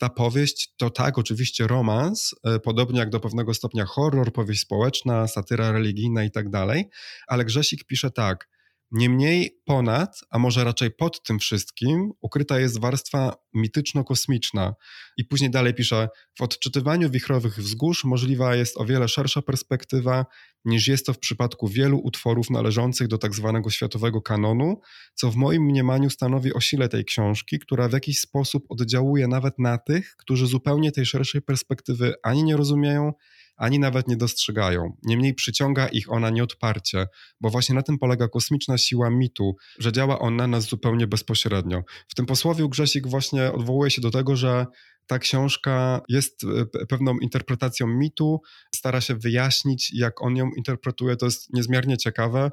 ta 0.00 0.08
powieść 0.08 0.74
to 0.76 0.90
tak, 0.90 1.18
oczywiście 1.18 1.66
romans, 1.66 2.34
e, 2.44 2.58
podobnie 2.58 2.98
jak 2.98 3.10
do 3.10 3.20
pewnego 3.20 3.54
stopnia 3.54 3.84
horror, 3.84 4.32
powieść 4.32 4.60
społeczna, 4.60 5.28
satyra 5.28 5.72
religijna 5.72 6.24
i 6.24 6.30
tak 6.30 6.50
dalej, 6.50 6.88
ale 7.26 7.44
Grzesik 7.44 7.84
pisze 7.84 8.10
tak– 8.10 8.48
Niemniej 8.90 9.60
ponad, 9.64 10.20
a 10.30 10.38
może 10.38 10.64
raczej 10.64 10.90
pod 10.90 11.22
tym 11.22 11.38
wszystkim, 11.38 12.12
ukryta 12.20 12.60
jest 12.60 12.80
warstwa 12.80 13.34
mityczno-kosmiczna. 13.54 14.74
I 15.16 15.24
później 15.24 15.50
dalej 15.50 15.74
pisze: 15.74 16.08
W 16.38 16.42
odczytywaniu 16.42 17.10
wichrowych 17.10 17.58
wzgórz 17.58 18.04
możliwa 18.04 18.54
jest 18.54 18.76
o 18.76 18.84
wiele 18.84 19.08
szersza 19.08 19.42
perspektywa 19.42 20.26
niż 20.64 20.88
jest 20.88 21.06
to 21.06 21.12
w 21.12 21.18
przypadku 21.18 21.68
wielu 21.68 21.98
utworów 21.98 22.50
należących 22.50 23.08
do 23.08 23.18
tak 23.18 23.34
zwanego 23.34 23.70
światowego 23.70 24.22
kanonu, 24.22 24.80
co 25.14 25.30
w 25.30 25.36
moim 25.36 25.62
mniemaniu 25.62 26.10
stanowi 26.10 26.54
o 26.54 26.60
sile 26.60 26.88
tej 26.88 27.04
książki, 27.04 27.58
która 27.58 27.88
w 27.88 27.92
jakiś 27.92 28.20
sposób 28.20 28.64
oddziałuje 28.68 29.28
nawet 29.28 29.58
na 29.58 29.78
tych, 29.78 30.16
którzy 30.16 30.46
zupełnie 30.46 30.92
tej 30.92 31.06
szerszej 31.06 31.42
perspektywy 31.42 32.14
ani 32.22 32.44
nie 32.44 32.56
rozumieją, 32.56 33.12
ani 33.58 33.78
nawet 33.78 34.08
nie 34.08 34.16
dostrzegają. 34.16 34.96
Niemniej 35.02 35.34
przyciąga 35.34 35.88
ich 35.88 36.12
ona 36.12 36.30
nieodparcie, 36.30 37.06
bo 37.40 37.50
właśnie 37.50 37.74
na 37.74 37.82
tym 37.82 37.98
polega 37.98 38.28
kosmiczna 38.28 38.78
siła 38.78 39.10
mitu, 39.10 39.56
że 39.78 39.92
działa 39.92 40.18
on 40.18 40.36
na 40.36 40.46
nas 40.46 40.64
zupełnie 40.64 41.06
bezpośrednio. 41.06 41.82
W 42.08 42.14
tym 42.14 42.26
posłowie 42.26 42.68
Grzesik 42.68 43.06
właśnie 43.06 43.52
odwołuje 43.52 43.90
się 43.90 44.00
do 44.00 44.10
tego, 44.10 44.36
że 44.36 44.66
ta 45.08 45.18
książka 45.18 46.00
jest 46.08 46.44
e, 46.44 46.86
pewną 46.86 47.18
interpretacją 47.18 47.86
mitu, 47.86 48.40
stara 48.74 49.00
się 49.00 49.14
wyjaśnić, 49.14 49.92
jak 49.94 50.22
on 50.22 50.36
ją 50.36 50.50
interpretuje, 50.56 51.16
to 51.16 51.26
jest 51.26 51.54
niezmiernie 51.54 51.96
ciekawe. 51.96 52.50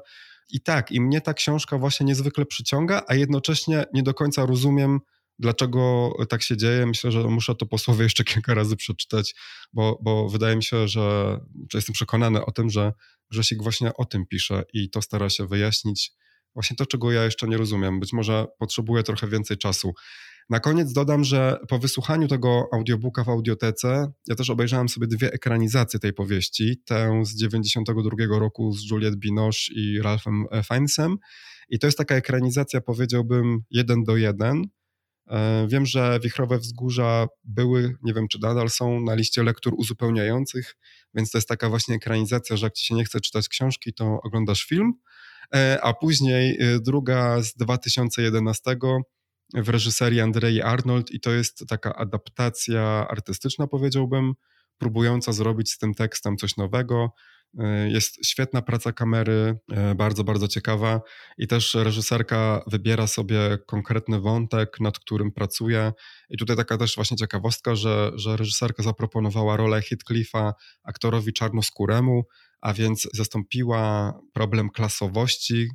I 0.50 0.60
tak, 0.60 0.92
i 0.92 1.00
mnie 1.00 1.20
ta 1.20 1.34
książka 1.34 1.78
właśnie 1.78 2.06
niezwykle 2.06 2.46
przyciąga, 2.46 3.02
a 3.08 3.14
jednocześnie 3.14 3.84
nie 3.94 4.02
do 4.02 4.14
końca 4.14 4.46
rozumiem, 4.46 5.00
Dlaczego 5.38 6.12
tak 6.28 6.42
się 6.42 6.56
dzieje? 6.56 6.86
Myślę, 6.86 7.12
że 7.12 7.22
muszę 7.22 7.54
to 7.54 7.66
posłowie 7.66 8.02
jeszcze 8.02 8.24
kilka 8.24 8.54
razy 8.54 8.76
przeczytać, 8.76 9.34
bo, 9.72 9.98
bo 10.02 10.28
wydaje 10.28 10.56
mi 10.56 10.62
się, 10.62 10.88
że, 10.88 11.38
że 11.72 11.78
jestem 11.78 11.92
przekonany 11.92 12.44
o 12.44 12.50
tym, 12.52 12.70
że 12.70 12.92
Grzesik 13.30 13.62
właśnie 13.62 13.94
o 13.94 14.04
tym 14.04 14.26
pisze 14.26 14.64
i 14.72 14.90
to 14.90 15.02
stara 15.02 15.30
się 15.30 15.46
wyjaśnić. 15.46 16.12
Właśnie 16.54 16.76
to, 16.76 16.86
czego 16.86 17.12
ja 17.12 17.24
jeszcze 17.24 17.48
nie 17.48 17.56
rozumiem. 17.56 18.00
Być 18.00 18.12
może 18.12 18.46
potrzebuję 18.58 19.02
trochę 19.02 19.28
więcej 19.28 19.58
czasu. 19.58 19.94
Na 20.50 20.60
koniec 20.60 20.92
dodam, 20.92 21.24
że 21.24 21.58
po 21.68 21.78
wysłuchaniu 21.78 22.28
tego 22.28 22.68
audiobooka 22.72 23.24
w 23.24 23.28
audiotece, 23.28 24.12
ja 24.26 24.34
też 24.34 24.50
obejrzałem 24.50 24.88
sobie 24.88 25.06
dwie 25.06 25.32
ekranizacje 25.32 26.00
tej 26.00 26.12
powieści. 26.12 26.82
Tę 26.84 27.24
z 27.24 27.36
92 27.36 28.38
roku 28.38 28.72
z 28.72 28.90
Juliette 28.90 29.16
Binoche 29.16 29.72
i 29.74 30.00
Ralphem 30.02 30.44
Fiennesem. 30.68 31.16
I 31.68 31.78
to 31.78 31.86
jest 31.86 31.98
taka 31.98 32.14
ekranizacja, 32.14 32.80
powiedziałbym, 32.80 33.62
jeden 33.70 34.04
do 34.04 34.16
jeden 34.16 34.68
E, 35.30 35.66
wiem, 35.68 35.86
że 35.86 36.20
Wichrowe 36.22 36.58
Wzgórza 36.58 37.26
były, 37.44 37.94
nie 38.02 38.14
wiem 38.14 38.28
czy 38.28 38.38
nadal 38.42 38.70
są, 38.70 39.00
na 39.00 39.14
liście 39.14 39.42
lektur 39.42 39.74
uzupełniających, 39.76 40.76
więc 41.14 41.30
to 41.30 41.38
jest 41.38 41.48
taka 41.48 41.68
właśnie 41.68 41.94
ekranizacja, 41.94 42.56
że 42.56 42.66
jak 42.66 42.74
ci 42.74 42.86
się 42.86 42.94
nie 42.94 43.04
chce 43.04 43.20
czytać 43.20 43.48
książki, 43.48 43.94
to 43.94 44.20
oglądasz 44.22 44.64
film. 44.64 44.92
E, 45.54 45.78
a 45.82 45.92
później 45.92 46.58
e, 46.60 46.80
druga 46.80 47.42
z 47.42 47.54
2011 47.54 48.76
w 49.54 49.68
reżyserii 49.68 50.20
Andrei 50.20 50.62
Arnold 50.62 51.10
i 51.10 51.20
to 51.20 51.30
jest 51.30 51.64
taka 51.68 51.94
adaptacja 51.94 53.06
artystyczna, 53.08 53.66
powiedziałbym, 53.66 54.34
próbująca 54.78 55.32
zrobić 55.32 55.70
z 55.70 55.78
tym 55.78 55.94
tekstem 55.94 56.36
coś 56.36 56.56
nowego. 56.56 57.12
E, 57.58 57.90
jest 57.90 58.26
świetna 58.26 58.62
praca 58.62 58.92
kamery, 58.92 59.58
e, 59.72 59.94
bardzo, 59.94 60.24
bardzo 60.24 60.48
ciekawa 60.48 61.00
i 61.38 61.46
też 61.46 61.74
reżyserka 61.74 62.62
wybiera 62.66 63.06
sobie 63.06 63.58
konkretny 63.66 64.20
wątek, 64.20 64.80
nad 64.80 64.98
którym 64.98 65.32
pracuje. 65.32 65.92
I 66.30 66.36
tutaj 66.36 66.56
taka 66.56 66.78
też 66.78 66.94
właśnie 66.96 67.16
ciekawostka, 67.16 67.74
że, 67.74 68.12
że 68.14 68.36
reżyserka 68.36 68.82
zaproponowała 68.82 69.56
rolę 69.56 69.82
Heathcliffa 69.82 70.54
aktorowi 70.84 71.32
czarnoskóremu, 71.32 72.22
a 72.60 72.72
więc 72.72 73.08
zastąpiła 73.12 74.12
problem 74.32 74.70
klasowości 74.70 75.68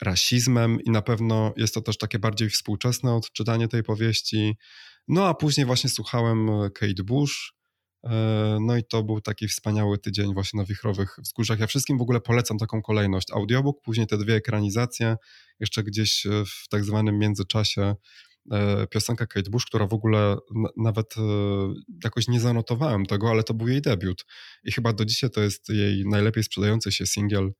rasizmem 0.00 0.80
i 0.80 0.90
na 0.90 1.02
pewno 1.02 1.52
jest 1.56 1.74
to 1.74 1.80
też 1.80 1.98
takie 1.98 2.18
bardziej 2.18 2.50
współczesne 2.50 3.14
odczytanie 3.14 3.68
tej 3.68 3.82
powieści. 3.82 4.56
No 5.08 5.26
a 5.26 5.34
później 5.34 5.66
właśnie 5.66 5.90
słuchałem 5.90 6.50
Kate 6.74 7.04
Bush, 7.04 7.54
E, 8.04 8.58
no 8.60 8.76
i 8.76 8.84
to 8.84 9.02
był 9.02 9.20
taki 9.20 9.48
wspaniały 9.48 9.98
tydzień 9.98 10.34
właśnie 10.34 10.58
na 10.58 10.64
Wichrowych 10.64 11.16
Wzgórzach. 11.18 11.60
Ja 11.60 11.66
wszystkim 11.66 11.98
w 11.98 12.02
ogóle 12.02 12.20
polecam 12.20 12.58
taką 12.58 12.82
kolejność. 12.82 13.30
Audiobook, 13.32 13.82
później 13.82 14.06
te 14.06 14.18
dwie 14.18 14.34
ekranizacje, 14.34 15.16
jeszcze 15.60 15.82
gdzieś 15.82 16.26
e, 16.26 16.30
w 16.44 16.68
tak 16.68 16.84
zwanym 16.84 17.18
międzyczasie 17.18 17.94
e, 18.52 18.86
piosenkę 18.86 19.26
Kate 19.26 19.50
Bush, 19.50 19.66
która 19.66 19.86
w 19.86 19.92
ogóle 19.92 20.36
nawet 20.76 21.14
e, 21.16 21.20
jakoś 22.04 22.28
nie 22.28 22.40
zanotowałem 22.40 23.06
tego, 23.06 23.30
ale 23.30 23.42
to 23.42 23.54
był 23.54 23.68
jej 23.68 23.82
debiut. 23.82 24.26
I 24.64 24.72
chyba 24.72 24.92
do 24.92 25.04
dzisiaj 25.04 25.30
to 25.30 25.40
jest 25.40 25.68
jej 25.68 26.04
najlepiej 26.06 26.44
sprzedający 26.44 26.92
się 26.92 27.06
singiel. 27.06 27.52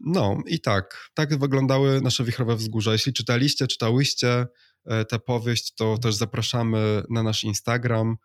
No 0.00 0.38
i 0.46 0.60
tak, 0.60 1.10
tak 1.14 1.38
wyglądały 1.38 2.00
nasze 2.00 2.24
wichrowe 2.24 2.56
wzgórza. 2.56 2.92
Jeśli 2.92 3.12
czytaliście, 3.12 3.66
czytałyście 3.66 4.46
tę 5.08 5.18
powieść, 5.18 5.74
to 5.74 5.98
też 5.98 6.14
zapraszamy 6.14 7.02
na 7.10 7.22
nasz 7.22 7.44
Instagram. 7.44 8.16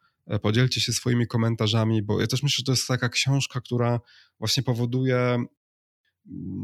Podzielcie 0.41 0.81
się 0.81 0.93
swoimi 0.93 1.27
komentarzami, 1.27 2.03
bo 2.03 2.21
ja 2.21 2.27
też 2.27 2.43
myślę, 2.43 2.55
że 2.57 2.63
to 2.63 2.71
jest 2.71 2.87
taka 2.87 3.09
książka, 3.09 3.61
która 3.61 3.99
właśnie 4.39 4.63
powoduje 4.63 5.45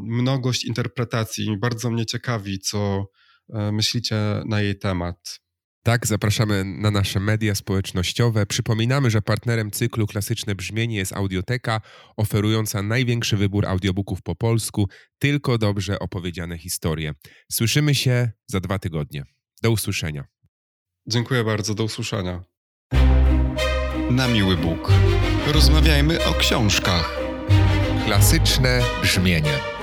mnogość 0.03 0.65
interpretacji. 0.65 1.57
Bardzo 1.57 1.89
mnie 1.89 2.05
ciekawi, 2.05 2.59
co 2.59 3.09
e, 3.49 3.71
myślicie 3.71 4.15
na 4.45 4.61
jej 4.61 4.79
temat. 4.79 5.39
Tak, 5.83 6.07
zapraszamy 6.07 6.63
na 6.65 6.91
nasze 6.91 7.19
media 7.19 7.55
społecznościowe. 7.55 8.45
Przypominamy, 8.45 9.11
że 9.11 9.21
partnerem 9.21 9.71
cyklu 9.71 10.07
Klasyczne 10.07 10.55
Brzmienie 10.55 10.97
jest 10.97 11.13
Audioteka, 11.13 11.81
oferująca 12.17 12.81
największy 12.81 13.37
wybór 13.37 13.65
audiobooków 13.65 14.21
po 14.21 14.35
polsku, 14.35 14.89
tylko 15.19 15.57
dobrze 15.57 15.99
opowiedziane 15.99 16.57
historie. 16.57 17.13
Słyszymy 17.51 17.95
się 17.95 18.31
za 18.47 18.59
dwa 18.59 18.79
tygodnie. 18.79 19.23
Do 19.63 19.71
usłyszenia. 19.71 20.23
Dziękuję 21.07 21.43
bardzo, 21.43 21.75
do 21.75 21.83
usłyszenia. 21.83 22.43
Na 24.09 24.27
miły 24.27 24.57
Bóg. 24.57 24.91
Rozmawiajmy 25.47 26.25
o 26.25 26.33
książkach. 26.33 27.19
Klasyczne 28.05 28.81
brzmienie. 29.01 29.78